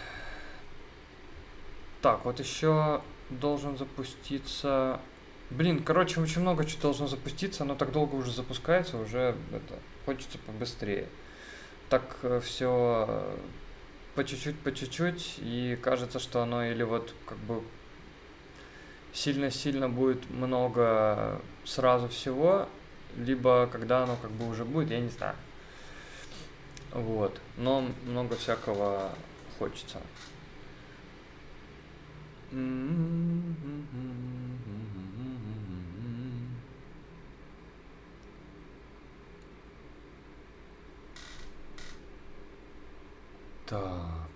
Так, 2.07 2.25
вот 2.25 2.39
еще 2.39 3.01
должен 3.31 3.77
запуститься... 3.77 5.01
Блин, 5.51 5.83
короче, 5.83 6.21
очень 6.21 6.41
много 6.41 6.65
чего 6.65 6.83
должно 6.83 7.09
запуститься, 7.09 7.65
но 7.65 7.75
так 7.75 7.91
долго 7.91 8.15
уже 8.15 8.31
запускается, 8.31 8.97
уже 8.97 9.35
это, 9.51 9.81
хочется 10.05 10.39
побыстрее. 10.39 11.09
Так 11.89 12.17
э, 12.23 12.41
все 12.45 13.07
э, 13.09 13.39
по 14.15 14.23
чуть-чуть, 14.23 14.57
по 14.61 14.71
чуть-чуть, 14.71 15.39
и 15.39 15.77
кажется, 15.83 16.21
что 16.21 16.43
оно 16.43 16.65
или 16.65 16.85
вот 16.85 17.13
как 17.27 17.39
бы 17.39 17.61
сильно-сильно 19.13 19.89
будет 19.89 20.31
много 20.31 21.43
сразу 21.65 22.07
всего, 22.07 22.69
либо 23.17 23.69
когда 23.73 24.05
оно 24.05 24.15
как 24.23 24.31
бы 24.31 24.49
уже 24.49 24.65
будет, 24.65 24.93
я 24.93 25.01
не 25.01 25.09
знаю. 25.09 25.35
Вот. 26.93 27.41
Но 27.57 27.85
много 28.05 28.37
всякого 28.37 29.11
хочется. 29.59 29.99
Так. 43.67 44.27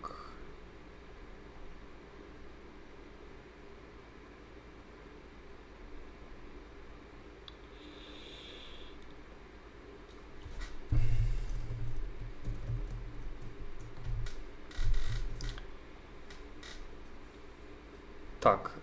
Так, 18.40 18.70
э, 18.76 18.79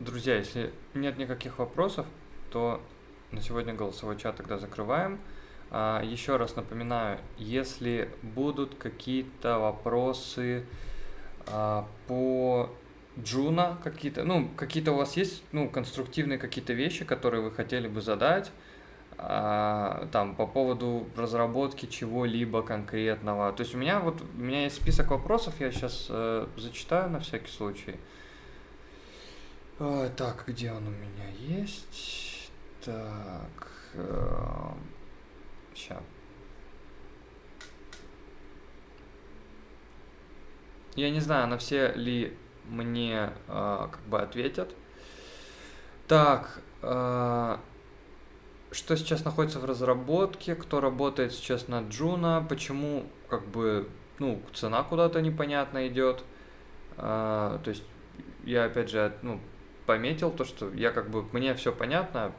друзья, 0.00 0.36
если 0.36 0.72
нет 0.94 1.18
никаких 1.18 1.58
вопросов, 1.58 2.06
то 2.50 2.80
на 3.30 3.40
сегодня 3.40 3.74
голосовой 3.74 4.16
чат 4.16 4.36
тогда 4.36 4.58
закрываем. 4.58 5.18
А, 5.70 6.02
еще 6.04 6.36
раз 6.36 6.54
напоминаю, 6.54 7.18
если 7.38 8.10
будут 8.22 8.74
какие-то 8.74 9.58
вопросы 9.58 10.66
а, 11.46 11.88
по 12.06 12.68
Джуна, 13.18 13.78
какие-то, 13.82 14.24
ну, 14.24 14.50
какие-то 14.56 14.92
у 14.92 14.96
вас 14.96 15.16
есть, 15.16 15.42
ну, 15.52 15.70
конструктивные 15.70 16.38
какие-то 16.38 16.74
вещи, 16.74 17.06
которые 17.06 17.42
вы 17.42 17.50
хотели 17.50 17.88
бы 17.88 18.02
задать, 18.02 18.52
а, 19.16 20.08
там, 20.12 20.34
по 20.34 20.46
поводу 20.46 21.06
разработки 21.16 21.86
чего-либо 21.86 22.62
конкретного. 22.62 23.52
То 23.52 23.62
есть 23.62 23.74
у 23.74 23.78
меня 23.78 24.00
вот, 24.00 24.20
у 24.20 24.40
меня 24.40 24.64
есть 24.64 24.76
список 24.76 25.10
вопросов, 25.10 25.54
я 25.58 25.70
сейчас 25.70 26.06
э, 26.10 26.46
зачитаю 26.56 27.10
на 27.10 27.20
всякий 27.20 27.50
случай. 27.50 27.96
Э, 29.84 30.08
так, 30.16 30.44
где 30.46 30.70
он 30.70 30.86
у 30.86 30.90
меня 30.90 31.28
есть? 31.40 32.52
Так, 32.84 33.68
э, 33.94 34.72
сейчас. 35.74 35.98
Я 40.94 41.10
не 41.10 41.18
знаю, 41.18 41.48
на 41.48 41.58
все 41.58 41.90
ли 41.94 42.32
мне 42.68 43.30
э, 43.48 43.88
как 43.90 44.00
бы 44.02 44.20
ответят. 44.22 44.72
Так, 46.06 46.60
э, 46.82 47.56
что 48.70 48.96
сейчас 48.96 49.24
находится 49.24 49.58
в 49.58 49.64
разработке, 49.64 50.54
кто 50.54 50.80
работает 50.80 51.32
сейчас 51.32 51.66
над 51.66 51.88
Джуна, 51.88 52.46
почему 52.48 53.06
как 53.28 53.44
бы 53.48 53.88
ну 54.20 54.40
цена 54.54 54.84
куда-то 54.84 55.20
непонятно 55.20 55.88
идет. 55.88 56.22
Э, 56.98 57.58
то 57.64 57.68
есть 57.68 57.82
я 58.44 58.66
опять 58.66 58.88
же 58.88 59.12
ну 59.22 59.40
пометил 59.86 60.30
то, 60.30 60.44
что 60.44 60.72
я 60.72 60.90
как 60.90 61.10
бы 61.10 61.24
мне 61.32 61.54
все 61.54 61.72
понятно. 61.72 62.32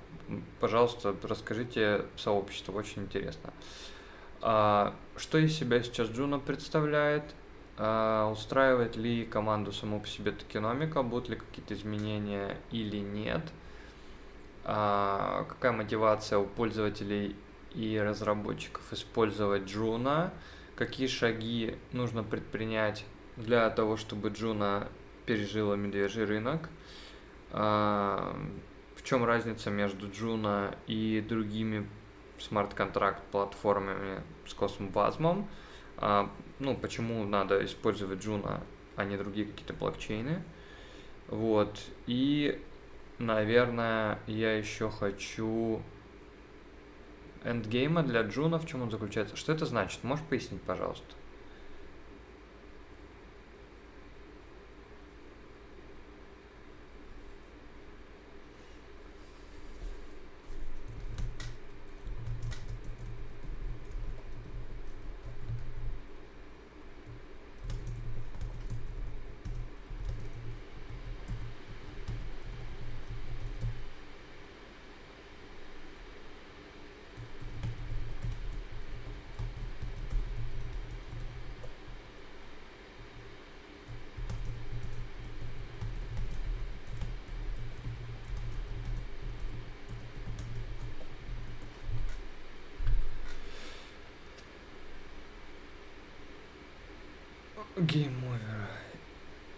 Пожалуйста, 0.59 1.15
расскажите 1.23 2.05
сообществу, 2.15 2.73
очень 2.73 3.03
интересно. 3.03 3.53
А, 4.41 4.95
что 5.17 5.37
из 5.37 5.57
себя 5.57 5.81
сейчас 5.83 6.09
Джуна 6.09 6.39
представляет? 6.39 7.23
А, 7.77 8.29
устраивает 8.29 8.95
ли 8.95 9.25
команду 9.25 9.71
саму 9.71 9.99
по 9.99 10.07
себе 10.07 10.31
токеномика, 10.31 11.01
будут 11.01 11.29
ли 11.29 11.35
какие-то 11.35 11.73
изменения 11.73 12.57
или 12.71 12.97
нет, 12.97 13.41
а, 14.63 15.45
какая 15.49 15.71
мотивация 15.71 16.37
у 16.37 16.45
пользователей 16.45 17.35
и 17.73 17.97
разработчиков 17.97 18.81
использовать 18.93 19.63
Джуна, 19.63 20.31
какие 20.75 21.07
шаги 21.07 21.75
нужно 21.91 22.23
предпринять 22.23 23.05
для 23.37 23.69
того, 23.71 23.97
чтобы 23.97 24.29
Джуна 24.29 24.87
пережила 25.25 25.75
медвежий 25.75 26.25
рынок, 26.25 26.69
в 27.53 29.03
чем 29.03 29.23
разница 29.23 29.69
между 29.69 30.09
Джуна 30.09 30.75
и 30.87 31.23
другими 31.27 31.87
смарт-контракт 32.39 33.21
платформами 33.31 34.21
с 34.47 34.53
CosmWasm 34.53 35.22
ом, 35.22 35.47
ну, 36.59 36.75
почему 36.75 37.23
надо 37.23 37.63
использовать 37.63 38.25
Juno, 38.25 38.61
а 38.95 39.05
не 39.05 39.17
другие 39.17 39.45
какие-то 39.45 39.73
блокчейны. 39.73 40.43
Вот. 41.27 41.79
И, 42.07 42.61
наверное, 43.19 44.19
я 44.27 44.57
еще 44.57 44.89
хочу 44.89 45.81
эндгейма 47.43 48.03
для 48.03 48.23
Джуна, 48.23 48.57
в 48.57 48.65
чем 48.65 48.81
он 48.81 48.91
заключается. 48.91 49.35
Что 49.35 49.53
это 49.53 49.65
значит? 49.65 50.03
Можешь 50.03 50.25
пояснить, 50.25 50.61
пожалуйста? 50.63 51.15
Game 97.75 98.16
over. 98.16 98.67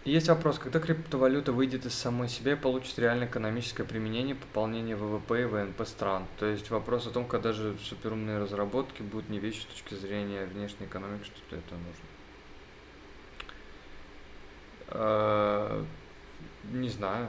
Есть 0.04 0.28
вопрос, 0.28 0.58
когда 0.58 0.78
криптовалюта 0.80 1.52
выйдет 1.52 1.84
из 1.84 1.94
самой 1.94 2.28
себя 2.28 2.52
и 2.52 2.56
получит 2.56 2.98
реально 2.98 3.24
экономическое 3.24 3.84
применение, 3.84 4.34
пополнение 4.34 4.96
ВВП 4.96 5.42
и 5.42 5.44
ВНП 5.44 5.86
стран? 5.86 6.26
То 6.38 6.46
есть 6.46 6.70
вопрос 6.70 7.06
о 7.06 7.10
том, 7.10 7.26
когда 7.26 7.52
же 7.52 7.76
суперумные 7.78 8.38
разработки 8.38 9.02
будут 9.02 9.28
не 9.28 9.38
вещи 9.38 9.60
с 9.62 9.64
точки 9.64 9.94
зрения 9.94 10.46
внешней 10.46 10.86
экономики, 10.86 11.24
что 11.24 11.40
для 11.50 11.58
этого 11.58 11.78
нужно. 14.92 15.86
Не 16.72 16.88
знаю. 16.88 17.28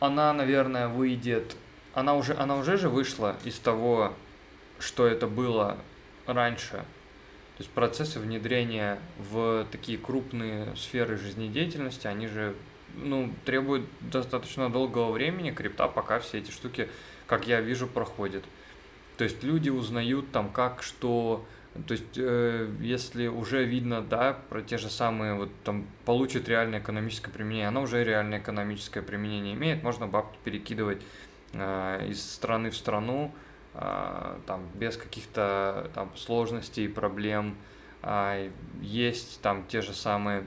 Она, 0.00 0.32
наверное, 0.32 0.86
выйдет 0.86 1.56
она 1.98 2.14
уже, 2.14 2.34
она 2.34 2.56
уже 2.56 2.76
же 2.76 2.88
вышла 2.88 3.36
из 3.44 3.58
того, 3.58 4.14
что 4.78 5.06
это 5.06 5.26
было 5.26 5.76
раньше. 6.26 6.84
То 7.56 7.64
есть 7.64 7.70
процессы 7.70 8.20
внедрения 8.20 8.98
в 9.18 9.66
такие 9.72 9.98
крупные 9.98 10.74
сферы 10.76 11.16
жизнедеятельности, 11.16 12.06
они 12.06 12.28
же 12.28 12.54
ну, 12.94 13.32
требуют 13.44 13.86
достаточно 14.00 14.70
долгого 14.70 15.10
времени, 15.12 15.50
крипта, 15.50 15.88
пока 15.88 16.20
все 16.20 16.38
эти 16.38 16.50
штуки, 16.50 16.88
как 17.26 17.46
я 17.46 17.60
вижу, 17.60 17.86
проходят. 17.86 18.44
То 19.16 19.24
есть 19.24 19.42
люди 19.42 19.70
узнают 19.70 20.30
там 20.30 20.50
как, 20.50 20.82
что, 20.84 21.44
то 21.88 21.92
есть 21.92 22.16
э, 22.16 22.70
если 22.80 23.26
уже 23.26 23.64
видно, 23.64 24.00
да, 24.02 24.38
про 24.48 24.62
те 24.62 24.78
же 24.78 24.88
самые, 24.88 25.34
вот 25.34 25.50
там 25.64 25.86
получит 26.04 26.48
реальное 26.48 26.78
экономическое 26.78 27.32
применение, 27.32 27.66
она 27.66 27.80
уже 27.80 28.04
реальное 28.04 28.38
экономическое 28.38 29.02
применение 29.02 29.54
имеет, 29.54 29.82
можно 29.82 30.06
бабки 30.06 30.38
перекидывать 30.44 31.02
из 31.52 32.32
страны 32.32 32.70
в 32.70 32.76
страну, 32.76 33.32
э, 33.74 34.38
там, 34.46 34.68
без 34.74 34.96
каких-то 34.96 35.90
там 35.94 36.14
сложностей, 36.16 36.88
проблем. 36.88 37.56
А, 38.02 38.50
есть 38.80 39.40
там 39.40 39.66
те 39.66 39.80
же 39.80 39.94
самые 39.94 40.44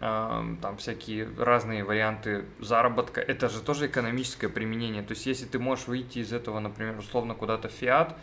э, 0.00 0.42
там 0.62 0.76
всякие 0.78 1.28
разные 1.38 1.84
варианты 1.84 2.44
заработка, 2.60 3.20
это 3.20 3.48
же 3.48 3.60
тоже 3.60 3.86
экономическое 3.86 4.48
применение. 4.48 5.02
То 5.02 5.12
есть, 5.12 5.26
если 5.26 5.46
ты 5.46 5.58
можешь 5.58 5.86
выйти 5.86 6.20
из 6.20 6.32
этого, 6.32 6.60
например, 6.60 6.98
условно 6.98 7.34
куда-то 7.34 7.68
фиат, 7.68 8.16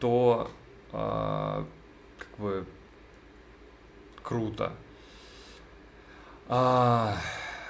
то 0.00 0.50
как 0.92 2.38
бы 2.38 2.64
круто. 4.22 4.72
А, 6.48 7.16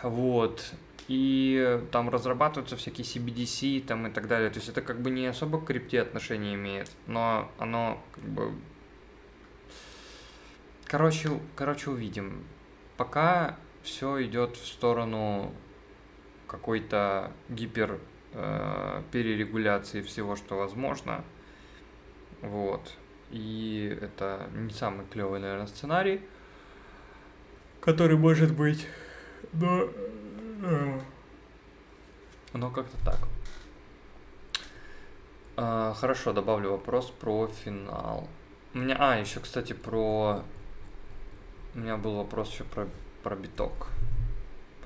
вот 0.02 0.72
и 1.08 1.80
там 1.92 2.08
разрабатываются 2.08 2.76
всякие 2.76 3.04
CBDC 3.04 3.86
там 3.86 4.06
и 4.06 4.10
так 4.10 4.26
далее. 4.26 4.50
То 4.50 4.56
есть 4.56 4.68
это 4.68 4.82
как 4.82 5.00
бы 5.00 5.10
не 5.10 5.26
особо 5.26 5.60
к 5.60 5.66
крипте 5.66 6.00
отношения 6.00 6.54
имеет, 6.54 6.90
но 7.06 7.50
оно 7.58 8.02
как 8.12 8.24
бы... 8.24 8.52
Короче, 10.84 11.40
короче 11.54 11.90
увидим. 11.90 12.44
Пока 12.96 13.56
все 13.82 14.24
идет 14.24 14.56
в 14.56 14.66
сторону 14.66 15.52
какой-то 16.46 17.32
гипер 17.48 17.98
э, 18.32 19.02
перерегуляции 19.10 20.02
всего, 20.02 20.36
что 20.36 20.56
возможно. 20.56 21.24
Вот. 22.42 22.94
И 23.30 23.96
это 24.00 24.48
не 24.54 24.72
самый 24.72 25.06
клевый, 25.06 25.40
наверное, 25.40 25.66
сценарий, 25.66 26.20
который 27.80 28.16
может 28.16 28.54
быть. 28.54 28.86
Но 29.52 29.88
но 30.58 31.02
ну, 32.54 32.70
как-то 32.70 32.96
так. 33.04 33.18
А, 35.56 35.94
хорошо, 35.94 36.32
добавлю 36.32 36.70
вопрос 36.70 37.10
про 37.10 37.48
финал. 37.48 38.28
У 38.72 38.78
меня, 38.78 38.96
а, 38.98 39.16
еще, 39.16 39.40
кстати, 39.40 39.74
про... 39.74 40.42
У 41.74 41.78
меня 41.78 41.98
был 41.98 42.16
вопрос 42.16 42.52
еще 42.52 42.64
про, 42.64 42.88
про 43.22 43.36
биток. 43.36 43.88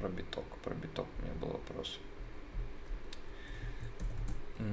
Про 0.01 0.09
биток, 0.09 0.45
про 0.65 0.75
биток 0.75 1.07
у 1.19 1.23
меня 1.23 1.35
был 1.41 1.49
вопрос. 1.49 1.99
М 4.59 4.67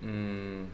-м 0.00 0.66
-м. 0.66 0.68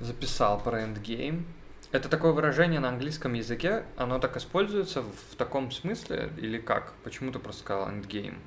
Записал 0.00 0.60
про 0.60 0.82
endgame. 0.82 1.44
Это 1.92 2.08
такое 2.08 2.32
выражение 2.32 2.80
на 2.80 2.88
английском 2.88 3.34
языке, 3.34 3.84
оно 3.96 4.18
так 4.18 4.36
используется 4.36 5.02
в 5.02 5.36
таком 5.36 5.70
смысле 5.70 6.32
или 6.36 6.58
как? 6.58 6.92
Почему 7.04 7.32
ты 7.32 7.38
просто 7.38 7.62
сказал 7.62 7.88
endgame? 7.88 8.38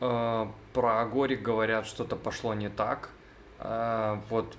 Э, 0.00 0.46
про 0.72 1.00
Агорик 1.00 1.40
говорят, 1.42 1.86
что-то 1.86 2.16
пошло 2.16 2.52
не 2.54 2.68
так. 2.68 3.10
Э, 3.60 4.18
вот, 4.28 4.56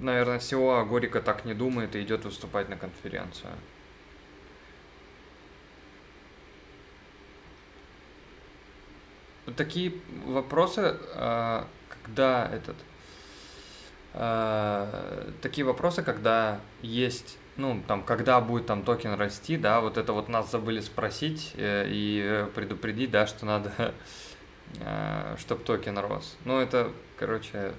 наверное, 0.00 0.38
всего 0.38 0.78
Агорика 0.78 1.20
так 1.22 1.44
не 1.44 1.54
думает 1.54 1.96
и 1.96 2.02
идет 2.02 2.24
выступать 2.24 2.68
на 2.68 2.76
конференцию. 2.76 3.52
Такие 9.56 9.92
вопросы, 10.26 10.96
э, 11.14 11.64
когда 12.04 12.50
этот 12.52 12.76
э, 14.14 15.30
такие 15.42 15.64
вопросы, 15.64 16.02
когда 16.02 16.60
есть, 16.82 17.38
ну, 17.56 17.82
там, 17.86 18.02
когда 18.02 18.40
будет 18.40 18.66
там 18.66 18.82
токен 18.82 19.14
расти, 19.14 19.56
да, 19.56 19.80
вот 19.80 19.96
это 19.96 20.12
вот 20.12 20.28
нас 20.28 20.50
забыли 20.50 20.80
спросить 20.80 21.52
э, 21.54 21.86
и 21.88 22.46
предупредить, 22.54 23.10
да, 23.10 23.26
что 23.26 23.46
надо, 23.46 23.72
э, 24.80 25.36
чтобы 25.38 25.64
токен 25.64 25.98
рос. 25.98 26.36
Ну, 26.44 26.58
это, 26.58 26.90
короче, 27.16 27.72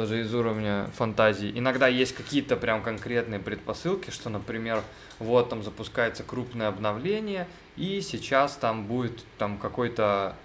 тоже 0.00 0.22
из 0.22 0.34
уровня 0.34 0.86
фантазии. 0.94 1.52
Иногда 1.54 1.86
есть 1.86 2.14
какие-то 2.14 2.56
прям 2.56 2.82
конкретные 2.82 3.38
предпосылки, 3.38 4.08
что, 4.08 4.30
например, 4.30 4.82
вот 5.18 5.50
там 5.50 5.62
запускается 5.62 6.22
крупное 6.24 6.68
обновление, 6.68 7.46
и 7.76 8.00
сейчас 8.00 8.56
там 8.56 8.86
будет 8.86 9.22
там 9.36 9.58
какой-то 9.58 10.36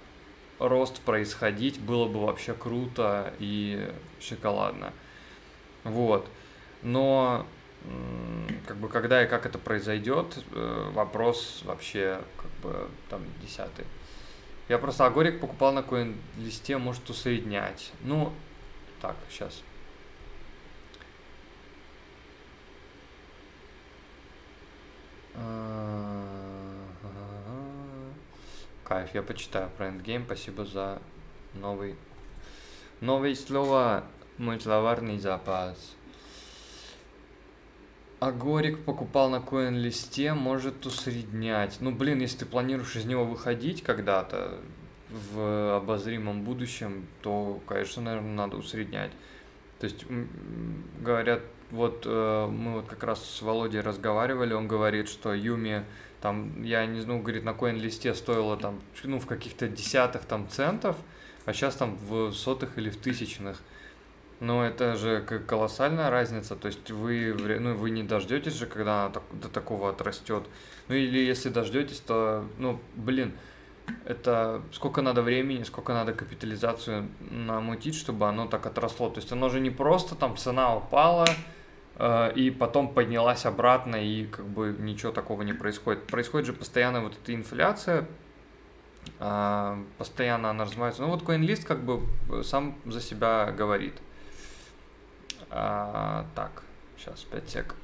рост 0.60 1.00
происходить, 1.00 1.80
было 1.80 2.06
бы 2.06 2.26
вообще 2.26 2.54
круто 2.54 3.34
и 3.40 3.90
шоколадно. 4.20 4.92
Вот. 5.86 6.28
Но 6.84 7.46
как 8.68 8.76
бы 8.76 8.90
когда 8.90 9.24
и 9.24 9.28
как 9.28 9.46
это 9.46 9.58
произойдет, 9.58 10.38
э, 10.52 10.90
вопрос 10.92 11.62
вообще 11.64 12.20
как 12.36 12.52
бы 12.62 12.90
там 13.10 13.22
десятый. 13.42 13.86
Я 14.68 14.80
просто 14.80 15.06
Агорик 15.06 15.40
покупал 15.40 15.72
на 15.72 15.82
коин 15.82 16.18
листе, 16.38 16.78
может 16.78 17.10
усреднять. 17.10 17.94
Ну, 18.02 18.34
так, 19.06 19.16
сейчас. 19.30 19.62
Кайф, 28.84 29.14
я 29.14 29.22
почитаю 29.22 29.70
про 29.78 29.90
эндгейм. 29.90 30.26
Спасибо 30.26 30.66
за 30.66 31.02
новый, 31.54 31.96
новые 33.00 33.36
слова, 33.36 34.06
мой 34.40 34.60
словарный 34.60 35.20
запас. 35.20 35.96
А 38.20 38.32
Горик 38.32 38.86
покупал 38.86 39.30
на 39.30 39.40
коин-листе, 39.40 40.34
может 40.34 40.84
усреднять. 40.86 41.78
Ну, 41.80 41.92
блин, 41.92 42.22
если 42.22 42.40
ты 42.40 42.46
планируешь 42.48 42.96
из 42.96 43.06
него 43.06 43.26
выходить 43.26 43.84
когда-то 43.84 44.62
в 45.10 45.78
обозримом 45.78 46.44
будущем, 46.44 47.08
то, 47.22 47.60
конечно, 47.68 48.02
наверное, 48.02 48.34
надо 48.34 48.58
усреднять. 48.58 49.12
То 49.80 49.86
есть, 49.86 50.06
говорят, 51.02 51.42
вот 51.72 52.04
э, 52.06 52.48
мы 52.48 52.74
вот 52.74 52.88
как 52.88 53.04
раз 53.04 53.24
с 53.24 53.42
Володей 53.42 53.82
разговаривали, 53.82 54.54
он 54.54 54.68
говорит, 54.68 55.10
что 55.10 55.34
Юми 55.34 55.84
там, 56.22 56.64
я 56.64 56.86
не 56.88 57.02
знаю, 57.02 57.22
говорит, 57.22 57.44
на 57.44 57.54
коин-листе 57.54 58.16
стоило 58.16 58.58
там, 58.58 58.82
ну, 59.04 59.20
в 59.20 59.28
каких-то 59.28 59.68
десятых 59.68 60.26
там 60.26 60.50
центов, 60.50 60.96
а 61.46 61.54
сейчас 61.54 61.76
там 61.76 61.98
в 61.98 62.32
сотых 62.32 62.80
или 62.80 62.90
в 62.90 62.98
тысячных. 62.98 63.62
Но 64.40 64.66
это 64.66 64.96
же 64.96 65.22
колоссальная 65.22 66.10
разница, 66.10 66.56
то 66.56 66.68
есть 66.68 66.90
вы, 66.90 67.36
ну, 67.60 67.76
вы 67.76 67.92
не 67.92 68.02
дождетесь 68.02 68.54
же, 68.54 68.66
когда 68.66 69.06
она 69.06 69.22
до 69.34 69.50
такого 69.50 69.92
отрастет. 69.92 70.44
Ну 70.88 70.96
или 70.96 71.20
если 71.20 71.50
дождетесь, 71.50 72.00
то, 72.00 72.44
ну, 72.58 72.82
блин, 72.96 73.34
это 74.06 74.62
сколько 74.72 75.02
надо 75.02 75.22
времени, 75.22 75.64
сколько 75.64 75.94
надо 75.94 76.14
капитализацию 76.14 77.08
намутить, 77.32 77.96
чтобы 77.96 78.28
оно 78.28 78.48
так 78.48 78.66
отросло. 78.66 79.10
То 79.10 79.20
есть 79.20 79.32
оно 79.32 79.50
же 79.50 79.60
не 79.60 79.70
просто 79.70 80.16
там 80.16 80.38
цена 80.38 80.76
упала, 80.76 81.26
Э, 81.98 82.32
и 82.36 82.52
потом 82.52 82.94
поднялась 82.94 83.46
обратно, 83.46 83.96
и 83.96 84.26
как 84.26 84.46
бы 84.46 84.76
ничего 84.78 85.12
такого 85.12 85.42
не 85.44 85.54
происходит. 85.54 86.08
Происходит 86.08 86.48
же 86.48 86.54
постоянно 86.54 87.02
вот 87.02 87.18
эта 87.22 87.34
инфляция, 87.34 88.06
а, 89.20 89.80
постоянно 89.98 90.50
она 90.50 90.66
развивается. 90.66 91.02
Ну 91.04 91.10
вот 91.10 91.24
CoinList 91.24 91.66
как 91.66 91.84
бы 91.84 92.02
сам 92.44 92.76
за 92.86 93.02
себя 93.02 93.52
говорит. 93.52 93.94
А, 95.50 96.26
так, 96.36 96.64
сейчас 96.98 97.22
5 97.22 97.50
сек. 97.50 97.76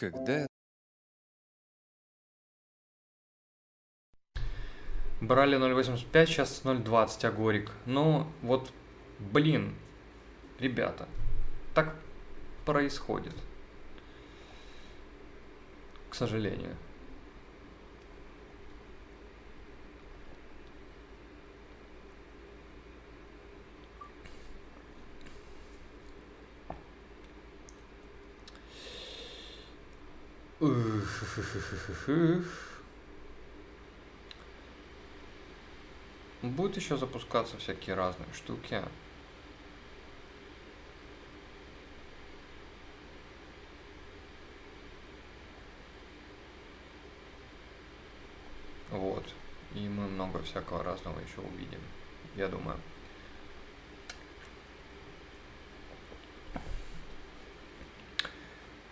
Когда 0.00 0.46
Брали 5.20 5.58
0.85, 5.58 6.26
сейчас 6.26 6.62
0.20 6.64 7.26
Агорик. 7.26 7.70
Ну, 7.84 8.26
вот, 8.40 8.72
блин, 9.18 9.74
ребята, 10.58 11.06
так 11.74 11.94
происходит. 12.64 13.34
К 16.08 16.14
сожалению. 16.14 16.74
Будут 36.42 36.76
еще 36.76 36.98
запускаться 36.98 37.56
всякие 37.56 37.96
разные 37.96 38.28
штуки. 38.34 38.82
Вот. 48.90 49.24
И 49.74 49.88
мы 49.88 50.08
много 50.08 50.42
всякого 50.42 50.82
разного 50.84 51.20
еще 51.20 51.40
увидим, 51.40 51.80
я 52.36 52.48
думаю. 52.48 52.76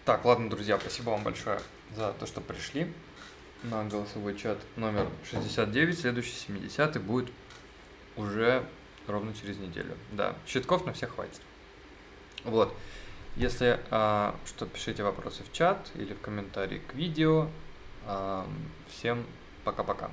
Так, 0.09 0.25
ладно, 0.25 0.49
друзья, 0.49 0.79
спасибо 0.81 1.11
вам 1.11 1.23
большое 1.23 1.61
за 1.95 2.15
то, 2.15 2.25
что 2.25 2.41
пришли 2.41 2.91
на 3.63 3.85
голосовой 3.85 4.39
чат 4.39 4.57
номер 4.77 5.07
69. 5.31 5.99
Следующий 5.99 6.33
70 6.33 7.03
будет 7.03 7.31
уже 8.17 8.65
ровно 9.07 9.35
через 9.35 9.59
неделю. 9.59 9.99
Да, 10.13 10.35
щитков 10.47 10.87
на 10.87 10.95
всех 10.95 11.15
хватит. 11.15 11.43
Вот. 12.45 12.75
Если 13.37 13.79
а, 13.91 14.35
что, 14.47 14.65
пишите 14.65 15.03
вопросы 15.03 15.43
в 15.43 15.53
чат 15.53 15.91
или 15.95 16.15
в 16.15 16.21
комментарии 16.23 16.79
к 16.79 16.95
видео. 16.95 17.49
А, 18.07 18.49
всем 18.89 19.27
пока-пока. 19.63 20.11